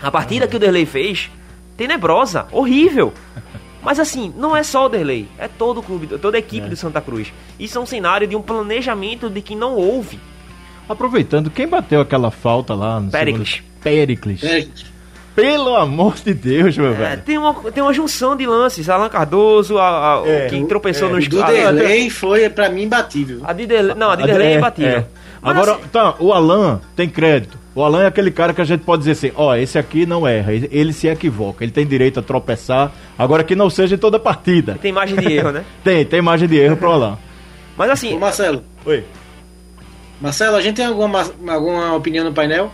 A 0.00 0.10
partida 0.10 0.46
que 0.46 0.56
o 0.56 0.58
Derlei 0.58 0.86
fez, 0.86 1.30
tenebrosa, 1.76 2.46
horrível. 2.52 3.12
Mas 3.82 4.00
assim, 4.00 4.32
não 4.36 4.56
é 4.56 4.62
só 4.62 4.86
o 4.86 4.88
Derlei, 4.88 5.28
é 5.38 5.46
todo 5.46 5.80
o 5.80 5.82
clube, 5.82 6.06
toda 6.18 6.36
a 6.36 6.40
equipe 6.40 6.68
do 6.70 6.76
Santa 6.76 7.00
Cruz. 7.02 7.32
Isso 7.60 7.76
é 7.76 7.80
um 7.80 7.86
cenário 7.86 8.26
de 8.26 8.34
um 8.34 8.40
planejamento 8.42 9.28
de 9.28 9.40
que 9.42 9.54
não 9.54 9.74
houve. 9.74 10.18
Aproveitando, 10.88 11.50
quem 11.50 11.66
bateu 11.68 12.00
aquela 12.00 12.30
falta 12.30 12.74
lá 12.74 13.00
no 13.00 13.10
Péricles. 13.10 13.50
segundo- 13.50 13.74
Péricles. 13.82 14.42
É, 14.44 14.66
Pelo 15.34 15.74
amor 15.74 16.14
de 16.14 16.32
Deus, 16.32 16.76
meu 16.78 16.92
É, 16.92 16.94
velho. 16.94 17.22
tem, 17.22 17.36
uma, 17.38 17.54
tem 17.72 17.82
uma 17.82 17.92
junção 17.92 18.36
de 18.36 18.46
lances. 18.46 18.88
Alan 18.88 19.08
Cardoso, 19.08 19.78
a, 19.78 20.20
a- 20.22 20.22
É, 20.28 20.46
que 20.46 20.64
tropeçou 20.66 21.08
é, 21.08 21.12
nos 21.12 21.26
o 21.26 22.10
foi, 22.10 22.48
pra 22.50 22.68
mim, 22.68 22.82
imbatível. 22.84 23.40
A 23.42 23.52
de 23.52 23.66
Derlei, 23.66 23.94
não, 23.96 24.10
a 24.10 24.14
é 24.14 24.54
imbatível. 24.56 25.04
Mas 25.42 25.56
Agora, 25.56 25.72
assim- 25.72 25.88
tá, 25.88 26.14
o 26.20 26.32
Alan 26.32 26.80
tem 26.94 27.08
crédito. 27.08 27.58
O 27.74 27.82
Alan 27.82 28.04
é 28.04 28.06
aquele 28.06 28.30
cara 28.30 28.54
que 28.54 28.60
a 28.60 28.64
gente 28.64 28.82
pode 28.82 29.00
dizer 29.00 29.10
assim, 29.12 29.32
ó, 29.34 29.54
esse 29.56 29.76
aqui 29.76 30.06
não 30.06 30.26
erra, 30.26 30.52
ele, 30.52 30.68
ele 30.70 30.92
se 30.92 31.08
equivoca, 31.08 31.64
ele 31.64 31.72
tem 31.72 31.84
direito 31.84 32.20
a 32.20 32.22
tropeçar, 32.22 32.92
agora 33.18 33.42
que 33.42 33.56
não 33.56 33.68
seja 33.68 33.96
em 33.96 33.98
toda 33.98 34.16
partida. 34.18 34.78
Tem 34.80 34.92
margem 34.92 35.16
de 35.18 35.32
erro, 35.32 35.50
né? 35.50 35.64
Tem, 35.82 36.04
tem 36.04 36.22
margem 36.22 36.46
de 36.48 36.56
erro 36.56 36.76
pro 36.76 36.92
Alan. 36.92 37.18
Mas 37.76 37.90
Ô, 37.90 37.92
assim, 37.92 38.16
Marcelo, 38.16 38.62
Oi. 38.86 39.02
Marcelo, 40.20 40.56
a 40.56 40.60
gente 40.60 40.76
tem 40.76 40.86
alguma, 40.86 41.26
alguma 41.48 41.94
opinião 41.96 42.24
no 42.24 42.32
painel? 42.32 42.70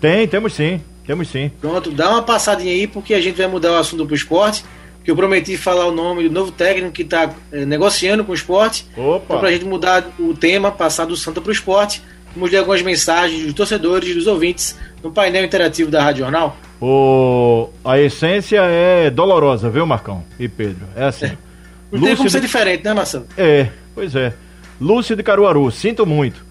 Tem, 0.00 0.26
temos 0.28 0.54
sim, 0.54 0.80
temos 1.08 1.26
sim. 1.28 1.50
Pronto, 1.60 1.90
dá 1.90 2.10
uma 2.10 2.22
passadinha 2.22 2.70
aí, 2.72 2.86
porque 2.86 3.14
a 3.14 3.20
gente 3.20 3.34
vai 3.36 3.48
mudar 3.48 3.72
o 3.72 3.76
assunto 3.76 4.06
pro 4.06 4.14
esporte. 4.14 4.62
Que 5.02 5.10
eu 5.10 5.16
prometi 5.16 5.56
falar 5.56 5.86
o 5.86 5.90
nome 5.90 6.28
do 6.28 6.30
novo 6.34 6.52
técnico 6.52 6.92
que 6.92 7.00
está 7.02 7.30
negociando 7.50 8.22
com 8.24 8.32
o 8.32 8.34
esporte. 8.34 8.84
Opa. 8.94 9.22
Então, 9.24 9.38
pra 9.40 9.50
gente 9.50 9.64
mudar 9.64 10.06
o 10.18 10.34
tema, 10.34 10.70
passar 10.70 11.06
do 11.06 11.16
Santa 11.16 11.40
pro 11.40 11.50
esporte, 11.50 12.02
vamos 12.34 12.50
ler 12.50 12.58
algumas 12.58 12.82
mensagens 12.82 13.42
dos 13.42 13.54
torcedores 13.54 14.14
dos 14.14 14.26
ouvintes 14.26 14.76
no 15.02 15.10
painel 15.10 15.44
interativo 15.44 15.90
da 15.90 16.02
Rádio 16.02 16.24
Jornal. 16.24 16.58
O, 16.80 17.70
a 17.84 17.98
essência 17.98 18.60
é 18.64 19.08
dolorosa, 19.10 19.70
viu, 19.70 19.86
Marcão 19.86 20.22
e 20.38 20.46
Pedro? 20.46 20.86
É 20.94 21.04
assim. 21.04 21.26
Não 21.90 22.00
tem 22.02 22.10
como 22.10 22.24
Lúcio 22.24 22.30
ser 22.30 22.40
de- 22.40 22.46
diferente, 22.46 22.84
né, 22.84 22.92
Marcelo? 22.92 23.26
É, 23.38 23.68
pois 23.94 24.14
é. 24.14 24.34
Lúcio 24.78 25.16
de 25.16 25.22
Caruaru, 25.22 25.70
sinto 25.70 26.04
muito. 26.04 26.44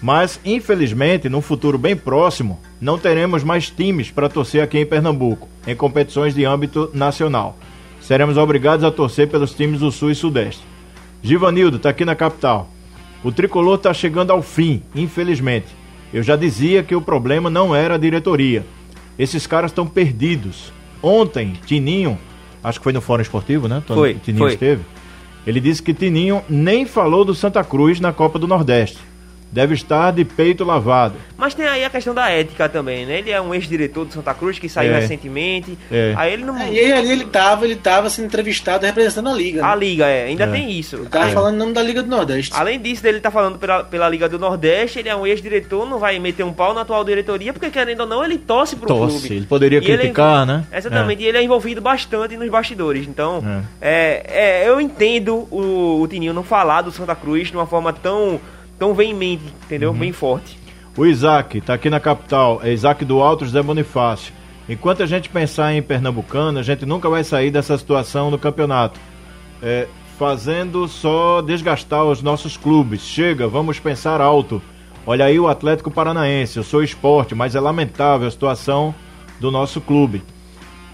Mas, 0.00 0.40
infelizmente, 0.44 1.28
no 1.28 1.40
futuro 1.40 1.76
bem 1.76 1.96
próximo, 1.96 2.60
não 2.80 2.98
teremos 2.98 3.42
mais 3.42 3.68
times 3.68 4.10
para 4.10 4.28
torcer 4.28 4.62
aqui 4.62 4.78
em 4.78 4.86
Pernambuco, 4.86 5.48
em 5.66 5.74
competições 5.74 6.34
de 6.34 6.44
âmbito 6.44 6.90
nacional. 6.94 7.58
Seremos 8.00 8.36
obrigados 8.36 8.84
a 8.84 8.90
torcer 8.90 9.28
pelos 9.28 9.52
times 9.52 9.80
do 9.80 9.90
Sul 9.90 10.10
e 10.10 10.14
Sudeste. 10.14 10.62
Givanildo 11.22 11.78
está 11.78 11.90
aqui 11.90 12.04
na 12.04 12.14
capital. 12.14 12.70
O 13.24 13.32
tricolor 13.32 13.74
está 13.74 13.92
chegando 13.92 14.30
ao 14.30 14.40
fim, 14.40 14.82
infelizmente. 14.94 15.66
Eu 16.14 16.22
já 16.22 16.36
dizia 16.36 16.82
que 16.82 16.94
o 16.94 17.02
problema 17.02 17.50
não 17.50 17.74
era 17.74 17.96
a 17.96 17.98
diretoria. 17.98 18.64
Esses 19.18 19.46
caras 19.46 19.72
estão 19.72 19.86
perdidos. 19.86 20.72
Ontem, 21.02 21.54
Tininho, 21.66 22.16
acho 22.62 22.78
que 22.78 22.84
foi 22.84 22.92
no 22.92 23.00
Fórum 23.00 23.22
Esportivo, 23.22 23.66
né? 23.66 23.82
Foi, 23.86 24.14
Tininho 24.14 24.44
foi. 24.44 24.52
esteve. 24.52 24.82
Ele 25.44 25.60
disse 25.60 25.82
que 25.82 25.92
Tininho 25.92 26.42
nem 26.48 26.86
falou 26.86 27.24
do 27.24 27.34
Santa 27.34 27.64
Cruz 27.64 27.98
na 27.98 28.12
Copa 28.12 28.38
do 28.38 28.46
Nordeste. 28.46 29.07
Deve 29.50 29.74
estar 29.74 30.10
de 30.12 30.24
peito 30.24 30.62
lavado. 30.64 31.14
mas 31.36 31.54
tem 31.54 31.66
aí 31.66 31.84
a 31.84 31.88
questão 31.90 32.12
da 32.14 32.28
ética 32.28 32.68
também, 32.68 33.06
né? 33.06 33.18
Ele 33.20 33.30
é 33.30 33.40
um 33.40 33.54
ex-diretor 33.54 34.04
do 34.04 34.12
Santa 34.12 34.34
Cruz 34.34 34.58
que 34.58 34.68
saiu 34.68 34.92
É. 34.92 35.00
recentemente. 35.00 35.78
É. 35.90 36.12
Aí 36.16 36.32
ele 36.34 36.44
não. 36.44 36.58
É, 36.58 36.70
e 36.72 36.78
aí 36.80 36.92
ali 36.92 37.10
ele 37.12 37.24
tava, 37.24 37.64
ele 37.64 37.76
tava 37.76 38.10
sendo 38.10 38.26
entrevistado 38.26 38.84
representando 38.84 39.28
a 39.30 39.32
Liga. 39.32 39.64
A 39.64 39.74
Né? 39.74 39.80
Liga, 39.86 40.06
é, 40.06 40.24
ainda 40.26 40.44
É. 40.44 40.46
tem 40.50 40.70
isso. 40.70 40.96
Ele 40.96 41.06
tava 41.06 41.26
Aí- 41.26 41.32
falando 41.32 41.54
em 41.54 41.58
nome 41.58 41.72
da 41.72 41.82
Liga 41.82 42.02
do 42.02 42.08
Nordeste. 42.08 42.52
Além 42.54 42.78
disso, 42.80 43.02
dele 43.02 43.20
tá 43.20 43.30
falando 43.30 43.58
pela, 43.58 43.84
pela 43.84 44.08
Liga 44.08 44.28
do 44.28 44.38
Nordeste, 44.38 44.98
ele 44.98 45.08
é 45.08 45.16
um 45.16 45.26
ex-diretor, 45.26 45.88
não 45.88 45.98
vai 45.98 46.18
meter 46.18 46.42
um 46.44 46.52
pau 46.52 46.74
na 46.74 46.82
atual 46.82 47.02
diretoria, 47.04 47.52
porque 47.52 47.70
querendo 47.70 48.00
ou 48.00 48.06
não, 48.06 48.22
ele 48.24 48.36
torce 48.38 48.76
pro 48.76 48.86
Torce, 48.86 49.18
clube. 49.20 49.34
ele 49.36 49.46
poderia 49.46 49.78
E 49.78 49.84
ele 49.84 49.92
é 49.92 49.96
criticar, 49.98 50.42
envol- 50.42 50.46
né? 50.56 50.64
Exatamente, 50.72 51.22
e 51.22 51.26
ele 51.26 51.38
é 51.38 51.42
envolvido 51.42 51.80
bastante 51.80 52.36
nos 52.36 52.48
bastidores. 52.50 53.06
Então, 53.08 53.42
é. 53.80 54.22
é, 54.28 54.68
eu 54.68 54.80
entendo 54.80 55.46
o, 55.50 56.00
o 56.02 56.08
Tininho 56.08 56.34
não 56.34 56.42
falar 56.42 56.82
do 56.82 56.90
Santa 56.92 57.14
Cruz 57.14 57.48
de 57.48 57.56
uma 57.56 57.66
forma 57.66 57.92
tão, 57.92 58.40
tão 58.78 58.94
veemente, 58.94 59.44
entendeu? 59.64 59.90
Uhum. 59.90 59.98
Bem 59.98 60.12
forte. 60.12 60.58
O 60.96 61.06
Isaac 61.06 61.58
está 61.58 61.74
aqui 61.74 61.88
na 61.88 62.00
capital, 62.00 62.60
é 62.62 62.72
Isaac 62.72 63.04
do 63.04 63.20
Alto 63.22 63.44
José 63.44 63.62
Bonifácio. 63.62 64.32
Enquanto 64.68 65.02
a 65.02 65.06
gente 65.06 65.28
pensar 65.28 65.72
em 65.72 65.80
Pernambucano, 65.80 66.58
a 66.58 66.62
gente 66.62 66.84
nunca 66.84 67.08
vai 67.08 67.24
sair 67.24 67.50
dessa 67.50 67.78
situação 67.78 68.30
no 68.30 68.38
campeonato. 68.38 69.00
É, 69.62 69.86
fazendo 70.18 70.88
só 70.88 71.40
desgastar 71.40 72.04
os 72.04 72.20
nossos 72.20 72.56
clubes. 72.56 73.02
Chega, 73.02 73.46
vamos 73.46 73.78
pensar 73.78 74.20
alto. 74.20 74.60
Olha 75.06 75.24
aí 75.24 75.38
o 75.38 75.48
Atlético 75.48 75.90
Paranaense, 75.90 76.56
eu 76.56 76.64
sou 76.64 76.82
esporte, 76.82 77.34
mas 77.34 77.54
é 77.54 77.60
lamentável 77.60 78.26
a 78.26 78.30
situação 78.30 78.94
do 79.40 79.50
nosso 79.50 79.80
clube. 79.80 80.22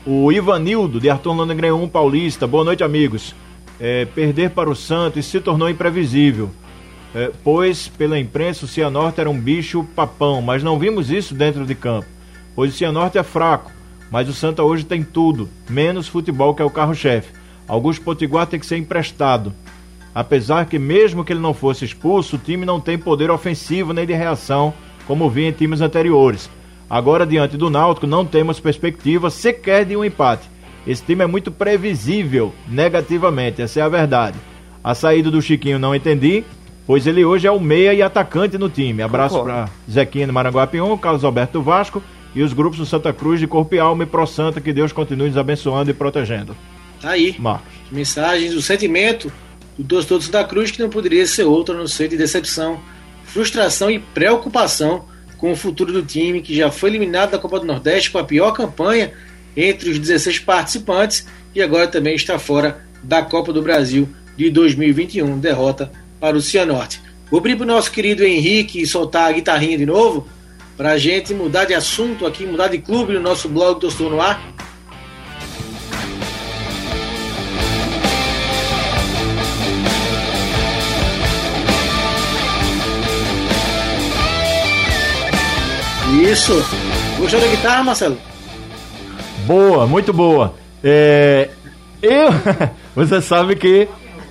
O 0.06 0.30
Ivanildo, 0.30 1.00
de 1.00 1.08
Arthur 1.08 1.32
Landegren 1.32 1.88
Paulista, 1.88 2.46
boa 2.46 2.62
noite, 2.62 2.84
amigos. 2.84 3.34
É, 3.80 4.04
perder 4.04 4.50
para 4.50 4.70
o 4.70 4.76
Santos 4.76 5.24
se 5.24 5.40
tornou 5.40 5.68
imprevisível. 5.68 6.50
É, 7.14 7.30
pois 7.44 7.86
pela 7.86 8.18
imprensa 8.18 8.64
o 8.64 8.68
Cianorte 8.68 9.20
era 9.20 9.30
um 9.30 9.38
bicho 9.38 9.84
papão, 9.94 10.42
mas 10.42 10.62
não 10.64 10.78
vimos 10.78 11.10
isso 11.10 11.32
dentro 11.32 11.64
de 11.64 11.74
campo. 11.74 12.08
Pois 12.56 12.74
o 12.74 12.76
Cianorte 12.76 13.18
é 13.18 13.22
fraco, 13.22 13.70
mas 14.10 14.28
o 14.28 14.34
Santa 14.34 14.64
hoje 14.64 14.84
tem 14.84 15.04
tudo, 15.04 15.48
menos 15.68 16.08
futebol 16.08 16.54
que 16.54 16.62
é 16.62 16.64
o 16.64 16.70
carro-chefe. 16.70 17.32
Augusto 17.68 18.04
Potiguar 18.04 18.46
tem 18.46 18.58
que 18.58 18.66
ser 18.66 18.76
emprestado. 18.76 19.54
Apesar 20.14 20.66
que 20.66 20.78
mesmo 20.78 21.24
que 21.24 21.32
ele 21.32 21.40
não 21.40 21.54
fosse 21.54 21.84
expulso, 21.84 22.36
o 22.36 22.38
time 22.38 22.66
não 22.66 22.80
tem 22.80 22.98
poder 22.98 23.30
ofensivo 23.30 23.92
nem 23.92 24.06
de 24.06 24.12
reação, 24.12 24.74
como 25.06 25.30
vi 25.30 25.44
em 25.44 25.52
times 25.52 25.80
anteriores. 25.80 26.50
Agora, 26.88 27.26
diante 27.26 27.56
do 27.56 27.70
Náutico, 27.70 28.06
não 28.06 28.24
temos 28.24 28.60
perspectiva 28.60 29.30
sequer 29.30 29.84
de 29.84 29.96
um 29.96 30.04
empate. 30.04 30.48
Esse 30.86 31.02
time 31.02 31.24
é 31.24 31.26
muito 31.26 31.50
previsível 31.50 32.52
negativamente, 32.68 33.62
essa 33.62 33.80
é 33.80 33.82
a 33.82 33.88
verdade. 33.88 34.38
A 34.82 34.94
saída 34.94 35.30
do 35.30 35.40
Chiquinho 35.40 35.78
não 35.78 35.94
entendi, 35.94 36.44
pois 36.86 37.06
ele 37.06 37.24
hoje 37.24 37.46
é 37.46 37.50
o 37.50 37.60
meia 37.60 37.94
e 37.94 38.02
atacante 38.02 38.58
no 38.58 38.68
time. 38.68 39.02
Abraço 39.02 39.42
para 39.42 39.68
Zequinha 39.90 40.26
do 40.26 40.32
Maranguapion, 40.32 40.96
Carlos 40.98 41.24
Alberto 41.24 41.54
do 41.54 41.62
Vasco 41.62 42.02
e 42.34 42.42
os 42.42 42.52
grupos 42.52 42.78
do 42.78 42.86
Santa 42.86 43.12
Cruz 43.12 43.40
de 43.40 43.46
Corpo 43.46 43.74
e 43.74 43.78
Alma 43.78 44.02
e 44.02 44.06
Pro 44.06 44.26
Santa, 44.26 44.60
que 44.60 44.72
Deus 44.72 44.92
continue 44.92 45.28
nos 45.28 45.38
abençoando 45.38 45.90
e 45.90 45.94
protegendo. 45.94 46.56
Tá 47.00 47.10
aí. 47.10 47.36
Marcos. 47.38 47.72
mensagens, 47.90 48.54
o 48.54 48.62
sentimento 48.62 49.32
do 49.78 49.84
torcedor 49.84 50.18
do 50.18 50.24
Santa 50.24 50.44
Cruz 50.44 50.70
que 50.70 50.80
não 50.80 50.88
poderia 50.88 51.26
ser 51.26 51.44
outro 51.44 51.74
a 51.74 51.78
não 51.78 51.86
ser 51.86 52.08
de 52.08 52.16
decepção, 52.16 52.80
frustração 53.24 53.90
e 53.90 53.98
preocupação 53.98 55.04
com 55.38 55.52
o 55.52 55.56
futuro 55.56 55.92
do 55.92 56.02
time 56.02 56.40
que 56.40 56.54
já 56.54 56.70
foi 56.70 56.90
eliminado 56.90 57.32
da 57.32 57.38
Copa 57.38 57.60
do 57.60 57.66
Nordeste 57.66 58.10
com 58.10 58.18
a 58.18 58.24
pior 58.24 58.52
campanha 58.52 59.12
entre 59.56 59.90
os 59.90 59.98
16 59.98 60.40
participantes 60.40 61.26
e 61.54 61.62
agora 61.62 61.86
também 61.86 62.14
está 62.14 62.38
fora 62.38 62.84
da 63.02 63.22
Copa 63.22 63.52
do 63.52 63.62
Brasil 63.62 64.08
de 64.36 64.50
2021, 64.50 65.38
derrota 65.38 65.90
para 66.24 66.38
o 66.38 66.40
Cianorte. 66.40 67.02
Vou 67.30 67.38
abrir 67.38 67.54
para 67.54 67.64
o 67.64 67.66
nosso 67.66 67.92
querido 67.92 68.24
Henrique 68.24 68.86
soltar 68.86 69.28
a 69.28 69.32
guitarrinha 69.32 69.76
de 69.76 69.84
novo, 69.84 70.26
para 70.74 70.92
a 70.92 70.96
gente 70.96 71.34
mudar 71.34 71.66
de 71.66 71.74
assunto 71.74 72.24
aqui, 72.24 72.46
mudar 72.46 72.68
de 72.68 72.78
clube 72.78 73.12
no 73.12 73.20
nosso 73.20 73.46
blog 73.46 73.78
Tostou 73.78 74.08
no 74.08 74.22
Ar. 74.22 74.40
Isso. 86.22 86.54
Gostou 87.18 87.38
da 87.38 87.48
guitarra, 87.48 87.84
Marcelo? 87.84 88.18
Boa, 89.44 89.86
muito 89.86 90.10
boa. 90.10 90.54
É, 90.82 91.50
eu, 92.00 92.28
você 92.96 93.20
sabe 93.20 93.56
que 93.56 93.86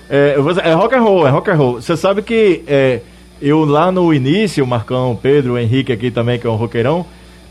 é, 0.10 0.36
é 0.64 0.74
rock 0.74 0.96
and 0.96 1.02
roll, 1.02 1.28
é 1.28 1.30
rock 1.30 1.50
and 1.50 1.56
roll. 1.56 1.74
Você 1.82 1.96
sabe 1.98 2.22
que 2.22 2.64
é, 2.68 3.02
eu 3.42 3.66
lá 3.66 3.92
no 3.92 4.14
início, 4.14 4.64
o 4.64 4.68
Marcão, 4.68 5.18
Pedro, 5.22 5.54
o 5.54 5.58
Henrique 5.58 5.92
aqui 5.92 6.10
também, 6.10 6.40
que 6.40 6.48
é 6.48 6.50
um 6.50 6.56
roqueirão, 6.56 7.06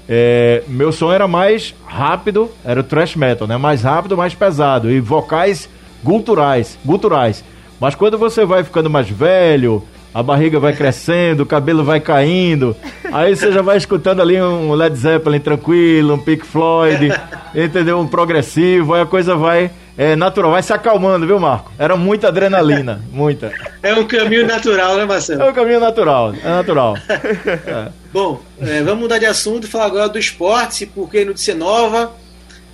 é, 0.09 0.62
meu 0.66 0.92
som 0.92 1.12
era 1.12 1.28
mais 1.28 1.74
rápido, 1.86 2.50
era 2.64 2.80
o 2.80 2.82
thrash 2.82 3.16
metal, 3.16 3.46
né? 3.46 3.57
Mais 3.57 3.82
rápido, 3.82 4.16
mais 4.16 4.34
pesado 4.34 4.90
e 4.90 5.00
vocais 5.00 5.68
guturais, 6.03 6.78
guturais. 6.84 7.44
Mas 7.80 7.94
quando 7.94 8.18
você 8.18 8.44
vai 8.44 8.64
ficando 8.64 8.90
mais 8.90 9.09
velho, 9.09 9.82
a 10.14 10.22
barriga 10.22 10.61
vai 10.61 10.72
crescendo, 10.74 11.42
o 11.42 11.46
cabelo 11.46 11.84
vai 11.84 12.00
caindo. 12.00 12.76
Aí 13.12 13.34
você 13.34 13.50
já 13.53 13.62
vai 13.62 13.76
escutando 13.76 14.20
ali 14.20 14.40
um 14.40 14.72
Led 14.74 14.94
Zeppelin 14.96 15.40
tranquilo, 15.40 16.14
um 16.14 16.18
Pink 16.18 16.44
Floyd, 16.44 17.12
entendeu? 17.55 17.98
Um 17.98 18.07
progressivo, 18.07 18.94
aí 18.94 19.03
a 19.03 19.07
coisa 19.07 19.34
vai 19.36 19.70
é, 19.97 20.16
natural, 20.16 20.53
vai 20.53 20.62
se 20.62 20.72
acalmando, 20.72 21.26
viu, 21.26 21.38
Marco? 21.38 21.72
Era 21.78 21.97
muita 21.97 22.28
adrenalina, 22.28 23.03
muita. 23.12 23.53
É 23.82 23.95
um 23.95 24.07
caminho 24.07 24.47
natural, 24.47 24.97
né, 24.97 25.05
Marcelo? 25.05 25.43
É 25.43 25.51
um 25.51 25.53
caminho 25.53 25.80
natural, 25.80 26.34
é 26.34 26.49
natural. 26.49 26.97
É. 27.09 27.90
Bom, 28.12 28.40
é, 28.61 28.82
vamos 28.82 29.01
mudar 29.01 29.18
de 29.18 29.26
assunto 29.26 29.66
e 29.66 29.70
falar 29.70 29.86
agora 29.86 30.09
do 30.09 30.18
esporte, 30.18 30.86
porque 30.86 31.24
notícia 31.24 31.55
nova. 31.55 32.12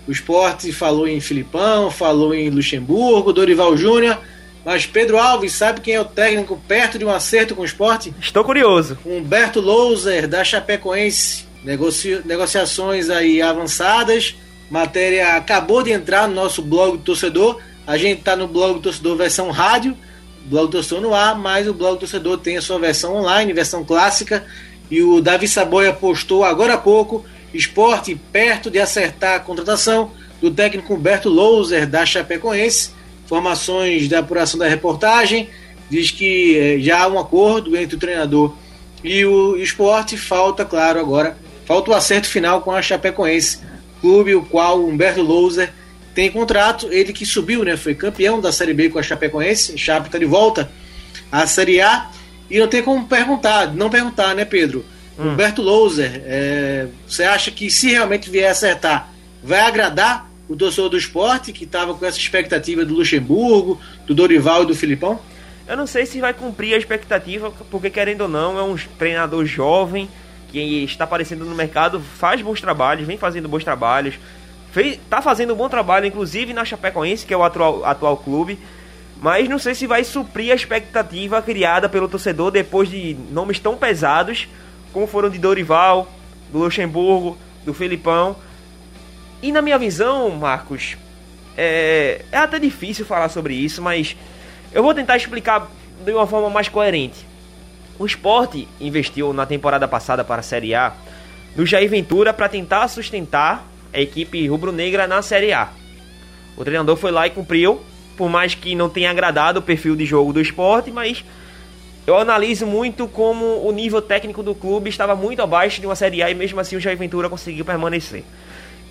O 0.06 0.12
esporte 0.12 0.72
falou 0.72 1.06
em 1.06 1.20
Filipão, 1.20 1.90
falou 1.90 2.34
em 2.34 2.48
Luxemburgo, 2.48 3.32
Dorival 3.32 3.76
Júnior 3.76 4.18
mas 4.68 4.84
Pedro 4.84 5.16
Alves, 5.16 5.54
sabe 5.54 5.80
quem 5.80 5.94
é 5.94 6.00
o 6.00 6.04
técnico 6.04 6.60
perto 6.68 6.98
de 6.98 7.04
um 7.04 7.10
acerto 7.10 7.54
com 7.54 7.62
o 7.62 7.64
esporte? 7.64 8.12
Estou 8.20 8.44
curioso. 8.44 8.98
Humberto 9.06 9.62
Louser, 9.62 10.28
da 10.28 10.44
Chapecoense. 10.44 11.46
Negoci... 11.64 12.20
Negociações 12.26 13.08
aí 13.08 13.40
avançadas. 13.40 14.34
Matéria 14.70 15.36
acabou 15.36 15.82
de 15.82 15.90
entrar 15.90 16.28
no 16.28 16.34
nosso 16.34 16.62
blog 16.62 16.98
do 16.98 17.02
torcedor. 17.04 17.60
A 17.86 17.96
gente 17.96 18.18
está 18.20 18.36
no 18.36 18.46
blog 18.46 18.74
do 18.74 18.80
torcedor 18.80 19.16
versão 19.16 19.50
rádio, 19.50 19.96
blog 20.44 20.66
do 20.66 20.72
torcedor 20.72 21.00
no 21.00 21.14
ar, 21.14 21.38
mas 21.38 21.66
o 21.66 21.74
blog 21.74 21.94
do 21.94 22.00
torcedor 22.00 22.38
tem 22.38 22.56
a 22.56 22.62
sua 22.62 22.78
versão 22.78 23.16
online, 23.16 23.52
versão 23.52 23.84
clássica. 23.84 24.44
E 24.90 25.02
o 25.02 25.20
Davi 25.20 25.48
Saboia 25.48 25.92
postou 25.92 26.44
agora 26.44 26.74
há 26.74 26.78
pouco: 26.78 27.24
esporte 27.52 28.14
perto 28.14 28.70
de 28.70 28.78
acertar 28.78 29.36
a 29.36 29.40
contratação 29.40 30.10
do 30.40 30.50
técnico 30.50 30.94
Humberto 30.94 31.28
Louser, 31.28 31.86
da 31.86 32.04
Chapecoense 32.06 32.98
Informações 33.28 34.08
da 34.08 34.20
apuração 34.20 34.58
da 34.58 34.66
reportagem 34.66 35.50
diz 35.90 36.10
que 36.10 36.56
eh, 36.56 36.78
já 36.80 37.02
há 37.02 37.08
um 37.08 37.18
acordo 37.18 37.76
entre 37.76 37.94
o 37.94 37.98
treinador 37.98 38.54
e 39.04 39.22
o 39.26 39.54
esporte. 39.58 40.16
Falta, 40.16 40.64
claro, 40.64 40.98
agora, 40.98 41.36
falta 41.66 41.90
o 41.90 41.94
acerto 41.94 42.26
final 42.26 42.62
com 42.62 42.72
a 42.72 42.80
Chapecoense, 42.80 43.60
clube 44.00 44.34
o 44.34 44.42
qual 44.42 44.84
Humberto 44.84 45.22
Louser 45.22 45.72
tem 46.14 46.30
contrato. 46.30 46.88
Ele 46.90 47.12
que 47.12 47.24
subiu, 47.24 47.64
né? 47.64 47.76
Foi 47.76 47.94
campeão 47.94 48.40
da 48.40 48.50
Série 48.52 48.74
B 48.74 48.88
com 48.88 48.98
a 48.98 49.02
Chapecoense. 49.02 49.76
Chape 49.78 50.06
está 50.08 50.18
de 50.18 50.24
volta 50.24 50.70
à 51.30 51.46
Série 51.46 51.80
A. 51.80 52.10
E 52.50 52.58
não 52.58 52.66
tem 52.66 52.82
como 52.82 53.06
perguntar, 53.06 53.74
não 53.74 53.90
perguntar, 53.90 54.34
né, 54.34 54.44
Pedro? 54.44 54.84
Hum. 55.18 55.32
Humberto 55.32 55.60
Louser, 55.60 56.22
é, 56.24 56.86
você 57.06 57.24
acha 57.24 57.50
que 57.50 57.70
se 57.70 57.90
realmente 57.90 58.30
vier 58.30 58.50
acertar, 58.50 59.12
vai 59.42 59.60
agradar 59.60 60.30
o 60.48 60.56
torcedor 60.56 60.88
do 60.88 60.96
esporte, 60.96 61.52
que 61.52 61.64
estava 61.64 61.92
com 61.94 62.06
essa 62.06 62.18
expectativa 62.18 62.84
do 62.84 62.94
Luxemburgo, 62.94 63.78
do 64.06 64.14
Dorival 64.14 64.62
e 64.62 64.66
do 64.66 64.74
Filipão? 64.74 65.20
Eu 65.66 65.76
não 65.76 65.86
sei 65.86 66.06
se 66.06 66.18
vai 66.20 66.32
cumprir 66.32 66.74
a 66.74 66.78
expectativa, 66.78 67.52
porque 67.70 67.90
querendo 67.90 68.22
ou 68.22 68.28
não, 68.28 68.58
é 68.58 68.62
um 68.62 68.76
treinador 68.98 69.44
jovem 69.44 70.08
que 70.50 70.84
está 70.84 71.04
aparecendo 71.04 71.44
no 71.44 71.54
mercado, 71.54 72.00
faz 72.00 72.40
bons 72.40 72.60
trabalhos, 72.60 73.06
vem 73.06 73.18
fazendo 73.18 73.48
bons 73.48 73.64
trabalhos, 73.64 74.18
fez, 74.72 74.98
tá 75.08 75.20
fazendo 75.20 75.52
um 75.52 75.56
bom 75.56 75.68
trabalho, 75.68 76.06
inclusive 76.06 76.52
na 76.52 76.64
Chapecoense, 76.64 77.26
que 77.26 77.34
é 77.34 77.36
o 77.36 77.42
atual, 77.42 77.84
atual 77.84 78.16
clube, 78.16 78.58
mas 79.20 79.48
não 79.48 79.58
sei 79.58 79.74
se 79.74 79.86
vai 79.86 80.04
suprir 80.04 80.52
a 80.52 80.54
expectativa 80.54 81.42
criada 81.42 81.88
pelo 81.88 82.08
torcedor 82.08 82.50
depois 82.50 82.88
de 82.88 83.16
nomes 83.30 83.58
tão 83.58 83.76
pesados 83.76 84.48
como 84.92 85.06
foram 85.06 85.28
de 85.28 85.38
Dorival, 85.38 86.08
do 86.50 86.58
Luxemburgo, 86.58 87.36
do 87.64 87.74
Filipão. 87.74 88.36
E 89.42 89.52
na 89.52 89.60
minha 89.60 89.78
visão, 89.78 90.30
Marcos, 90.30 90.96
é, 91.56 92.24
é 92.32 92.38
até 92.38 92.58
difícil 92.58 93.04
falar 93.04 93.28
sobre 93.28 93.54
isso, 93.54 93.82
mas 93.82 94.16
eu 94.72 94.82
vou 94.82 94.94
tentar 94.94 95.16
explicar 95.16 95.68
de 96.04 96.12
uma 96.12 96.26
forma 96.26 96.48
mais 96.48 96.68
coerente. 96.68 97.27
O 97.98 98.06
esporte 98.06 98.68
investiu 98.80 99.32
na 99.32 99.44
temporada 99.44 99.88
passada 99.88 100.22
para 100.22 100.40
a 100.40 100.42
Série 100.42 100.72
A 100.72 100.92
no 101.56 101.66
Jair 101.66 101.90
Ventura 101.90 102.32
para 102.32 102.48
tentar 102.48 102.86
sustentar 102.86 103.66
a 103.92 104.00
equipe 104.00 104.46
rubro-negra 104.46 105.08
na 105.08 105.20
Série 105.20 105.52
A. 105.52 105.70
O 106.56 106.64
treinador 106.64 106.96
foi 106.96 107.10
lá 107.10 107.26
e 107.26 107.30
cumpriu, 107.30 107.80
por 108.16 108.28
mais 108.28 108.54
que 108.54 108.76
não 108.76 108.88
tenha 108.88 109.10
agradado 109.10 109.58
o 109.58 109.62
perfil 109.62 109.96
de 109.96 110.06
jogo 110.06 110.32
do 110.32 110.40
esporte, 110.40 110.92
mas 110.92 111.24
eu 112.06 112.16
analiso 112.16 112.66
muito 112.66 113.08
como 113.08 113.66
o 113.66 113.72
nível 113.72 114.00
técnico 114.00 114.44
do 114.44 114.54
clube 114.54 114.88
estava 114.88 115.16
muito 115.16 115.42
abaixo 115.42 115.80
de 115.80 115.86
uma 115.86 115.96
Série 115.96 116.22
A 116.22 116.30
e 116.30 116.34
mesmo 116.34 116.60
assim 116.60 116.76
o 116.76 116.80
Jair 116.80 116.96
Ventura 116.96 117.28
conseguiu 117.28 117.64
permanecer. 117.64 118.22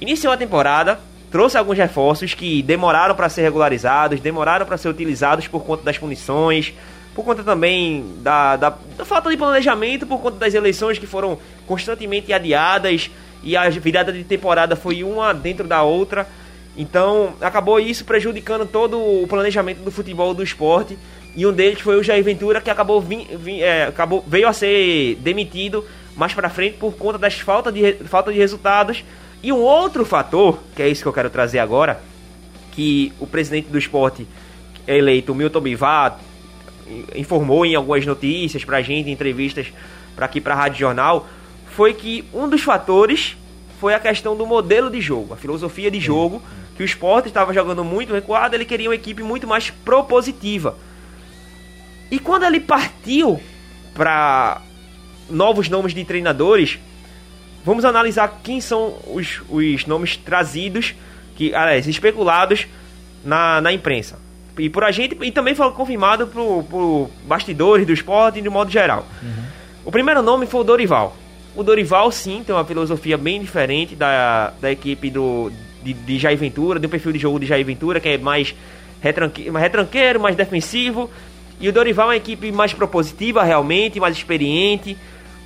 Iniciou 0.01 0.33
a 0.33 0.37
temporada, 0.37 0.99
trouxe 1.31 1.57
alguns 1.57 1.77
reforços 1.77 2.33
que 2.33 2.61
demoraram 2.61 3.15
para 3.15 3.29
ser 3.29 3.43
regularizados, 3.43 4.19
demoraram 4.19 4.65
para 4.65 4.77
ser 4.77 4.89
utilizados 4.89 5.47
por 5.47 5.63
conta 5.63 5.83
das 5.83 5.97
punições, 5.97 6.73
por 7.17 7.25
conta 7.25 7.43
também 7.43 8.13
da, 8.19 8.55
da, 8.55 8.77
da, 8.95 9.03
falta 9.03 9.31
de 9.31 9.37
planejamento, 9.37 10.05
por 10.05 10.19
conta 10.19 10.37
das 10.37 10.53
eleições 10.53 10.99
que 10.99 11.07
foram 11.07 11.39
constantemente 11.65 12.31
adiadas 12.31 13.09
e 13.41 13.57
a 13.57 13.67
virada 13.69 14.13
de 14.13 14.23
temporada 14.23 14.75
foi 14.75 15.03
uma 15.03 15.33
dentro 15.33 15.67
da 15.67 15.81
outra. 15.81 16.27
Então 16.77 17.33
acabou 17.41 17.79
isso 17.79 18.05
prejudicando 18.05 18.67
todo 18.67 18.99
o 18.99 19.25
planejamento 19.27 19.79
do 19.79 19.89
futebol 19.89 20.31
do 20.35 20.43
esporte. 20.43 20.95
E 21.35 21.43
um 21.43 21.51
deles 21.51 21.81
foi 21.81 21.99
o 21.99 22.03
Jair 22.03 22.23
Ventura, 22.23 22.61
que 22.61 22.69
acabou, 22.69 23.01
vim, 23.01 23.25
vim, 23.35 23.61
é, 23.61 23.87
acabou 23.87 24.23
veio 24.27 24.47
a 24.47 24.53
ser 24.53 25.15
demitido 25.15 25.83
mais 26.15 26.35
para 26.35 26.51
frente 26.51 26.77
por 26.77 26.95
conta 26.97 27.17
das 27.17 27.33
falta 27.39 27.71
de, 27.71 27.93
falta 28.05 28.31
de 28.31 28.37
resultados 28.37 29.03
e 29.41 29.51
um 29.51 29.57
outro 29.59 30.05
fator, 30.05 30.59
que 30.75 30.83
é 30.83 30.87
isso 30.87 31.01
que 31.01 31.07
eu 31.07 31.13
quero 31.13 31.31
trazer 31.31 31.57
agora, 31.57 31.99
que 32.73 33.11
o 33.19 33.25
presidente 33.25 33.69
do 33.69 33.77
esporte 33.79 34.27
eleito, 34.87 35.33
Milton 35.33 35.61
Bivar, 35.61 36.19
informou 37.15 37.65
em 37.65 37.75
algumas 37.75 38.05
notícias 38.05 38.63
pra 38.63 38.81
gente, 38.81 39.09
em 39.09 39.13
entrevistas 39.13 39.67
para 40.15 40.25
aqui 40.25 40.41
para 40.41 40.53
a 40.53 40.57
Rádio 40.57 40.79
Jornal, 40.79 41.27
foi 41.75 41.93
que 41.93 42.25
um 42.33 42.49
dos 42.49 42.61
fatores 42.61 43.37
foi 43.79 43.93
a 43.93 43.99
questão 43.99 44.35
do 44.35 44.45
modelo 44.45 44.89
de 44.89 44.99
jogo, 44.99 45.33
a 45.33 45.37
filosofia 45.37 45.91
de 45.91 45.99
jogo, 45.99 46.41
que 46.75 46.83
o 46.83 46.85
esporte 46.85 47.27
estava 47.27 47.53
jogando 47.53 47.83
muito 47.83 48.13
recuado, 48.13 48.55
ele 48.55 48.65
queria 48.65 48.89
uma 48.89 48.95
equipe 48.95 49.21
muito 49.21 49.47
mais 49.47 49.69
propositiva. 49.69 50.77
E 52.09 52.19
quando 52.19 52.45
ele 52.45 52.59
partiu 52.59 53.39
para 53.93 54.61
novos 55.29 55.69
nomes 55.69 55.93
de 55.93 56.03
treinadores, 56.05 56.79
vamos 57.65 57.83
analisar 57.83 58.39
quem 58.43 58.61
são 58.61 58.95
os, 59.07 59.41
os 59.49 59.85
nomes 59.85 60.15
trazidos, 60.17 60.95
que, 61.35 61.53
aliás, 61.53 61.87
especulados 61.87 62.65
na, 63.23 63.59
na 63.61 63.73
imprensa. 63.73 64.19
E 64.57 64.69
por 64.69 64.83
a 64.83 64.91
gente, 64.91 65.17
e 65.21 65.31
também 65.31 65.53
foi 65.53 65.69
confirmado 65.71 66.27
por, 66.27 66.63
por 66.63 67.09
bastidores 67.27 67.85
do 67.85 67.93
esporte 67.93 68.41
de 68.41 68.49
modo 68.49 68.71
geral. 68.71 69.05
Uhum. 69.21 69.43
O 69.85 69.91
primeiro 69.91 70.21
nome 70.21 70.45
foi 70.45 70.61
o 70.61 70.63
Dorival. 70.63 71.15
O 71.55 71.63
Dorival, 71.63 72.11
sim, 72.11 72.43
tem 72.45 72.53
uma 72.53 72.65
filosofia 72.65 73.17
bem 73.17 73.39
diferente 73.39 73.95
da, 73.95 74.53
da 74.61 74.71
equipe 74.71 75.09
do, 75.09 75.51
de, 75.83 75.93
de 75.93 76.19
Jair 76.19 76.37
Ventura, 76.37 76.79
do 76.79 76.89
perfil 76.89 77.11
de 77.11 77.19
jogo 77.19 77.39
de 77.39 77.45
Jair 77.45 77.65
Ventura, 77.65 77.99
que 77.99 78.09
é 78.09 78.17
mais 78.17 78.53
retranque, 79.01 79.49
mais 79.49 79.63
retranqueiro, 79.63 80.19
mais 80.19 80.35
defensivo. 80.35 81.09
E 81.59 81.67
o 81.67 81.73
Dorival 81.73 82.07
é 82.07 82.09
uma 82.09 82.15
equipe 82.17 82.51
mais 82.51 82.73
propositiva, 82.73 83.43
realmente, 83.43 83.99
mais 83.99 84.15
experiente, 84.15 84.97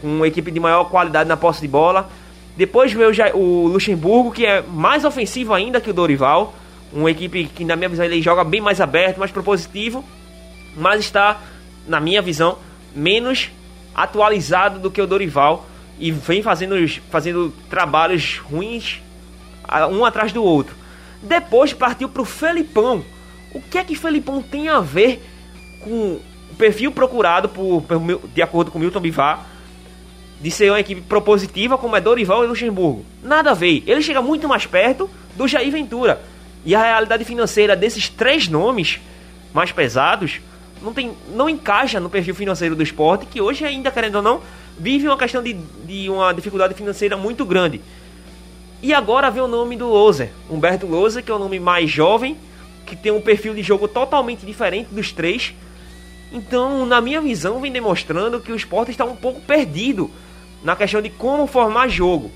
uma 0.04 0.28
equipe 0.28 0.52
de 0.52 0.60
maior 0.60 0.86
qualidade 0.86 1.30
na 1.30 1.38
posse 1.38 1.62
de 1.62 1.68
bola. 1.68 2.10
Depois 2.58 2.92
veio 2.92 3.12
o 3.34 3.68
Luxemburgo, 3.68 4.32
que 4.32 4.46
é 4.46 4.62
mais 4.62 5.06
ofensivo 5.06 5.54
ainda 5.54 5.80
que 5.80 5.90
o 5.90 5.94
Dorival. 5.94 6.54
Uma 6.92 7.10
equipe 7.10 7.46
que, 7.46 7.64
na 7.64 7.76
minha 7.76 7.90
visão, 7.90 8.06
ele 8.06 8.22
joga 8.22 8.44
bem 8.44 8.60
mais 8.60 8.82
aberto, 8.82 9.18
mais 9.18 9.32
propositivo, 9.32 10.04
mas 10.76 11.02
está, 11.02 11.40
na 11.88 12.00
minha 12.00 12.22
visão, 12.22 12.58
menos 12.96 13.50
atualizado 13.96 14.80
do 14.80 14.92
que 14.92 15.02
o 15.02 15.08
Dorival 15.08 15.66
e 16.00 16.12
vem 16.12 16.42
fazendo, 16.42 16.76
fazendo 17.10 17.54
trabalhos 17.70 18.40
ruins 18.40 19.02
um 19.92 20.04
atrás 20.04 20.32
do 20.32 20.44
outro. 20.44 20.76
Depois 21.22 21.74
partiu 21.74 22.10
para 22.10 22.22
o 22.22 22.26
Felipão. 22.26 23.04
O 23.54 23.62
que 23.62 23.78
é 23.78 23.84
que 23.84 23.96
Felipão 23.96 24.42
tem 24.42 24.68
a 24.70 24.80
ver 24.80 25.24
com 25.84 26.20
o 26.52 26.56
perfil 26.58 26.92
procurado 26.92 27.50
por, 27.50 27.84
de 28.34 28.42
acordo 28.42 28.72
com 28.72 28.80
Milton 28.80 29.00
Bivar 29.00 29.46
de 30.40 30.50
ser 30.50 30.72
uma 30.72 30.80
equipe 30.80 31.02
propositiva 31.02 31.78
como 31.78 31.96
é 31.96 32.02
Dorival 32.02 32.44
e 32.44 32.48
Luxemburgo? 32.48 33.06
Nada 33.22 33.52
a 33.52 33.54
ver. 33.54 33.84
Ele 33.86 34.02
chega 34.02 34.22
muito 34.22 34.48
mais 34.48 34.66
perto 34.66 35.10
do 35.36 35.48
Jair 35.48 35.72
Ventura. 35.72 36.22
E 36.66 36.76
a 36.76 36.82
realidade 36.82 37.26
financeira 37.26 37.76
desses 37.76 38.10
três 38.10 38.48
nomes 38.48 39.00
mais 39.54 39.72
pesados 39.72 40.40
não, 40.82 40.94
tem, 40.94 41.14
não 41.34 41.50
encaixa 41.50 42.00
no 42.00 42.10
perfil 42.10 42.36
financeiro 42.36 42.76
do 42.76 42.84
esporte, 42.84 43.26
que 43.26 43.42
hoje 43.42 43.66
ainda, 43.66 43.92
querendo 43.92 44.16
ou 44.16 44.22
não, 44.22 44.42
vive 44.78 45.08
uma 45.08 45.18
questão 45.18 45.44
de, 45.44 45.54
de 45.54 46.10
uma 46.10 46.34
dificuldade 46.34 46.74
financeira 46.74 47.16
muito 47.16 47.46
grande. 47.46 47.82
E 48.82 48.94
agora 48.94 49.30
vem 49.30 49.44
o 49.44 49.48
nome 49.48 49.76
do 49.76 49.88
Loser, 49.88 50.32
Humberto 50.50 50.88
Loser, 50.88 51.24
que 51.24 51.32
é 51.32 51.36
um 51.36 51.40
nome 51.40 51.60
mais 51.60 51.90
jovem, 51.90 52.36
que 52.86 52.96
tem 52.96 53.12
um 53.12 53.22
perfil 53.22 53.54
de 53.54 53.62
jogo 53.62 53.88
totalmente 53.88 54.46
diferente 54.46 54.90
dos 54.92 55.12
três. 55.12 55.54
Então, 56.32 56.86
na 56.86 57.00
minha 57.00 57.22
visão, 57.22 57.60
vem 57.60 57.72
demonstrando 57.72 58.40
que 58.40 58.52
o 58.52 58.56
esporte 58.56 58.90
está 58.90 59.06
um 59.06 59.16
pouco 59.16 59.40
perdido 59.42 60.10
na 60.64 60.76
questão 60.76 61.02
de 61.02 61.10
como 61.10 61.46
formar 61.46 61.90
jogo. 61.90 62.32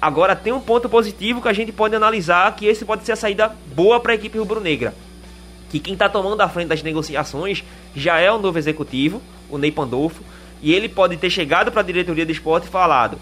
Agora 0.00 0.36
tem 0.36 0.52
um 0.52 0.60
ponto 0.60 0.88
positivo 0.88 1.42
que 1.42 1.48
a 1.48 1.52
gente 1.52 1.72
pode 1.72 1.94
analisar, 1.94 2.54
que 2.54 2.66
esse 2.66 2.84
pode 2.84 3.04
ser 3.04 3.12
a 3.12 3.16
saída 3.16 3.52
boa 3.74 3.98
para 3.98 4.12
a 4.12 4.14
equipe 4.14 4.38
rubro-negra. 4.38 4.94
Que 5.68 5.80
quem 5.80 5.94
está 5.94 6.08
tomando 6.08 6.40
a 6.40 6.48
frente 6.48 6.68
das 6.68 6.82
negociações 6.82 7.64
já 7.96 8.18
é 8.18 8.30
o 8.30 8.38
novo 8.38 8.58
executivo, 8.58 9.20
o 9.50 9.58
Ney 9.58 9.72
Pandolfo, 9.72 10.22
e 10.62 10.72
ele 10.72 10.88
pode 10.88 11.16
ter 11.16 11.30
chegado 11.30 11.72
para 11.72 11.80
a 11.80 11.84
diretoria 11.84 12.24
do 12.24 12.32
esporte 12.32 12.68
e 12.68 12.70
falado: 12.70 13.18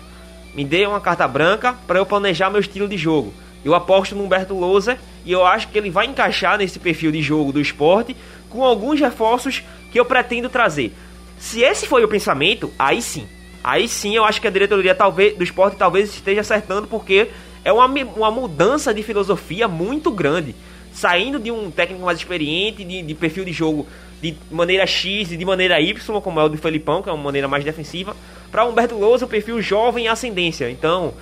me 0.54 0.64
dê 0.64 0.86
uma 0.86 1.00
carta 1.00 1.26
branca 1.26 1.74
para 1.86 1.98
eu 1.98 2.06
planejar 2.06 2.50
meu 2.50 2.60
estilo 2.60 2.88
de 2.88 2.96
jogo. 2.96 3.32
Eu 3.64 3.74
aposto 3.74 4.14
no 4.14 4.24
Humberto 4.24 4.54
Lousa 4.54 4.98
e 5.24 5.32
eu 5.32 5.44
acho 5.44 5.68
que 5.68 5.78
ele 5.78 5.90
vai 5.90 6.06
encaixar 6.06 6.58
nesse 6.58 6.78
perfil 6.78 7.10
de 7.10 7.20
jogo 7.20 7.52
do 7.52 7.60
esporte 7.60 8.14
com 8.48 8.62
alguns 8.62 9.00
reforços 9.00 9.62
que 9.90 9.98
eu 9.98 10.04
pretendo 10.04 10.48
trazer. 10.48 10.94
Se 11.38 11.62
esse 11.62 11.86
foi 11.86 12.04
o 12.04 12.08
pensamento, 12.08 12.72
aí 12.78 13.02
sim. 13.02 13.26
Aí 13.62 13.88
sim 13.88 14.14
eu 14.14 14.24
acho 14.24 14.40
que 14.40 14.46
a 14.46 14.50
diretoria 14.50 14.94
talvez, 14.94 15.36
do 15.36 15.42
esporte 15.42 15.76
talvez 15.76 16.14
esteja 16.14 16.40
acertando 16.40 16.86
porque 16.86 17.28
é 17.64 17.72
uma, 17.72 17.86
uma 17.86 18.30
mudança 18.30 18.94
de 18.94 19.02
filosofia 19.02 19.66
muito 19.66 20.10
grande. 20.10 20.54
Saindo 20.92 21.38
de 21.38 21.50
um 21.50 21.70
técnico 21.70 22.04
mais 22.04 22.18
experiente, 22.18 22.84
de, 22.84 23.02
de 23.02 23.14
perfil 23.14 23.44
de 23.44 23.52
jogo 23.52 23.86
de 24.22 24.34
maneira 24.50 24.86
X 24.86 25.32
e 25.32 25.36
de 25.36 25.44
maneira 25.44 25.80
Y, 25.80 26.20
como 26.20 26.40
é 26.40 26.44
o 26.44 26.48
do 26.48 26.56
Felipão, 26.56 27.02
que 27.02 27.08
é 27.08 27.12
uma 27.12 27.22
maneira 27.22 27.46
mais 27.46 27.64
defensiva, 27.64 28.16
para 28.50 28.64
Humberto 28.64 28.94
Lousa, 28.94 29.24
o 29.24 29.28
perfil 29.28 29.60
jovem 29.60 30.06
e 30.06 30.08
ascendência. 30.08 30.70
Então, 30.70 31.12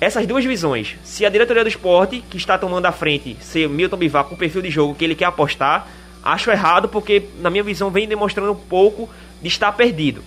essas 0.00 0.26
duas 0.26 0.44
visões, 0.44 0.96
se 1.02 1.26
a 1.26 1.28
diretoria 1.28 1.62
do 1.62 1.68
esporte, 1.68 2.22
que 2.30 2.36
está 2.36 2.56
tomando 2.56 2.86
a 2.86 2.92
frente, 2.92 3.36
ser 3.40 3.68
Milton 3.68 3.96
Bivar 3.96 4.24
com 4.24 4.34
o 4.34 4.38
perfil 4.38 4.62
de 4.62 4.70
jogo 4.70 4.94
que 4.94 5.04
ele 5.04 5.14
quer 5.14 5.26
apostar, 5.26 5.88
acho 6.22 6.50
errado 6.50 6.88
porque, 6.88 7.24
na 7.40 7.50
minha 7.50 7.62
visão, 7.62 7.90
vem 7.90 8.08
demonstrando 8.08 8.52
um 8.52 8.56
pouco 8.56 9.10
de 9.42 9.48
estar 9.48 9.72
perdido. 9.72 10.22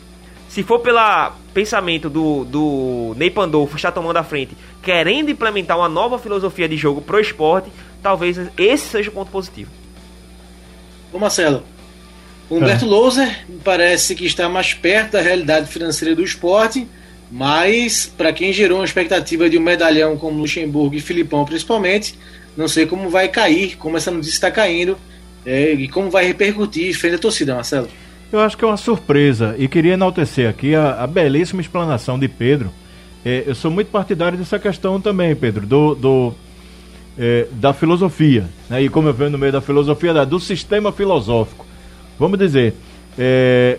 Se 0.54 0.62
for 0.62 0.82
pelo 0.82 1.00
pensamento 1.52 2.12
do, 2.12 2.46
do 2.46 3.16
Ney 3.18 3.32
Pandolfo 3.32 3.76
estar 3.76 3.92
tomando 3.92 4.18
a 4.18 4.24
frente, 4.24 4.56
querendo 4.84 5.32
implementar 5.32 5.76
uma 5.76 5.90
nova 5.90 6.20
filosofia 6.20 6.70
de 6.70 6.78
jogo 6.78 7.02
pro 7.02 7.20
esporte, 7.20 7.72
talvez 8.04 8.38
esse 8.56 8.88
seja 8.88 9.10
o 9.10 9.14
ponto 9.14 9.32
positivo. 9.32 9.72
Ô 11.12 11.18
Marcelo, 11.18 11.64
Humberto 12.52 12.86
é. 12.86 12.88
Louser 12.88 13.46
parece 13.64 14.14
que 14.14 14.28
está 14.28 14.48
mais 14.48 14.76
perto 14.76 15.14
da 15.14 15.22
realidade 15.22 15.66
financeira 15.72 16.14
do 16.14 16.24
esporte, 16.24 16.88
mas 17.32 18.06
para 18.16 18.32
quem 18.32 18.54
gerou 18.54 18.78
uma 18.78 18.86
expectativa 18.86 19.50
de 19.50 19.58
um 19.58 19.62
medalhão 19.62 20.16
como 20.18 20.40
Luxemburgo 20.40 20.94
e 20.94 21.00
Filipão 21.00 21.46
principalmente, 21.46 22.14
não 22.56 22.68
sei 22.68 22.86
como 22.86 23.10
vai 23.10 23.28
cair, 23.28 23.76
como 23.78 23.98
essa 23.98 24.12
notícia 24.12 24.36
está 24.36 24.52
caindo 24.52 25.00
é, 25.48 25.74
e 25.74 25.88
como 25.88 26.12
vai 26.12 26.28
repercutir 26.28 26.96
frente 26.96 27.16
à 27.16 27.18
torcida, 27.18 27.56
Marcelo. 27.56 27.90
Eu 28.34 28.40
acho 28.40 28.58
que 28.58 28.66
é 28.66 28.68
uma 28.68 28.78
surpresa 28.78 29.54
e 29.60 29.68
queria 29.68 29.94
enaltecer 29.94 30.50
aqui 30.50 30.74
a, 30.74 31.04
a 31.04 31.06
belíssima 31.06 31.62
explanação 31.62 32.18
de 32.18 32.28
Pedro. 32.28 32.72
É, 33.24 33.44
eu 33.46 33.54
sou 33.54 33.70
muito 33.70 33.92
partidário 33.92 34.36
dessa 34.36 34.58
questão 34.58 35.00
também, 35.00 35.36
Pedro, 35.36 35.68
do, 35.68 35.94
do 35.94 36.34
é, 37.16 37.46
da 37.52 37.74
filosofia, 37.74 38.50
né? 38.68 38.82
e 38.82 38.90
como 38.90 39.08
eu 39.08 39.14
venho 39.14 39.30
no 39.30 39.38
meio 39.38 39.52
da 39.52 39.62
filosofia, 39.62 40.26
do 40.26 40.40
sistema 40.40 40.92
filosófico. 40.92 41.64
Vamos 42.18 42.40
dizer, 42.40 42.74
é, 43.20 43.78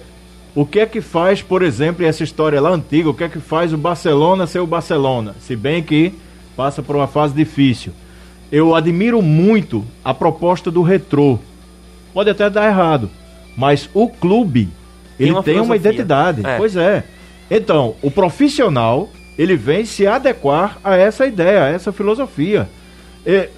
o 0.55 0.65
que 0.65 0.79
é 0.79 0.87
que 0.87 1.01
faz, 1.01 1.43
por 1.43 1.61
exemplo, 1.61 2.07
essa 2.07 2.23
história 2.23 2.61
lá 2.61 2.71
antiga, 2.71 3.11
o 3.11 3.15
que 3.15 3.25
é 3.25 3.29
que 3.29 3.41
faz 3.41 3.73
o 3.73 3.77
Barcelona 3.77 4.47
ser 4.47 4.61
o 4.61 4.69
Barcelona? 4.69 5.35
Se 5.41 5.57
bem 5.57 5.83
que 5.83 6.15
passa 6.57 6.81
por 6.81 6.95
uma 6.95 7.09
fase 7.09 7.35
difícil. 7.35 7.93
Eu 8.53 8.73
admiro 8.73 9.21
muito 9.21 9.85
a 10.05 10.15
proposta 10.15 10.71
do 10.71 10.83
retrô. 10.83 11.41
Pode 12.13 12.31
até 12.31 12.49
dar 12.49 12.69
errado, 12.69 13.11
mas 13.57 13.89
o 13.95 14.09
clube, 14.09 14.69
ele 15.19 15.29
tem 15.29 15.33
uma, 15.33 15.43
tem 15.43 15.61
uma 15.61 15.77
identidade. 15.77 16.45
É. 16.45 16.57
Pois 16.57 16.77
é. 16.77 17.05
Então, 17.51 17.95
o 18.03 18.11
profissional, 18.11 19.09
ele 19.39 19.57
vem 19.57 19.85
se 19.85 20.07
adequar 20.07 20.79
a 20.83 20.97
essa 20.97 21.27
ideia, 21.27 21.65
a 21.65 21.69
essa 21.69 21.93
filosofia. 21.93 22.69
É, 23.27 23.49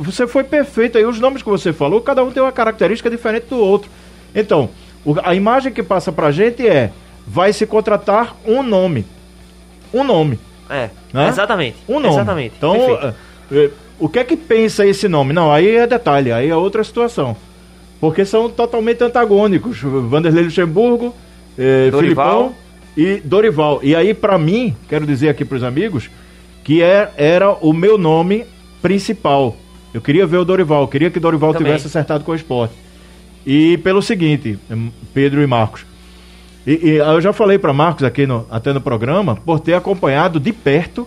você 0.00 0.26
foi 0.26 0.44
perfeito 0.44 0.96
aí, 0.96 1.04
os 1.04 1.20
nomes 1.20 1.42
que 1.42 1.48
você 1.48 1.72
falou, 1.72 2.00
cada 2.00 2.24
um 2.24 2.30
tem 2.30 2.42
uma 2.42 2.52
característica 2.52 3.10
diferente 3.10 3.46
do 3.48 3.58
outro. 3.58 3.90
Então, 4.34 4.70
a 5.22 5.34
imagem 5.34 5.72
que 5.72 5.82
passa 5.82 6.10
pra 6.10 6.30
gente 6.30 6.66
é: 6.66 6.90
vai 7.26 7.52
se 7.52 7.66
contratar 7.66 8.36
um 8.46 8.62
nome. 8.62 9.04
Um 9.92 10.02
nome. 10.02 10.38
É, 10.68 10.90
né? 11.12 11.28
exatamente. 11.28 11.76
Um 11.88 12.00
nome. 12.00 12.14
Exatamente. 12.14 12.54
Então, 12.56 12.74
é, 13.52 13.70
o 13.98 14.08
que 14.08 14.18
é 14.18 14.24
que 14.24 14.36
pensa 14.36 14.86
esse 14.86 15.08
nome? 15.08 15.32
Não, 15.32 15.52
aí 15.52 15.76
é 15.76 15.86
detalhe, 15.86 16.32
aí 16.32 16.48
é 16.48 16.56
outra 16.56 16.82
situação. 16.82 17.36
Porque 18.00 18.24
são 18.24 18.48
totalmente 18.50 19.02
antagônicos. 19.02 19.80
Vanderlei 19.80 20.44
Luxemburgo, 20.44 21.14
eh, 21.58 21.90
Filipão 21.90 22.54
e 22.96 23.20
Dorival. 23.24 23.80
E 23.82 23.94
aí, 23.94 24.14
para 24.14 24.38
mim, 24.38 24.74
quero 24.88 25.06
dizer 25.06 25.28
aqui 25.28 25.44
para 25.44 25.56
os 25.56 25.62
amigos, 25.62 26.10
que 26.64 26.82
é, 26.82 27.10
era 27.16 27.52
o 27.52 27.72
meu 27.72 27.98
nome 27.98 28.44
principal. 28.82 29.56
Eu 29.92 30.00
queria 30.00 30.26
ver 30.26 30.38
o 30.38 30.44
Dorival, 30.44 30.86
queria 30.88 31.10
que 31.10 31.20
Dorival 31.20 31.52
Também. 31.52 31.68
tivesse 31.68 31.86
acertado 31.86 32.24
com 32.24 32.32
o 32.32 32.34
esporte. 32.34 32.74
E 33.46 33.78
pelo 33.78 34.02
seguinte, 34.02 34.58
hum, 34.70 34.90
Pedro 35.14 35.42
e 35.42 35.46
Marcos. 35.46 35.86
E, 36.66 36.72
e 36.82 36.96
eu 36.96 37.20
já 37.20 37.32
falei 37.32 37.58
para 37.58 37.72
Marcos 37.72 38.02
aqui 38.02 38.26
no, 38.26 38.44
até 38.50 38.72
no 38.72 38.80
programa, 38.80 39.36
por 39.36 39.60
ter 39.60 39.74
acompanhado 39.74 40.40
de 40.40 40.52
perto. 40.52 41.06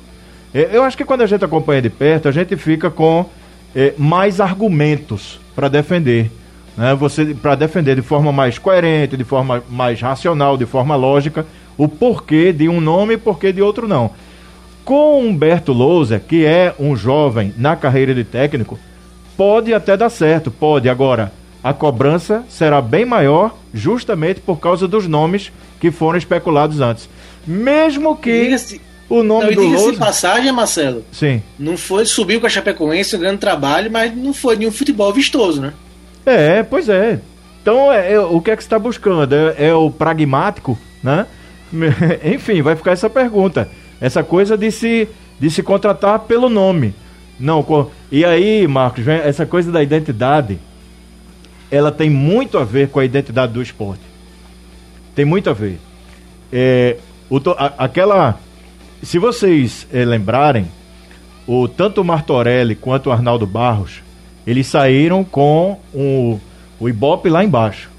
É, 0.54 0.70
eu 0.72 0.84
acho 0.84 0.96
que 0.96 1.04
quando 1.04 1.22
a 1.22 1.28
gente 1.28 1.44
acompanha 1.44 1.82
de 1.82 1.90
perto, 1.90 2.28
a 2.28 2.32
gente 2.32 2.56
fica 2.56 2.90
com 2.90 3.30
é, 3.76 3.94
mais 3.98 4.40
argumentos 4.40 5.40
para 5.54 5.68
defender. 5.68 6.32
Né? 6.78 6.96
Você 6.96 7.26
para 7.26 7.56
defender 7.56 7.96
de 7.96 8.02
forma 8.02 8.32
mais 8.32 8.58
coerente, 8.58 9.18
de 9.18 9.24
forma 9.24 9.64
mais 9.70 10.02
racional, 10.02 10.58
de 10.58 10.66
forma 10.66 10.96
lógica, 10.96 11.46
o 11.78 11.88
porquê 11.88 12.52
de 12.52 12.68
um 12.68 12.82
nome 12.82 13.14
e 13.14 13.18
porquê 13.18 13.52
de 13.52 13.62
outro 13.62 13.88
não. 13.88 14.12
Com 14.84 15.22
Humberto 15.22 15.72
Lousa, 15.72 16.20
que 16.20 16.46
é 16.46 16.74
um 16.80 16.96
jovem 16.96 17.54
na 17.58 17.76
carreira 17.76 18.14
de 18.14 18.24
técnico, 18.24 18.80
pode 19.38 19.74
até 19.74 19.96
dar 19.96 20.10
certo, 20.10 20.50
pode. 20.50 20.90
Agora, 20.90 21.32
a 21.64 21.74
cobrança 21.74 22.44
será 22.50 22.82
bem 22.82 23.06
maior 23.06 23.56
justamente 23.74 24.42
por 24.42 24.60
causa 24.60 24.88
dos 24.88 25.08
nomes 25.08 25.52
que 25.80 25.92
foram 25.92 26.18
especulados 26.18 26.82
antes. 26.82 27.10
Mesmo 27.46 28.16
que 28.18 28.58
o 29.10 29.24
nome 29.24 29.56
não, 29.56 29.64
do 29.64 29.70
Lousa... 29.70 29.98
passagem, 29.98 30.52
Marcelo. 30.52 31.04
Sim. 31.12 31.42
Não 31.58 31.78
foi, 31.78 32.06
subiu 32.06 32.40
com 32.40 32.48
a 32.48 32.50
Chapecoense, 32.50 33.16
um 33.16 33.20
grande 33.20 33.40
trabalho, 33.40 33.92
mas 33.92 34.16
não 34.16 34.34
foi 34.34 34.56
nenhum 34.56 34.72
futebol 34.72 35.12
vistoso, 35.12 35.62
né? 35.62 35.74
É, 36.26 36.64
pois 36.64 36.90
é. 36.90 37.20
Então, 37.62 37.92
é, 37.92 38.14
é 38.14 38.20
o 38.20 38.42
que 38.42 38.52
é 38.52 38.56
que 38.56 38.64
você 38.64 38.68
está 38.68 38.80
buscando? 38.80 39.34
É, 39.34 39.68
é 39.68 39.74
o 39.74 39.92
pragmático, 39.92 40.78
né? 41.04 41.26
Enfim, 42.24 42.62
vai 42.62 42.76
ficar 42.76 42.92
essa 42.92 43.10
pergunta. 43.10 43.70
Essa 44.02 44.24
coisa 44.24 44.58
de 44.58 44.72
se, 44.72 45.08
de 45.40 45.50
se 45.50 45.62
contratar 45.62 46.20
pelo 46.20 46.50
nome. 46.50 46.94
Não, 47.40 47.66
e 48.12 48.26
aí, 48.26 48.68
Marcos, 48.68 49.08
essa 49.08 49.46
coisa 49.46 49.72
da 49.72 49.82
identidade, 49.82 50.60
ela 51.72 51.92
tem 51.92 52.10
muito 52.10 52.58
a 52.58 52.66
ver 52.66 52.90
com 52.90 53.00
a 53.00 53.06
identidade 53.06 53.54
do 53.54 53.62
esporte. 53.62 54.02
Tem 55.16 55.24
muito 55.24 55.50
a 55.50 55.54
ver. 55.54 55.80
É, 56.52 56.98
o, 57.30 57.38
a, 57.58 57.86
aquela. 57.86 58.40
Se 59.02 59.18
vocês 59.18 59.88
é, 59.94 60.04
lembrarem, 60.04 60.68
o, 61.48 61.68
tanto 61.68 62.02
o 62.02 62.04
Martorelli 62.04 62.76
quanto 62.76 63.08
o 63.08 63.12
Arnaldo 63.12 63.48
Barros, 63.48 64.02
eles 64.46 64.68
saíram 64.68 65.24
com 65.24 65.80
o, 65.94 66.40
o 66.80 66.90
Ibope 66.90 67.30
lá 67.30 67.44
embaixo. 67.44 67.90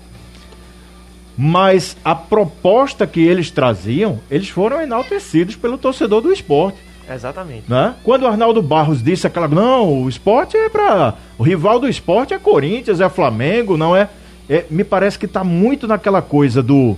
Mas 1.37 1.97
a 2.05 2.15
proposta 2.15 3.07
que 3.07 3.21
eles 3.21 3.51
traziam, 3.51 4.21
eles 4.31 4.49
foram 4.49 4.81
enaltecidos 4.81 5.57
pelo 5.57 5.79
torcedor 5.79 6.21
do 6.21 6.33
esporte. 6.33 6.79
Exatamente. 7.13 7.65
Né? 7.69 7.95
Quando 8.05 8.23
o 8.23 8.27
Arnaldo 8.27 8.63
Barros 8.63 9.03
disse 9.03 9.27
aquela. 9.27 9.49
Não, 9.49 10.03
o 10.03 10.09
esporte 10.09 10.57
é 10.57 10.69
para. 10.69 11.15
O 11.39 11.43
rival 11.43 11.81
do 11.81 11.89
esporte 11.89 12.35
é 12.35 12.39
Corinthians, 12.39 13.01
é 13.01 13.09
Flamengo, 13.09 13.77
não 13.77 13.97
é. 13.97 14.09
é 14.49 14.65
me 14.71 14.85
parece 14.85 15.19
que 15.19 15.27
está 15.27 15.43
muito 15.43 15.89
naquela 15.89 16.23
coisa 16.23 16.63
do. 16.63 16.97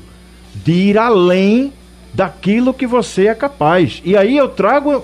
de 0.54 0.72
ir 0.72 0.98
além 0.98 1.72
daquilo 2.12 2.74
que 2.74 2.86
você 2.86 3.28
é 3.28 3.34
capaz. 3.34 4.02
E 4.04 4.16
aí 4.16 4.36
eu 4.36 4.48
trago. 4.48 5.02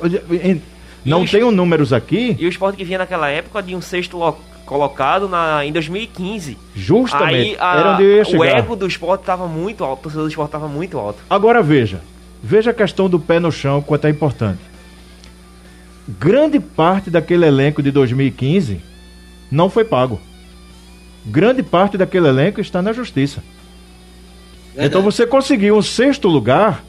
Não 1.09 1.27
tenho 1.27 1.51
números 1.51 1.93
aqui. 1.93 2.37
E 2.39 2.47
o 2.47 2.49
esporte 2.49 2.77
que 2.77 2.85
vinha 2.85 2.99
naquela 2.99 3.29
época 3.29 3.63
de 3.63 3.75
um 3.75 3.81
sexto 3.81 4.19
colocado 4.65 5.29
na, 5.29 5.65
em 5.65 5.73
2015. 5.73 6.59
Justamente. 6.75 7.35
Aí, 7.35 7.57
a, 7.59 7.79
era 7.79 7.95
onde 7.95 8.03
eu 8.03 8.17
ia 8.17 8.25
chegar. 8.25 8.39
O 8.39 8.45
ego 8.45 8.77
do 8.77 8.87
esporte 8.87 9.23
estava 9.23 9.47
muito 9.47 9.83
alto, 9.83 10.01
o 10.01 10.03
torcedor 10.03 10.27
do 10.27 10.31
esporte 10.31 10.49
estava 10.49 10.69
muito 10.69 10.99
alto. 10.99 11.21
Agora 11.29 11.63
veja. 11.63 12.03
Veja 12.43 12.71
a 12.71 12.75
questão 12.75 13.09
do 13.09 13.19
pé 13.19 13.41
no 13.41 13.51
chão, 13.51 13.83
quanto 13.83 14.07
é 14.07 14.11
importante. 14.11 14.61
Grande 16.07 16.61
parte 16.61 17.11
daquele 17.11 17.47
elenco 17.47 17.83
de 17.83 17.91
2015 17.91 18.81
não 19.51 19.69
foi 19.69 19.85
pago. 19.85 20.21
Grande 21.25 21.63
parte 21.63 21.99
daquele 21.99 22.29
elenco 22.29 22.61
está 22.61 22.81
na 22.81 22.93
justiça. 22.93 23.43
Verdade. 24.69 24.89
Então 24.89 25.03
você 25.03 25.27
conseguiu 25.27 25.77
um 25.77 25.83
sexto 25.83 26.29
lugar 26.29 26.85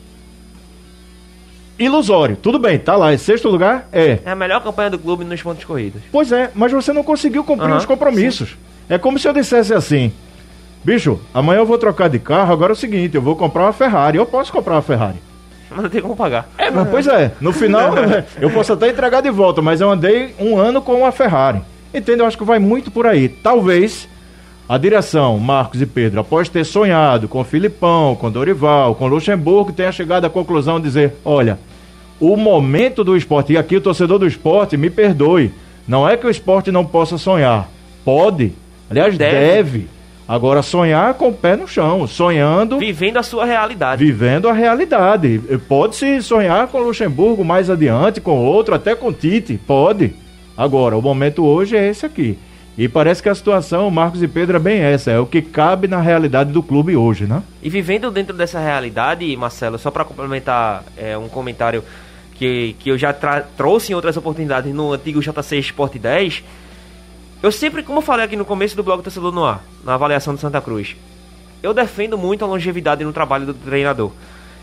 ilusório. 1.80 2.36
Tudo 2.36 2.60
bem, 2.60 2.78
tá 2.78 2.96
lá. 2.96 3.14
Em 3.14 3.18
sexto 3.18 3.50
lugar 3.50 3.88
é. 3.92 4.20
É 4.26 4.32
a 4.32 4.36
melhor 4.36 4.62
campanha 4.62 4.90
do 4.90 5.00
clube 5.00 5.24
nos 5.24 5.42
pontos 5.42 5.64
corridos. 5.64 6.02
Pois 6.12 6.32
é, 6.32 6.52
mas 6.54 6.72
você 6.72 6.92
não 6.92 7.04
conseguiu 7.04 7.44
cumprir 7.44 7.72
uhum, 7.72 7.78
os 7.78 7.86
compromissos. 7.86 8.50
Sim. 8.50 8.56
É 8.90 8.98
como 8.98 9.18
se 9.18 9.28
eu 9.28 9.34
dissesse 9.34 9.74
assim: 9.74 10.12
bicho, 10.84 11.20
amanhã 11.34 11.60
eu 11.60 11.66
vou 11.66 11.78
trocar 11.78 12.10
de 12.10 12.20
carro. 12.20 12.52
Agora 12.52 12.72
é 12.72 12.76
o 12.76 12.78
seguinte, 12.78 13.16
eu 13.16 13.22
vou 13.22 13.36
comprar 13.36 13.64
uma 13.64 13.74
Ferrari. 13.74 14.18
Eu 14.18 14.26
posso 14.26 14.52
comprar 14.52 14.76
uma 14.76 14.82
Ferrari. 14.82 15.18
Mas 15.70 15.84
não 15.84 15.90
tem 15.90 16.02
como 16.02 16.16
pagar. 16.16 16.50
É, 16.58 16.70
mas, 16.70 16.90
pois 16.90 17.08
é. 17.08 17.32
No 17.40 17.54
final, 17.54 17.94
eu 18.42 18.50
posso 18.50 18.74
até 18.74 18.90
entregar 18.90 19.22
de 19.22 19.30
volta, 19.30 19.62
mas 19.62 19.80
eu 19.80 19.90
andei 19.90 20.36
um 20.40 20.58
ano 20.58 20.82
com 20.82 20.94
uma 20.96 21.12
Ferrari. 21.12 21.62
Entende? 21.94 22.20
Eu 22.22 22.26
acho 22.26 22.38
que 22.38 22.44
vai 22.44 22.60
muito 22.60 22.92
por 22.92 23.08
aí. 23.08 23.30
Talvez 23.30 24.08
a 24.68 24.78
direção, 24.78 25.38
Marcos 25.40 25.82
e 25.82 25.86
Pedro, 25.86 26.20
após 26.20 26.48
ter 26.48 26.64
sonhado 26.64 27.28
com 27.28 27.44
Filipão, 27.44 28.16
com 28.16 28.30
Dorival, 28.30 28.94
com 28.94 29.08
Luxemburgo, 29.08 29.74
tenha 29.74 29.92
chegado 29.92 30.26
à 30.26 30.30
conclusão 30.30 30.78
de 30.78 30.86
dizer: 30.86 31.16
olha, 31.26 31.58
o 32.20 32.36
momento 32.36 33.04
do 33.04 33.16
esporte, 33.16 33.54
e 33.54 33.58
aqui 33.58 33.76
o 33.76 33.82
torcedor 33.82 34.20
do 34.20 34.28
esporte, 34.28 34.78
me 34.78 34.90
perdoe, 34.90 35.52
não 35.88 36.08
é 36.08 36.18
que 36.18 36.28
o 36.28 36.30
esporte 36.30 36.72
não 36.72 36.86
possa 36.86 37.18
sonhar. 37.18 37.70
Pode, 38.04 38.54
aliás, 38.90 39.18
deve. 39.18 39.36
deve. 39.36 39.88
Agora, 40.28 40.62
sonhar 40.62 41.16
com 41.16 41.30
o 41.30 41.34
pé 41.34 41.56
no 41.56 41.68
chão, 41.68 42.06
sonhando. 42.06 42.78
Vivendo 42.78 43.18
a 43.18 43.24
sua 43.24 43.46
realidade. 43.46 44.06
Vivendo 44.06 44.48
a 44.48 44.54
realidade. 44.54 45.42
Pode-se 45.68 46.22
sonhar 46.22 46.68
com 46.68 46.78
Luxemburgo 46.80 47.44
mais 47.44 47.68
adiante, 47.68 48.22
com 48.22 48.38
outro, 48.38 48.76
até 48.76 48.94
com 48.94 49.12
Tite. 49.12 49.60
Pode. 49.66 50.14
Agora, 50.56 50.96
o 50.96 51.02
momento 51.02 51.44
hoje 51.44 51.76
é 51.76 51.88
esse 51.88 52.06
aqui. 52.06 52.38
E 52.78 52.88
parece 52.88 53.24
que 53.24 53.28
a 53.28 53.34
situação, 53.34 53.90
Marcos 53.90 54.22
e 54.22 54.28
Pedro, 54.28 54.58
é 54.58 54.60
bem 54.60 54.80
essa, 54.80 55.10
é 55.10 55.20
o 55.20 55.26
que 55.26 55.42
cabe 55.42 55.88
na 55.88 56.00
realidade 56.00 56.52
do 56.52 56.62
clube 56.62 56.96
hoje, 56.96 57.26
né? 57.26 57.42
E 57.62 57.70
vivendo 57.70 58.12
dentro 58.12 58.34
dessa 58.34 58.60
realidade, 58.60 59.36
Marcelo, 59.36 59.78
só 59.78 59.90
para 59.90 60.06
complementar 60.06 60.84
é, 60.96 61.18
um 61.18 61.28
comentário 61.28 61.84
que, 62.40 62.74
que 62.80 62.90
eu 62.90 62.98
já 62.98 63.14
trouxe 63.58 63.92
em 63.92 63.96
outras 63.96 64.16
oportunidades 64.16 64.74
no 64.74 64.94
antigo 64.94 65.20
JC 65.20 65.58
Sport 65.58 65.98
10, 65.98 66.42
eu 67.44 67.52
sempre, 67.52 67.84
como 67.84 68.00
eu 68.00 68.02
falei 68.02 68.26
aqui 68.26 68.38
no 68.38 68.46
começo 68.46 68.78
do 68.78 68.84
blog 68.84 69.04
Torcedor 69.04 69.34
no 69.34 69.44
Ar, 69.44 69.62
na 69.84 69.96
avaliação 69.96 70.34
do 70.34 70.40
Santa 70.40 70.62
Cruz, 70.62 70.96
eu 71.62 71.74
defendo 71.74 72.18
muito 72.18 72.46
a 72.46 72.48
longevidade 72.48 73.04
no 73.04 73.12
trabalho 73.12 73.46
do 73.46 73.54
treinador. 73.54 74.14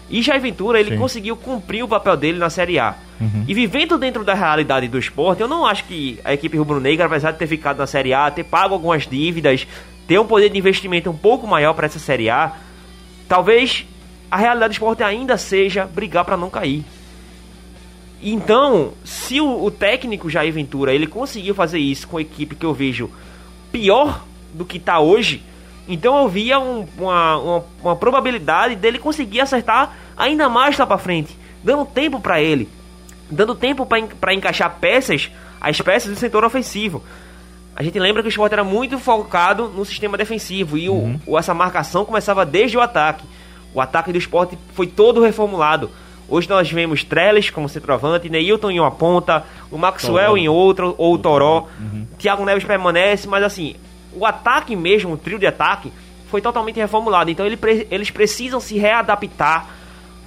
E 0.08 0.22
Jair 0.22 0.40
Ventura, 0.40 0.80
ele 0.80 0.92
Sim. 0.92 0.98
conseguiu 0.98 1.36
cumprir 1.36 1.82
o 1.82 1.88
papel 1.88 2.16
dele 2.16 2.38
na 2.38 2.48
Série 2.48 2.78
A. 2.78 2.94
Uhum. 3.20 3.44
E 3.46 3.52
vivendo 3.52 3.98
dentro 3.98 4.24
da 4.24 4.32
realidade 4.32 4.88
do 4.88 4.98
esporte, 4.98 5.42
eu 5.42 5.48
não 5.48 5.66
acho 5.66 5.84
que 5.84 6.18
a 6.24 6.32
equipe 6.32 6.56
rubro-negra, 6.56 7.06
apesar 7.06 7.32
de 7.32 7.38
ter 7.38 7.46
ficado 7.46 7.76
na 7.78 7.86
Série 7.86 8.14
A, 8.14 8.30
ter 8.30 8.44
pago 8.44 8.72
algumas 8.72 9.06
dívidas, 9.06 9.66
ter 10.06 10.18
um 10.18 10.26
poder 10.26 10.48
de 10.48 10.56
investimento 10.56 11.10
um 11.10 11.16
pouco 11.16 11.46
maior 11.46 11.74
para 11.74 11.86
essa 11.86 11.98
Série 11.98 12.30
A, 12.30 12.52
talvez 13.28 13.84
a 14.30 14.36
realidade 14.36 14.70
do 14.70 14.72
esporte 14.72 15.02
ainda 15.02 15.36
seja 15.36 15.84
brigar 15.84 16.24
para 16.24 16.36
não 16.36 16.48
cair. 16.48 16.84
Então, 18.28 18.92
se 19.04 19.40
o, 19.40 19.64
o, 19.64 19.70
técnico 19.70 20.28
Jair 20.28 20.52
Ventura 20.52 20.92
ele 20.92 21.06
conseguiu 21.06 21.54
fazer 21.54 21.78
isso 21.78 22.08
com 22.08 22.16
a 22.16 22.20
equipe 22.20 22.56
que 22.56 22.66
eu 22.66 22.74
vejo 22.74 23.08
pior 23.70 24.24
do 24.52 24.64
que 24.64 24.78
está 24.78 24.98
hoje, 24.98 25.44
então 25.86 26.20
eu 26.20 26.28
via 26.28 26.58
um, 26.58 26.84
uma, 26.98 27.36
uma, 27.36 27.64
uma, 27.84 27.94
probabilidade 27.94 28.74
dele 28.74 28.98
conseguir 28.98 29.42
acertar 29.42 29.96
ainda 30.16 30.48
mais 30.48 30.76
lá 30.76 30.84
para 30.84 30.98
frente, 30.98 31.38
dando 31.62 31.84
tempo 31.84 32.18
para 32.18 32.42
ele, 32.42 32.68
dando 33.30 33.54
tempo 33.54 33.86
para 33.86 34.34
encaixar 34.34 34.76
peças, 34.80 35.30
as 35.60 35.80
peças 35.80 36.10
do 36.10 36.18
setor 36.18 36.42
ofensivo. 36.42 37.04
A 37.76 37.82
gente 37.84 37.96
lembra 37.96 38.24
que 38.24 38.28
o 38.28 38.30
esporte 38.30 38.54
era 38.54 38.64
muito 38.64 38.98
focado 38.98 39.68
no 39.68 39.84
sistema 39.84 40.18
defensivo 40.18 40.76
e 40.76 40.88
uhum. 40.88 41.20
o, 41.24 41.38
essa 41.38 41.54
marcação 41.54 42.04
começava 42.04 42.44
desde 42.44 42.76
o 42.76 42.80
ataque. 42.80 43.24
O 43.72 43.80
ataque 43.80 44.10
do 44.10 44.18
esporte 44.18 44.58
foi 44.74 44.88
todo 44.88 45.22
reformulado. 45.22 45.92
Hoje 46.28 46.48
nós 46.48 46.70
vemos 46.70 47.04
Trellis 47.04 47.50
como 47.50 47.68
centroavante, 47.68 48.28
Neilton 48.28 48.70
em 48.70 48.80
uma 48.80 48.90
ponta, 48.90 49.44
o 49.70 49.78
Maxwell 49.78 50.30
Toró. 50.30 50.36
em 50.36 50.48
outra, 50.48 50.86
ou 50.86 51.14
o 51.14 51.18
Toró. 51.18 51.68
Uhum. 51.78 52.06
Thiago 52.18 52.44
Neves 52.44 52.64
permanece, 52.64 53.28
mas 53.28 53.44
assim, 53.44 53.76
o 54.12 54.26
ataque 54.26 54.74
mesmo, 54.74 55.14
o 55.14 55.16
trio 55.16 55.38
de 55.38 55.46
ataque, 55.46 55.92
foi 56.28 56.40
totalmente 56.40 56.76
reformulado. 56.76 57.30
Então 57.30 57.46
ele, 57.46 57.58
eles 57.90 58.10
precisam 58.10 58.58
se 58.60 58.76
readaptar 58.76 59.68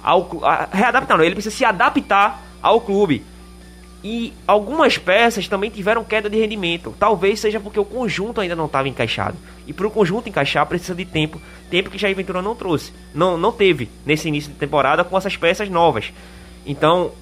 ao 0.02 0.40
a, 0.42 0.68
readaptar, 0.72 1.16
não, 1.16 1.24
ele 1.24 1.34
precisa 1.34 1.54
se 1.54 1.64
adaptar 1.64 2.42
ao 2.62 2.80
clube. 2.80 3.24
E 4.02 4.32
algumas 4.46 4.96
peças 4.96 5.46
também 5.46 5.68
tiveram 5.68 6.02
queda 6.02 6.30
de 6.30 6.38
rendimento. 6.38 6.94
Talvez 6.98 7.38
seja 7.40 7.60
porque 7.60 7.78
o 7.78 7.84
conjunto 7.84 8.40
ainda 8.40 8.56
não 8.56 8.64
estava 8.64 8.88
encaixado. 8.88 9.36
E 9.70 9.72
para 9.72 9.86
o 9.86 9.90
conjunto 9.90 10.28
encaixar 10.28 10.66
precisa 10.66 10.96
de 10.96 11.04
tempo, 11.04 11.40
tempo 11.70 11.90
que 11.90 11.96
Jair 11.96 12.16
Ventura 12.16 12.42
não 12.42 12.56
trouxe, 12.56 12.92
não 13.14 13.38
não 13.38 13.52
teve 13.52 13.88
nesse 14.04 14.26
início 14.26 14.50
de 14.50 14.58
temporada 14.58 15.04
com 15.04 15.16
essas 15.16 15.36
peças 15.36 15.70
novas. 15.70 16.12
Então, 16.66 17.12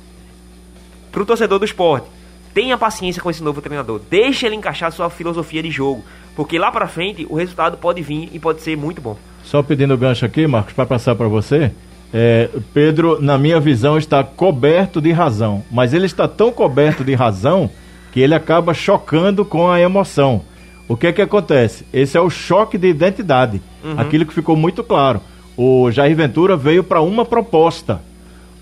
para 1.12 1.20
o 1.20 1.26
torcedor 1.26 1.59
do 1.59 1.66
esporte, 1.66 2.07
tenha 2.55 2.78
paciência 2.78 3.20
com 3.20 3.28
esse 3.28 3.42
novo 3.42 3.61
treinador, 3.61 4.01
deixe 4.09 4.46
ele 4.46 4.55
encaixar 4.55 4.90
sua 4.92 5.11
filosofia 5.11 5.62
de 5.62 5.70
jogo, 5.70 6.03
porque 6.34 6.59
lá 6.59 6.72
para 6.72 6.88
frente 6.88 7.26
o 7.28 7.34
resultado 7.34 7.76
pode 7.76 8.01
vir 8.01 8.30
e 8.32 8.38
pode 8.38 8.62
ser 8.62 8.78
muito 8.78 9.03
bom. 9.03 9.18
Só 9.44 9.62
pedindo 9.62 9.94
gancho 9.99 10.24
aqui, 10.24 10.46
Marcos, 10.46 10.72
para 10.72 10.86
passar 10.86 11.14
para 11.16 11.28
você. 11.28 11.70
É, 12.14 12.49
Pedro, 12.72 13.20
na 13.20 13.36
minha 13.36 13.61
visão, 13.61 13.99
está 13.99 14.24
coberto 14.24 15.03
de 15.03 15.12
razão, 15.12 15.62
mas 15.70 15.92
ele 15.92 16.07
está 16.07 16.26
tão 16.26 16.51
coberto 16.51 17.05
de 17.05 17.14
razão 17.14 17.70
que 18.11 18.20
ele 18.20 18.34
acaba 18.34 18.72
chocando 18.72 19.44
com 19.44 19.70
a 19.70 19.78
emoção. 19.78 20.40
O 20.89 20.97
que 20.97 21.07
é 21.07 21.12
que 21.12 21.20
acontece? 21.20 21.84
Esse 21.93 22.16
é 22.16 22.20
o 22.20 22.30
choque 22.30 22.78
de 22.78 22.89
identidade. 22.89 23.61
Uhum. 23.84 24.01
Aquilo 24.01 24.24
que 24.24 24.32
ficou 24.32 24.57
muito 24.57 24.82
claro. 24.82 25.20
O 25.57 25.91
Jair 25.91 26.16
Ventura 26.16 26.57
veio 26.57 26.82
para 26.82 27.03
uma 27.03 27.24
proposta. 27.24 28.01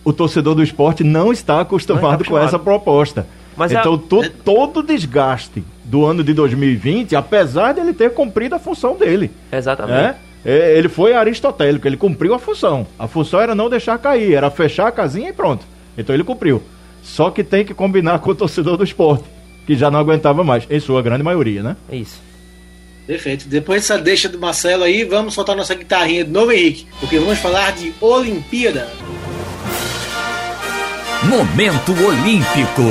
O 0.04 0.12
torcedor 0.12 0.54
do 0.54 0.62
esporte 0.62 1.04
não 1.04 1.32
está 1.32 1.60
acostumado, 1.60 2.02
não 2.02 2.12
está 2.14 2.30
com 2.30 2.38
essa 2.38 2.58
proposta. 2.58 3.26
Mas 3.56 3.72
então, 3.72 3.94
a... 3.94 3.98
to, 3.98 4.28
todo 4.44 4.80
o 4.80 4.82
desgaste 4.82 5.64
do 5.84 6.04
ano 6.04 6.22
de 6.22 6.34
2020, 6.34 7.14
apesar 7.16 7.72
de 7.72 7.80
ele 7.80 7.92
ter 7.92 8.12
cumprido 8.12 8.54
a 8.54 8.58
função 8.58 8.96
dele. 8.96 9.30
Exatamente. 9.50 9.96
Né? 9.96 10.16
Ele 10.44 10.88
foi 10.88 11.12
aristotélico, 11.12 11.88
ele 11.88 11.96
cumpriu 11.96 12.34
a 12.34 12.38
função. 12.38 12.86
A 12.98 13.08
função 13.08 13.40
era 13.40 13.54
não 13.54 13.68
deixar 13.68 13.98
cair, 13.98 14.34
era 14.34 14.50
fechar 14.50 14.86
a 14.86 14.92
casinha 14.92 15.30
e 15.30 15.32
pronto. 15.32 15.66
Então 15.98 16.14
ele 16.14 16.22
cumpriu. 16.22 16.62
Só 17.02 17.30
que 17.30 17.42
tem 17.42 17.64
que 17.64 17.74
combinar 17.74 18.20
com 18.20 18.30
o 18.30 18.34
torcedor 18.34 18.76
do 18.76 18.84
esporte, 18.84 19.24
que 19.66 19.76
já 19.76 19.90
não 19.90 19.98
aguentava 19.98 20.44
mais, 20.44 20.66
em 20.70 20.80
sua 20.80 21.02
grande 21.02 21.22
maioria, 21.22 21.62
né? 21.62 21.76
É 21.90 21.96
isso. 21.96 22.22
Perfeito. 23.06 23.48
Depois 23.48 23.82
dessa 23.82 23.98
deixa 23.98 24.28
do 24.28 24.38
Marcelo 24.38 24.84
aí, 24.84 25.04
vamos 25.04 25.34
soltar 25.34 25.54
nossa 25.56 25.74
guitarrinha 25.74 26.24
de 26.24 26.30
novo, 26.30 26.52
Henrique, 26.52 26.86
porque 26.98 27.18
vamos 27.18 27.38
falar 27.38 27.72
de 27.72 27.92
Olimpíada. 28.00 28.88
Momento 31.24 31.92
Olímpico. 31.92 32.82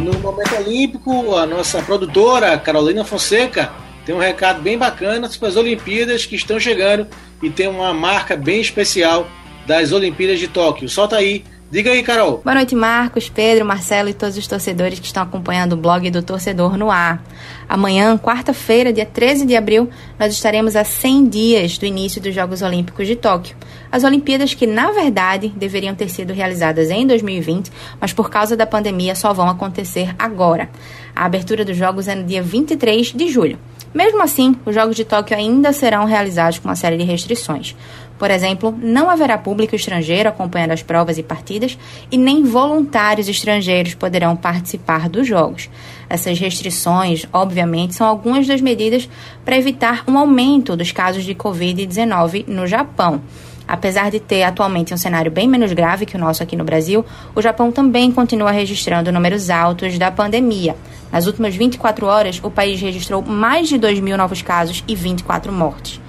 no 0.00 0.18
Momento 0.20 0.54
Olímpico, 0.56 1.34
a 1.36 1.46
nossa 1.46 1.82
produtora, 1.82 2.56
Carolina 2.58 3.04
Fonseca, 3.04 3.72
tem 4.04 4.14
um 4.14 4.18
recado 4.18 4.62
bem 4.62 4.78
bacana 4.78 5.28
sobre 5.28 5.48
as 5.48 5.56
Olimpíadas 5.56 6.24
que 6.24 6.36
estão 6.36 6.60
chegando 6.60 7.08
e 7.42 7.50
tem 7.50 7.66
uma 7.66 7.92
marca 7.92 8.36
bem 8.36 8.60
especial 8.60 9.26
das 9.66 9.92
Olimpíadas 9.92 10.38
de 10.38 10.48
Tóquio. 10.48 10.88
Solta 10.88 11.16
aí 11.16 11.44
Diga 11.68 11.90
aí, 11.90 12.00
Carol. 12.00 12.42
Boa 12.44 12.54
noite, 12.54 12.76
Marcos, 12.76 13.28
Pedro, 13.28 13.64
Marcelo 13.64 14.08
e 14.08 14.14
todos 14.14 14.36
os 14.36 14.46
torcedores 14.46 15.00
que 15.00 15.06
estão 15.06 15.24
acompanhando 15.24 15.72
o 15.72 15.76
blog 15.76 16.08
do 16.12 16.22
Torcedor 16.22 16.76
no 16.78 16.92
Ar. 16.92 17.20
Amanhã, 17.68 18.16
quarta-feira, 18.16 18.92
dia 18.92 19.04
13 19.04 19.44
de 19.44 19.56
abril, 19.56 19.90
nós 20.16 20.32
estaremos 20.32 20.76
a 20.76 20.84
100 20.84 21.28
dias 21.28 21.76
do 21.76 21.84
início 21.84 22.22
dos 22.22 22.32
Jogos 22.32 22.62
Olímpicos 22.62 23.08
de 23.08 23.16
Tóquio. 23.16 23.56
As 23.90 24.04
Olimpíadas 24.04 24.54
que, 24.54 24.64
na 24.64 24.92
verdade, 24.92 25.52
deveriam 25.56 25.92
ter 25.92 26.08
sido 26.08 26.32
realizadas 26.32 26.88
em 26.88 27.04
2020, 27.04 27.72
mas 28.00 28.12
por 28.12 28.30
causa 28.30 28.56
da 28.56 28.64
pandemia 28.64 29.16
só 29.16 29.32
vão 29.32 29.48
acontecer 29.48 30.14
agora. 30.16 30.70
A 31.16 31.24
abertura 31.24 31.64
dos 31.64 31.76
Jogos 31.76 32.06
é 32.06 32.14
no 32.14 32.22
dia 32.22 32.42
23 32.42 33.12
de 33.12 33.28
julho. 33.28 33.58
Mesmo 33.92 34.22
assim, 34.22 34.54
os 34.64 34.74
Jogos 34.74 34.94
de 34.94 35.04
Tóquio 35.04 35.36
ainda 35.36 35.72
serão 35.72 36.04
realizados 36.04 36.58
com 36.58 36.68
uma 36.68 36.76
série 36.76 36.98
de 36.98 37.04
restrições. 37.04 37.74
Por 38.18 38.30
exemplo, 38.30 38.74
não 38.80 39.10
haverá 39.10 39.36
público 39.36 39.76
estrangeiro 39.76 40.28
acompanhando 40.28 40.72
as 40.72 40.82
provas 40.82 41.18
e 41.18 41.22
partidas 41.22 41.78
e 42.10 42.16
nem 42.16 42.44
voluntários 42.44 43.28
estrangeiros 43.28 43.94
poderão 43.94 44.34
participar 44.34 45.08
dos 45.08 45.26
Jogos. 45.26 45.68
Essas 46.08 46.38
restrições, 46.38 47.26
obviamente, 47.32 47.94
são 47.94 48.06
algumas 48.06 48.46
das 48.46 48.60
medidas 48.60 49.08
para 49.44 49.56
evitar 49.56 50.04
um 50.08 50.16
aumento 50.16 50.76
dos 50.76 50.92
casos 50.92 51.24
de 51.24 51.34
Covid-19 51.34 52.46
no 52.46 52.66
Japão. 52.66 53.20
Apesar 53.68 54.10
de 54.10 54.20
ter 54.20 54.44
atualmente 54.44 54.94
um 54.94 54.96
cenário 54.96 55.30
bem 55.30 55.48
menos 55.48 55.72
grave 55.72 56.06
que 56.06 56.16
o 56.16 56.20
nosso 56.20 56.42
aqui 56.42 56.54
no 56.54 56.64
Brasil, 56.64 57.04
o 57.34 57.42
Japão 57.42 57.72
também 57.72 58.12
continua 58.12 58.52
registrando 58.52 59.10
números 59.10 59.50
altos 59.50 59.98
da 59.98 60.10
pandemia. 60.10 60.76
Nas 61.10 61.26
últimas 61.26 61.54
24 61.54 62.06
horas, 62.06 62.40
o 62.42 62.50
país 62.50 62.80
registrou 62.80 63.22
mais 63.22 63.68
de 63.68 63.76
2 63.76 63.98
mil 63.98 64.16
novos 64.16 64.40
casos 64.40 64.84
e 64.86 64.94
24 64.94 65.52
mortes. 65.52 66.00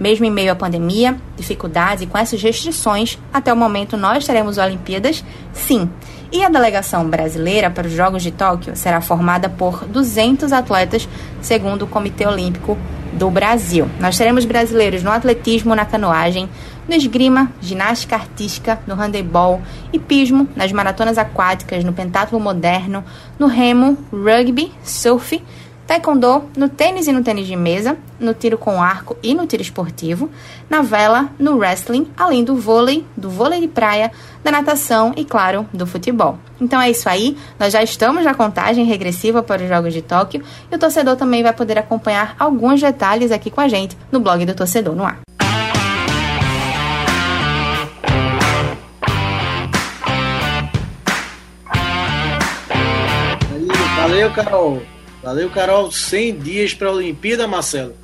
Mesmo 0.00 0.24
em 0.24 0.30
meio 0.30 0.52
à 0.52 0.54
pandemia, 0.54 1.16
dificuldades 1.36 2.02
e 2.02 2.06
com 2.06 2.18
essas 2.18 2.42
restrições, 2.42 3.18
até 3.32 3.52
o 3.52 3.56
momento 3.56 3.96
nós 3.96 4.26
teremos 4.26 4.58
Olimpíadas, 4.58 5.24
sim. 5.52 5.88
E 6.32 6.42
a 6.42 6.48
delegação 6.48 7.08
brasileira 7.08 7.70
para 7.70 7.86
os 7.86 7.92
Jogos 7.92 8.22
de 8.22 8.30
Tóquio 8.30 8.74
será 8.74 9.00
formada 9.00 9.48
por 9.48 9.84
200 9.84 10.52
atletas, 10.52 11.08
segundo 11.40 11.82
o 11.82 11.86
Comitê 11.86 12.26
Olímpico 12.26 12.78
do 13.12 13.30
Brasil. 13.30 13.88
Nós 14.00 14.16
teremos 14.16 14.44
brasileiros 14.44 15.02
no 15.02 15.10
atletismo, 15.10 15.74
na 15.74 15.84
canoagem, 15.84 16.48
no 16.88 16.94
esgrima, 16.94 17.52
ginástica 17.60 18.16
artística, 18.16 18.80
no 18.86 18.94
handebol, 18.94 19.60
hipismo, 19.92 20.48
nas 20.56 20.72
maratonas 20.72 21.18
aquáticas, 21.18 21.84
no 21.84 21.92
pentatlo 21.92 22.40
moderno, 22.40 23.04
no 23.38 23.46
remo, 23.46 23.98
rugby, 24.10 24.72
surf, 24.82 25.42
taekwondo, 25.86 26.44
no 26.56 26.68
tênis 26.68 27.06
e 27.06 27.12
no 27.12 27.22
tênis 27.22 27.46
de 27.46 27.56
mesa, 27.56 27.96
no 28.18 28.32
tiro 28.32 28.56
com 28.56 28.82
arco 28.82 29.16
e 29.22 29.34
no 29.34 29.46
tiro 29.46 29.62
esportivo, 29.62 30.30
na 30.68 30.82
vela, 30.82 31.30
no 31.38 31.56
wrestling, 31.56 32.10
além 32.16 32.44
do 32.44 32.56
vôlei, 32.56 33.04
do 33.16 33.28
vôlei 33.28 33.60
de 33.60 33.68
praia, 33.68 34.10
da 34.42 34.50
natação 34.50 35.12
e, 35.16 35.24
claro, 35.24 35.66
do 35.72 35.86
futebol. 35.86 36.38
Então 36.60 36.80
é 36.80 36.90
isso 36.90 37.08
aí, 37.08 37.36
nós 37.58 37.72
já 37.72 37.82
estamos 37.82 38.24
na 38.24 38.34
contagem 38.34 38.84
regressiva 38.84 39.42
para 39.42 39.62
os 39.62 39.68
Jogos 39.68 39.92
de 39.92 40.02
Tóquio 40.02 40.42
e 40.70 40.74
o 40.74 40.78
torcedor 40.78 41.16
também 41.16 41.42
vai 41.42 41.52
poder 41.52 41.78
acompanhar 41.78 42.36
alguns 42.38 42.80
detalhes 42.80 43.30
aqui 43.30 43.50
com 43.50 43.60
a 43.60 43.68
gente 43.68 43.96
no 44.10 44.20
blog 44.20 44.44
do 44.44 44.54
Torcedor 44.54 44.94
no 44.94 45.04
Ar. 45.04 45.20
Valeu, 53.96 54.30
Carol. 54.32 54.82
Valeu, 55.22 55.48
Carol. 55.50 55.90
100 55.90 56.38
dias 56.38 56.74
para 56.74 56.88
a 56.88 56.92
Olimpíada, 56.92 57.46
Marcelo. 57.46 57.94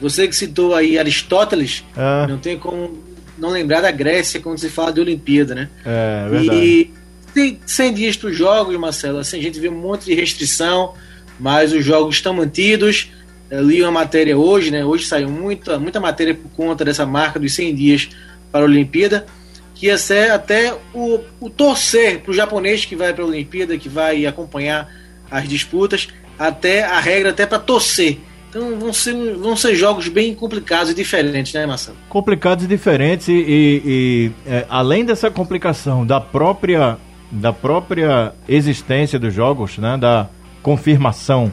Você 0.00 0.28
que 0.28 0.36
citou 0.36 0.74
aí 0.74 0.98
Aristóteles, 0.98 1.84
Ah. 1.96 2.26
não 2.28 2.38
tem 2.38 2.58
como 2.58 3.02
não 3.38 3.50
lembrar 3.50 3.80
da 3.80 3.90
Grécia 3.90 4.40
quando 4.40 4.58
se 4.58 4.68
fala 4.68 4.92
de 4.92 5.00
Olimpíada, 5.00 5.54
né? 5.54 5.68
É, 5.84 6.28
verdade. 6.28 6.58
E 6.58 6.90
tem 7.32 7.58
100 7.66 7.94
dias 7.94 8.16
para 8.16 8.28
os 8.30 8.36
jogos, 8.36 8.76
Marcelo. 8.78 9.18
Assim, 9.18 9.38
a 9.38 9.42
gente 9.42 9.58
vê 9.58 9.68
um 9.68 9.78
monte 9.78 10.06
de 10.06 10.14
restrição, 10.14 10.94
mas 11.40 11.72
os 11.72 11.84
jogos 11.84 12.16
estão 12.16 12.34
mantidos. 12.34 13.10
Eu 13.50 13.62
li 13.62 13.80
uma 13.82 13.92
matéria 13.92 14.36
hoje, 14.36 14.70
né? 14.70 14.84
Hoje 14.84 15.06
saiu 15.06 15.30
muita, 15.30 15.78
muita 15.78 16.00
matéria 16.00 16.34
por 16.34 16.50
conta 16.50 16.84
dessa 16.84 17.06
marca 17.06 17.38
dos 17.38 17.54
100 17.54 17.74
dias 17.74 18.08
para 18.52 18.62
a 18.62 18.64
Olimpíada, 18.64 19.26
que 19.74 19.86
ia 19.86 19.96
ser 19.96 20.30
até 20.30 20.74
o, 20.92 21.20
o 21.40 21.48
torcer 21.48 22.20
para 22.20 22.30
o 22.32 22.34
japonês 22.34 22.84
que 22.84 22.96
vai 22.96 23.14
para 23.14 23.22
a 23.22 23.26
Olimpíada, 23.26 23.76
que 23.78 23.88
vai 23.88 24.26
acompanhar 24.26 24.90
as 25.30 25.48
disputas, 25.48 26.08
até 26.38 26.84
a 26.84 27.00
regra 27.00 27.30
até 27.30 27.46
para 27.46 27.58
torcer. 27.58 28.18
Então 28.48 28.78
vão 28.78 28.92
ser, 28.92 29.34
vão 29.36 29.56
ser 29.56 29.74
jogos 29.74 30.08
bem 30.08 30.34
complicados 30.34 30.90
e 30.90 30.94
diferentes, 30.94 31.52
né, 31.52 31.66
Marcelo? 31.66 31.96
complicados 32.08 32.64
e 32.64 32.68
diferentes 32.68 33.28
e, 33.28 33.32
e- 33.32 33.82
e, 33.84 34.32
é, 34.46 34.66
além 34.68 35.04
dessa 35.04 35.30
complicação 35.30 36.06
da 36.06 36.20
própria 36.20 36.96
da 37.30 37.52
própria 37.52 38.32
existência 38.48 39.18
dos 39.18 39.34
jogos, 39.34 39.78
né, 39.78 39.96
da 39.98 40.28
confirmação 40.62 41.52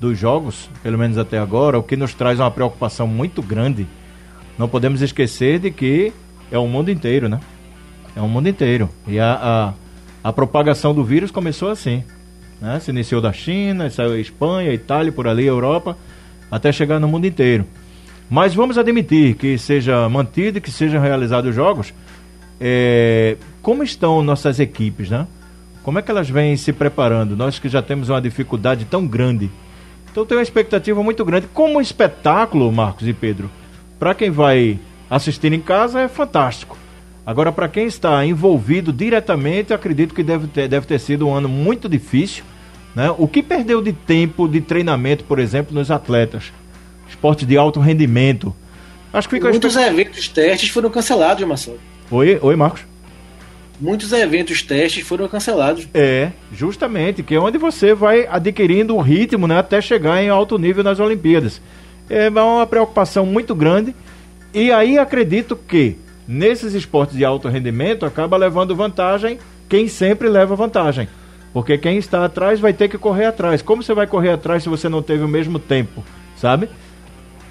dos 0.00 0.18
jogos, 0.18 0.68
pelo 0.82 0.98
menos 0.98 1.16
até 1.16 1.38
agora, 1.38 1.78
o 1.78 1.82
que 1.82 1.96
nos 1.96 2.12
traz 2.12 2.40
uma 2.40 2.50
preocupação 2.50 3.06
muito 3.06 3.40
grande. 3.40 3.86
Não 4.58 4.68
podemos 4.68 5.00
esquecer 5.00 5.60
de 5.60 5.70
que 5.70 6.12
é 6.50 6.58
o 6.58 6.66
mundo 6.66 6.90
inteiro, 6.90 7.28
né? 7.28 7.38
É 8.16 8.20
o 8.20 8.28
mundo 8.28 8.48
inteiro. 8.48 8.90
E 9.06 9.18
a, 9.20 9.72
a, 10.22 10.28
a 10.28 10.32
propagação 10.32 10.92
do 10.92 11.04
vírus 11.04 11.30
começou 11.30 11.70
assim. 11.70 12.02
Né? 12.62 12.78
Se 12.78 12.92
iniciou 12.92 13.20
da 13.20 13.32
China, 13.32 13.90
saiu 13.90 14.16
Espanha, 14.18 14.72
Itália, 14.72 15.10
por 15.10 15.26
ali, 15.26 15.44
Europa, 15.44 15.98
até 16.48 16.70
chegar 16.70 17.00
no 17.00 17.08
mundo 17.08 17.26
inteiro. 17.26 17.66
Mas 18.30 18.54
vamos 18.54 18.78
admitir 18.78 19.34
que 19.34 19.58
seja 19.58 20.08
mantido 20.08 20.58
e 20.58 20.60
que 20.60 20.70
sejam 20.70 21.02
realizados 21.02 21.50
os 21.50 21.56
jogos. 21.56 21.92
É, 22.60 23.36
como 23.60 23.82
estão 23.82 24.22
nossas 24.22 24.60
equipes, 24.60 25.10
né? 25.10 25.26
Como 25.82 25.98
é 25.98 26.02
que 26.02 26.10
elas 26.12 26.30
vêm 26.30 26.56
se 26.56 26.72
preparando? 26.72 27.36
Nós 27.36 27.58
que 27.58 27.68
já 27.68 27.82
temos 27.82 28.08
uma 28.08 28.22
dificuldade 28.22 28.84
tão 28.84 29.04
grande. 29.08 29.50
Então 30.12 30.24
tem 30.24 30.38
uma 30.38 30.42
expectativa 30.42 31.02
muito 31.02 31.24
grande. 31.24 31.48
Como 31.52 31.80
espetáculo, 31.80 32.70
Marcos 32.70 33.08
e 33.08 33.12
Pedro, 33.12 33.50
para 33.98 34.14
quem 34.14 34.30
vai 34.30 34.78
assistir 35.10 35.52
em 35.52 35.60
casa 35.60 36.02
é 36.02 36.08
fantástico. 36.08 36.78
Agora, 37.24 37.52
para 37.52 37.68
quem 37.68 37.86
está 37.86 38.24
envolvido 38.26 38.92
diretamente, 38.92 39.72
acredito 39.72 40.14
que 40.14 40.22
deve 40.22 40.48
ter, 40.48 40.68
deve 40.68 40.86
ter 40.86 40.98
sido 40.98 41.28
um 41.28 41.34
ano 41.34 41.48
muito 41.48 41.88
difícil. 41.88 42.42
Né? 42.94 43.14
O 43.16 43.28
que 43.28 43.42
perdeu 43.42 43.80
de 43.80 43.92
tempo 43.92 44.48
de 44.48 44.60
treinamento, 44.60 45.24
por 45.24 45.38
exemplo, 45.38 45.74
nos 45.74 45.90
atletas? 45.90 46.52
Esporte 47.08 47.46
de 47.46 47.56
alto 47.56 47.78
rendimento. 47.80 48.54
Acho 49.12 49.28
que 49.28 49.38
Muitos 49.38 49.76
expect- 49.76 49.92
eventos 49.92 50.28
testes 50.28 50.68
foram 50.70 50.90
cancelados, 50.90 51.46
Marcelo. 51.46 51.78
Oi, 52.10 52.38
oi, 52.42 52.56
Marcos. 52.56 52.82
Muitos 53.80 54.12
eventos 54.12 54.62
testes 54.62 55.06
foram 55.06 55.28
cancelados. 55.28 55.88
É, 55.94 56.30
justamente, 56.52 57.22
que 57.22 57.34
é 57.34 57.40
onde 57.40 57.58
você 57.58 57.94
vai 57.94 58.26
adquirindo 58.30 58.94
o 58.96 59.00
ritmo 59.00 59.46
né, 59.46 59.58
até 59.58 59.80
chegar 59.80 60.22
em 60.22 60.28
alto 60.28 60.58
nível 60.58 60.84
nas 60.84 61.00
Olimpíadas. 61.00 61.60
É 62.08 62.28
uma 62.28 62.66
preocupação 62.66 63.24
muito 63.24 63.54
grande. 63.54 63.94
E 64.52 64.70
aí 64.70 64.98
acredito 64.98 65.56
que 65.56 65.96
nesses 66.26 66.74
esportes 66.74 67.16
de 67.16 67.24
alto 67.24 67.48
rendimento 67.48 68.06
acaba 68.06 68.36
levando 68.36 68.76
vantagem 68.76 69.38
quem 69.68 69.88
sempre 69.88 70.28
leva 70.28 70.54
vantagem. 70.54 71.08
Porque 71.52 71.76
quem 71.76 71.98
está 71.98 72.24
atrás 72.24 72.60
vai 72.60 72.72
ter 72.72 72.88
que 72.88 72.96
correr 72.96 73.26
atrás. 73.26 73.60
Como 73.60 73.82
você 73.82 73.92
vai 73.92 74.06
correr 74.06 74.30
atrás 74.30 74.62
se 74.62 74.68
você 74.68 74.88
não 74.88 75.02
teve 75.02 75.22
o 75.22 75.28
mesmo 75.28 75.58
tempo, 75.58 76.02
sabe? 76.36 76.68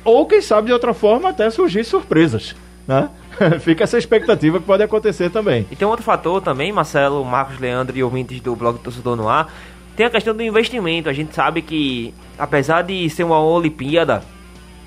Ou 0.04 0.26
quem 0.26 0.42
sabe 0.42 0.68
de 0.68 0.74
outra 0.74 0.94
forma 0.94 1.30
até 1.30 1.50
surgir 1.50 1.84
surpresas, 1.84 2.56
né? 2.88 3.10
Fica 3.62 3.84
essa 3.84 3.98
expectativa 3.98 4.60
que 4.60 4.66
pode 4.66 4.84
acontecer 4.84 5.30
também. 5.30 5.68
E 5.70 5.76
tem 5.76 5.88
um 5.88 5.92
outro 5.92 6.04
fator 6.04 6.42
também, 6.42 6.72
Marcelo, 6.72 7.24
Marcos 7.24 7.60
Leandro 7.60 7.96
e 7.96 8.04
ouvintes 8.04 8.40
do 8.42 8.56
blog 8.56 8.80
Torcedor 8.80 9.16
no 9.16 9.30
Ar, 9.30 9.52
tem 9.96 10.06
a 10.06 10.10
questão 10.10 10.36
do 10.36 10.42
investimento. 10.42 11.10
A 11.10 11.14
gente 11.14 11.36
sabe 11.36 11.62
que, 11.62 12.14
apesar 12.38 12.82
de 12.82 13.08
ser 13.10 13.24
uma 13.24 13.40
Olimpíada, 13.40 14.24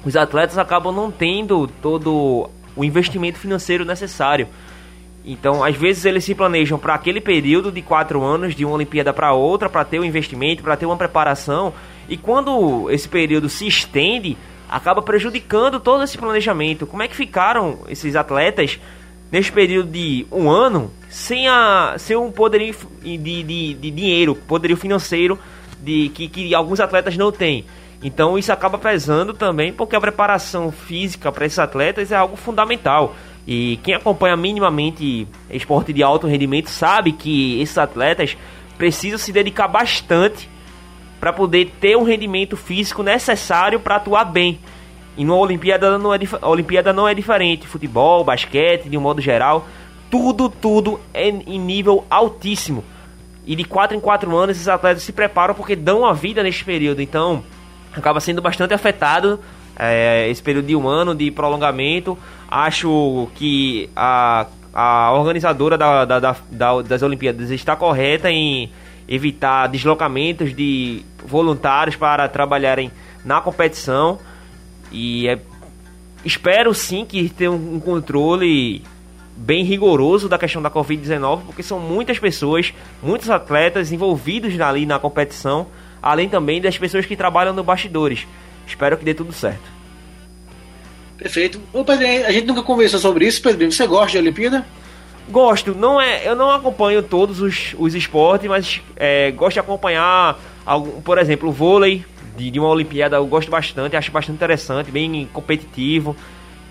os 0.04 0.16
atletas 0.16 0.58
acabam 0.58 0.92
não 0.92 1.10
tendo 1.10 1.68
todo 1.80 2.50
o 2.76 2.84
investimento 2.84 3.38
financeiro 3.38 3.84
necessário. 3.84 4.48
Então, 5.24 5.64
às 5.64 5.74
vezes 5.74 6.04
eles 6.04 6.24
se 6.24 6.34
planejam 6.34 6.78
para 6.78 6.94
aquele 6.94 7.20
período 7.20 7.72
de 7.72 7.80
quatro 7.80 8.22
anos, 8.22 8.54
de 8.54 8.64
uma 8.64 8.74
Olimpíada 8.74 9.12
para 9.12 9.32
outra, 9.32 9.70
para 9.70 9.84
ter 9.84 9.98
o 9.98 10.04
investimento, 10.04 10.62
para 10.62 10.76
ter 10.76 10.84
uma 10.84 10.96
preparação. 10.96 11.72
E 12.08 12.16
quando 12.16 12.90
esse 12.90 13.08
período 13.08 13.48
se 13.48 13.66
estende, 13.66 14.36
acaba 14.68 15.00
prejudicando 15.00 15.80
todo 15.80 16.04
esse 16.04 16.18
planejamento. 16.18 16.86
Como 16.86 17.02
é 17.02 17.08
que 17.08 17.16
ficaram 17.16 17.78
esses 17.88 18.14
atletas 18.16 18.78
nesse 19.32 19.50
período 19.50 19.90
de 19.90 20.26
um 20.30 20.50
ano 20.50 20.90
sem, 21.08 21.48
a, 21.48 21.94
sem 21.96 22.16
um 22.16 22.30
poderio 22.30 22.74
de, 23.02 23.16
de, 23.16 23.74
de 23.74 23.90
dinheiro, 23.90 24.34
poderio 24.34 24.76
financeiro 24.76 25.38
de 25.80 26.10
que, 26.10 26.28
que 26.28 26.54
alguns 26.54 26.80
atletas 26.80 27.16
não 27.16 27.32
têm? 27.32 27.64
Então 28.04 28.38
isso 28.38 28.52
acaba 28.52 28.76
pesando 28.76 29.32
também, 29.32 29.72
porque 29.72 29.96
a 29.96 30.00
preparação 30.00 30.70
física 30.70 31.32
para 31.32 31.46
esses 31.46 31.58
atletas 31.58 32.12
é 32.12 32.16
algo 32.16 32.36
fundamental. 32.36 33.16
E 33.46 33.80
quem 33.82 33.94
acompanha 33.94 34.36
minimamente 34.36 35.26
esporte 35.50 35.90
de 35.90 36.02
alto 36.02 36.26
rendimento 36.26 36.68
sabe 36.68 37.12
que 37.12 37.58
esses 37.62 37.78
atletas 37.78 38.36
precisam 38.76 39.18
se 39.18 39.32
dedicar 39.32 39.68
bastante 39.68 40.50
para 41.18 41.32
poder 41.32 41.72
ter 41.80 41.96
um 41.96 42.02
rendimento 42.02 42.58
físico 42.58 43.02
necessário 43.02 43.80
para 43.80 43.96
atuar 43.96 44.26
bem. 44.26 44.60
E 45.16 45.24
numa 45.24 45.38
Olimpíada 45.38 45.96
não 45.96 46.12
é, 46.12 46.18
a 46.42 46.48
Olimpíada 46.48 46.92
não 46.92 47.08
é 47.08 47.14
diferente. 47.14 47.66
Futebol, 47.66 48.22
basquete, 48.22 48.90
de 48.90 48.98
um 48.98 49.00
modo 49.00 49.22
geral, 49.22 49.66
tudo, 50.10 50.50
tudo 50.50 51.00
é 51.14 51.28
em 51.28 51.58
nível 51.58 52.04
altíssimo. 52.10 52.84
E 53.46 53.56
de 53.56 53.64
4 53.64 53.96
em 53.96 54.00
4 54.00 54.36
anos 54.36 54.56
esses 54.56 54.68
atletas 54.68 55.02
se 55.02 55.12
preparam 55.12 55.54
porque 55.54 55.74
dão 55.74 56.04
a 56.04 56.12
vida 56.12 56.42
neste 56.42 56.64
período. 56.64 57.00
Então 57.00 57.42
acaba 57.96 58.20
sendo 58.20 58.40
bastante 58.42 58.74
afetado 58.74 59.40
é, 59.78 60.28
esse 60.30 60.42
período 60.42 60.66
de 60.66 60.76
um 60.76 60.86
ano 60.88 61.14
de 61.14 61.30
prolongamento. 61.30 62.16
Acho 62.48 63.28
que 63.34 63.88
a, 63.96 64.46
a 64.72 65.12
organizadora 65.12 65.76
da, 65.76 66.04
da- 66.04 66.20
da- 66.20 66.36
da- 66.50 66.82
das 66.82 67.02
Olimpíadas 67.02 67.50
está 67.50 67.74
correta 67.76 68.30
em, 68.30 68.70
evitar 69.08 69.66
deslocamentos 69.68 70.54
de 70.54 71.02
voluntários 71.24 71.96
para 71.96 72.28
trabalharem 72.28 72.90
na 73.24 73.40
competição. 73.40 74.18
E 74.92 75.28
é, 75.28 75.38
espero 76.24 76.72
sim 76.72 77.04
que 77.04 77.28
tenha 77.28 77.50
um 77.52 77.80
controle 77.80 78.82
bem 79.36 79.64
rigoroso 79.64 80.28
da 80.28 80.38
questão 80.38 80.62
da 80.62 80.70
Covid-19, 80.70 81.40
porque 81.46 81.62
são 81.62 81.80
muitas 81.80 82.18
pessoas, 82.20 82.72
muitos 83.02 83.28
atletas 83.30 83.90
envolvidos 83.90 84.58
ali 84.60 84.86
na 84.86 84.98
competição, 85.00 85.66
além 86.04 86.28
também 86.28 86.60
das 86.60 86.76
pessoas 86.76 87.06
que 87.06 87.16
trabalham 87.16 87.54
no 87.54 87.64
bastidores. 87.64 88.26
Espero 88.66 88.98
que 88.98 89.04
dê 89.06 89.14
tudo 89.14 89.32
certo. 89.32 89.72
Perfeito. 91.16 91.58
Ô, 91.72 91.82
Pedrinho, 91.82 92.26
a 92.26 92.30
gente 92.30 92.46
nunca 92.46 92.62
conversou 92.62 93.00
sobre 93.00 93.26
isso, 93.26 93.40
Pedrinho. 93.40 93.72
Você 93.72 93.86
gosta 93.86 94.10
de 94.12 94.18
Olimpíada? 94.18 94.66
Gosto, 95.30 95.74
não 95.74 95.98
é, 95.98 96.28
eu 96.28 96.36
não 96.36 96.50
acompanho 96.50 97.02
todos 97.02 97.40
os, 97.40 97.74
os 97.78 97.94
esportes, 97.94 98.46
mas 98.46 98.82
é, 98.94 99.30
gosto 99.30 99.54
de 99.54 99.60
acompanhar, 99.60 100.38
algum, 100.66 101.00
por 101.00 101.16
exemplo, 101.16 101.48
o 101.48 101.52
vôlei 101.52 102.04
de, 102.36 102.50
de, 102.50 102.60
uma 102.60 102.68
Olimpíada, 102.68 103.16
eu 103.16 103.26
gosto 103.26 103.50
bastante, 103.50 103.96
acho 103.96 104.12
bastante 104.12 104.36
interessante, 104.36 104.90
bem 104.90 105.26
competitivo. 105.32 106.14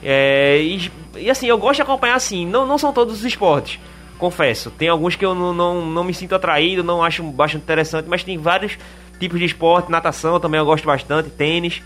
É, 0.04 0.60
e, 0.62 0.92
e, 1.18 1.32
assim, 1.32 1.48
eu 1.48 1.58
gosto 1.58 1.78
de 1.78 1.82
acompanhar 1.82 2.14
assim, 2.14 2.46
não, 2.46 2.68
não 2.68 2.78
são 2.78 2.94
todos 2.94 3.16
os 3.16 3.26
esportes, 3.26 3.80
confesso. 4.20 4.70
Tem 4.70 4.88
alguns 4.88 5.16
que 5.16 5.26
eu 5.26 5.34
não, 5.34 5.52
não, 5.52 5.86
não 5.88 6.04
me 6.04 6.14
sinto 6.14 6.36
atraído, 6.36 6.84
não 6.84 7.02
acho 7.02 7.24
bastante 7.24 7.64
interessante, 7.64 8.08
mas 8.08 8.24
tem 8.24 8.38
vários 8.38 8.78
tipos 9.20 9.40
de 9.40 9.46
esporte, 9.46 9.92
natação 9.92 10.40
também 10.40 10.60
eu 10.60 10.66
gosto 10.66 10.86
bastante, 10.86 11.30
tênis. 11.30 11.82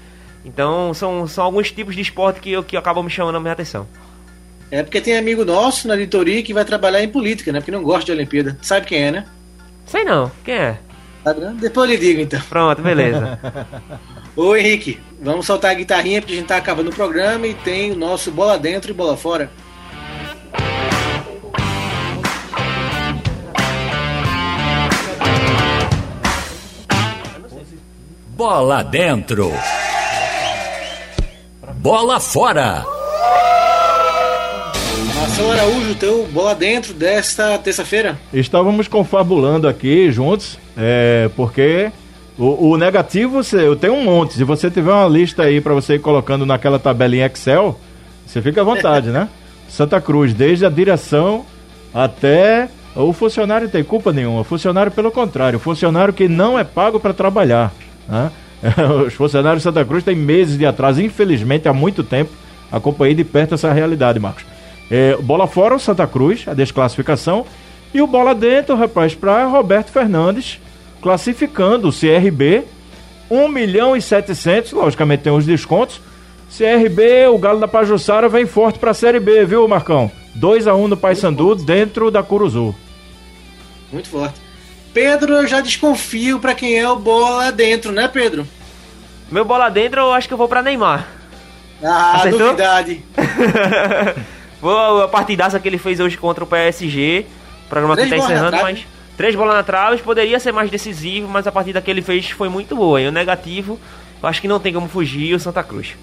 Então 0.45 0.93
são, 0.93 1.27
são 1.27 1.43
alguns 1.43 1.71
tipos 1.71 1.95
de 1.95 2.01
esporte 2.01 2.39
que, 2.39 2.61
que 2.63 2.77
acabam 2.77 3.03
me 3.03 3.09
chamando 3.09 3.35
a 3.35 3.39
minha 3.39 3.53
atenção. 3.53 3.87
É 4.69 4.83
porque 4.83 4.99
tem 4.99 5.17
amigo 5.17 5.45
nosso 5.45 5.87
na 5.87 5.95
editoria 5.95 6.43
que 6.43 6.53
vai 6.53 6.65
trabalhar 6.65 7.01
em 7.01 7.09
política, 7.09 7.51
né? 7.51 7.59
Porque 7.59 7.71
não 7.71 7.83
gosta 7.83 8.05
de 8.05 8.11
Olimpíada. 8.11 8.57
Sabe 8.61 8.85
quem 8.85 9.03
é, 9.03 9.11
né? 9.11 9.25
Sei 9.85 10.03
não. 10.03 10.31
Quem 10.43 10.55
é? 10.55 10.77
Depois 11.59 11.89
eu 11.89 11.95
lhe 11.95 12.01
digo 12.01 12.21
então. 12.21 12.41
Pronto, 12.49 12.81
beleza. 12.81 13.39
Ô 14.35 14.55
Henrique, 14.55 14.99
vamos 15.21 15.45
soltar 15.45 15.71
a 15.71 15.73
guitarrinha 15.73 16.21
porque 16.21 16.33
a 16.33 16.37
gente 16.37 16.47
tá 16.47 16.57
acabando 16.57 16.89
o 16.89 16.95
programa 16.95 17.47
e 17.47 17.53
tem 17.53 17.91
o 17.91 17.95
nosso 17.95 18.31
bola 18.31 18.57
dentro 18.57 18.91
e 18.91 18.93
bola 18.93 19.17
fora. 19.17 19.49
Bola 28.37 28.83
dentro. 28.83 29.51
Bola 31.77 32.19
fora. 32.19 32.85
Marcelo 35.15 35.51
Araújo, 35.53 35.95
teu 35.95 36.27
bola 36.27 36.53
dentro 36.53 36.93
desta 36.93 37.57
terça-feira. 37.57 38.15
Estávamos 38.31 38.87
confabulando 38.87 39.67
aqui 39.67 40.11
juntos, 40.11 40.59
é, 40.77 41.31
porque 41.35 41.91
o, 42.37 42.69
o, 42.69 42.77
negativo 42.77 43.41
eu 43.53 43.75
tenho 43.75 43.95
um 43.95 44.03
monte. 44.03 44.35
Se 44.35 44.43
você 44.43 44.69
tiver 44.69 44.91
uma 44.91 45.07
lista 45.07 45.41
aí 45.41 45.59
para 45.59 45.73
você 45.73 45.95
ir 45.95 45.99
colocando 45.99 46.45
naquela 46.45 46.77
tabelinha 46.77 47.25
Excel, 47.25 47.79
você 48.23 48.39
fica 48.39 48.61
à 48.61 48.63
vontade, 48.63 49.09
né? 49.09 49.29
Santa 49.67 49.99
Cruz, 49.99 50.35
desde 50.35 50.63
a 50.63 50.69
direção 50.69 51.43
até 51.91 52.69
o 52.95 53.11
funcionário 53.13 53.67
tem 53.67 53.83
culpa 53.83 54.13
nenhuma. 54.13 54.41
O 54.41 54.43
funcionário, 54.43 54.91
pelo 54.91 55.09
contrário, 55.09 55.57
o 55.57 55.59
funcionário 55.59 56.13
que 56.13 56.27
não 56.27 56.57
é 56.57 56.63
pago 56.63 56.99
para 56.99 57.15
trabalhar. 57.15 57.73
Né? 58.07 58.31
Os 59.05 59.13
funcionários 59.13 59.61
de 59.61 59.63
Santa 59.63 59.85
Cruz 59.85 60.03
têm 60.03 60.15
meses 60.15 60.57
de 60.57 60.65
atraso, 60.65 61.01
infelizmente, 61.01 61.67
há 61.67 61.73
muito 61.73 62.03
tempo. 62.03 62.31
Acompanhei 62.71 63.15
de 63.15 63.23
perto 63.23 63.55
essa 63.55 63.71
realidade, 63.71 64.19
Marcos. 64.19 64.45
É, 64.89 65.15
bola 65.17 65.47
fora 65.47 65.75
o 65.75 65.79
Santa 65.79 66.07
Cruz, 66.07 66.47
a 66.47 66.53
desclassificação. 66.53 67.45
E 67.93 68.01
o 68.01 68.07
bola 68.07 68.35
dentro, 68.35 68.75
rapaz, 68.75 69.15
para 69.15 69.45
Roberto 69.45 69.91
Fernandes, 69.91 70.59
classificando 71.01 71.89
o 71.89 71.93
CRB. 71.93 72.63
1 73.29 73.47
milhão 73.49 73.95
e 73.95 74.01
700, 74.01 74.71
logicamente 74.71 75.23
tem 75.23 75.33
os 75.33 75.45
descontos. 75.45 75.99
CRB, 76.55 77.27
o 77.27 77.37
Galo 77.37 77.59
da 77.59 77.67
Pajussara 77.67 78.29
vem 78.29 78.45
forte 78.45 78.79
para 78.79 78.91
a 78.91 78.93
Série 78.93 79.19
B, 79.19 79.45
viu, 79.45 79.67
Marcão? 79.67 80.09
2 80.35 80.65
a 80.67 80.75
1 80.75 80.87
no 80.87 80.97
Paysandu 80.97 81.55
dentro 81.55 82.09
da 82.09 82.23
Curuzu. 82.23 82.73
Muito 83.91 84.07
forte. 84.07 84.46
Pedro, 84.97 85.35
eu 85.35 85.47
já 85.47 85.61
desconfio 85.61 86.39
para 86.39 86.55
quem 86.55 86.79
é 86.79 86.89
o 86.89 86.95
bola 86.95 87.51
dentro, 87.51 87.91
né, 87.91 88.07
Pedro? 88.07 88.47
Meu 89.29 89.45
bola 89.45 89.69
dentro, 89.69 90.01
eu 90.01 90.11
acho 90.11 90.27
que 90.27 90.33
eu 90.33 90.37
vou 90.39 90.47
para 90.47 90.63
Neymar. 90.63 91.07
Ah, 91.83 92.15
Acertou? 92.15 92.39
novidade. 92.39 93.03
Vou 94.59 95.03
a 95.03 95.07
partidaça 95.07 95.59
que 95.59 95.67
ele 95.67 95.77
fez 95.77 95.99
hoje 95.99 96.17
contra 96.17 96.43
o 96.43 96.47
PSG. 96.47 97.27
O 97.67 97.69
programa 97.69 97.95
Três 97.95 98.09
que 98.09 98.17
tá 98.17 98.23
encerrando, 98.23 98.57
mas. 98.57 98.87
Três 99.15 99.35
bolas 99.35 99.53
na 99.53 99.61
trave, 99.61 100.01
poderia 100.01 100.39
ser 100.39 100.51
mais 100.51 100.71
decisivo, 100.71 101.27
mas 101.27 101.45
a 101.45 101.51
partida 101.51 101.79
que 101.79 101.91
ele 101.91 102.01
fez 102.01 102.31
foi 102.31 102.49
muito 102.49 102.75
boa. 102.75 102.99
E 102.99 103.07
o 103.07 103.11
negativo, 103.11 103.79
eu 104.19 104.27
acho 104.27 104.41
que 104.41 104.47
não 104.47 104.59
tem 104.59 104.73
como 104.73 104.89
fugir 104.89 105.35
o 105.35 105.39
Santa 105.39 105.61
Cruz. 105.61 105.95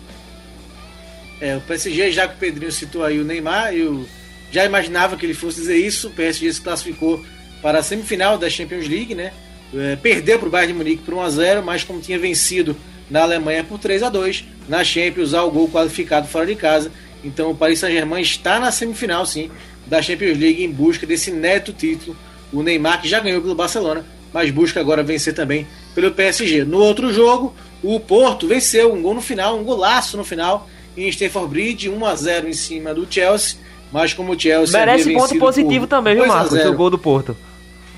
É, 1.40 1.56
o 1.56 1.60
PSG, 1.62 2.12
já 2.12 2.28
que 2.28 2.34
o 2.34 2.38
Pedrinho 2.38 2.70
citou 2.70 3.02
aí 3.02 3.18
o 3.18 3.24
Neymar, 3.24 3.74
eu 3.74 4.06
já 4.52 4.64
imaginava 4.64 5.16
que 5.16 5.26
ele 5.26 5.34
fosse 5.34 5.62
dizer 5.62 5.78
isso. 5.78 6.06
O 6.06 6.12
PSG 6.12 6.52
se 6.52 6.60
classificou 6.60 7.20
para 7.64 7.78
a 7.78 7.82
semifinal 7.82 8.36
da 8.36 8.50
Champions 8.50 8.86
League, 8.86 9.14
né? 9.14 9.32
É, 9.74 9.96
perdeu 9.96 10.38
para 10.38 10.48
o 10.48 10.50
Bayern 10.50 10.74
de 10.74 10.78
Munique 10.78 11.02
por 11.02 11.14
1 11.14 11.20
a 11.22 11.30
0 11.30 11.62
mas 11.64 11.82
como 11.82 11.98
tinha 11.98 12.18
vencido 12.18 12.76
na 13.10 13.22
Alemanha 13.22 13.64
por 13.64 13.78
3 13.78 14.02
a 14.02 14.10
2 14.10 14.44
na 14.68 14.84
Champions, 14.84 15.32
ao 15.32 15.50
gol 15.50 15.66
qualificado 15.70 16.28
fora 16.28 16.44
de 16.44 16.56
casa. 16.56 16.92
Então 17.24 17.50
o 17.50 17.54
Paris 17.54 17.78
Saint-Germain 17.78 18.20
está 18.20 18.60
na 18.60 18.70
semifinal, 18.70 19.24
sim, 19.24 19.50
da 19.86 20.02
Champions 20.02 20.38
League 20.38 20.62
em 20.62 20.70
busca 20.70 21.06
desse 21.06 21.30
neto 21.30 21.72
título. 21.72 22.14
O 22.52 22.62
Neymar, 22.62 23.00
que 23.00 23.08
já 23.08 23.18
ganhou 23.18 23.40
pelo 23.40 23.54
Barcelona, 23.54 24.04
mas 24.30 24.50
busca 24.50 24.78
agora 24.78 25.02
vencer 25.02 25.32
também 25.32 25.66
pelo 25.94 26.10
PSG. 26.10 26.64
No 26.64 26.80
outro 26.80 27.14
jogo, 27.14 27.54
o 27.82 27.98
Porto 27.98 28.46
venceu 28.46 28.92
um 28.92 29.00
gol 29.00 29.14
no 29.14 29.22
final, 29.22 29.58
um 29.58 29.64
golaço 29.64 30.18
no 30.18 30.24
final, 30.24 30.68
em 30.94 31.08
Stamford 31.08 31.48
Bridge, 31.48 31.88
1 31.88 32.04
a 32.04 32.14
0 32.14 32.46
em 32.46 32.52
cima 32.52 32.92
do 32.92 33.10
Chelsea. 33.10 33.56
Mas 33.90 34.12
como 34.12 34.32
o 34.34 34.38
Chelsea 34.38 34.78
merece 34.78 35.14
ponto 35.14 35.38
positivo 35.38 35.86
também, 35.86 36.14
viu, 36.14 36.26
Marcos? 36.26 36.62
O 36.62 36.74
gol 36.74 36.90
do 36.90 36.98
Porto. 36.98 37.34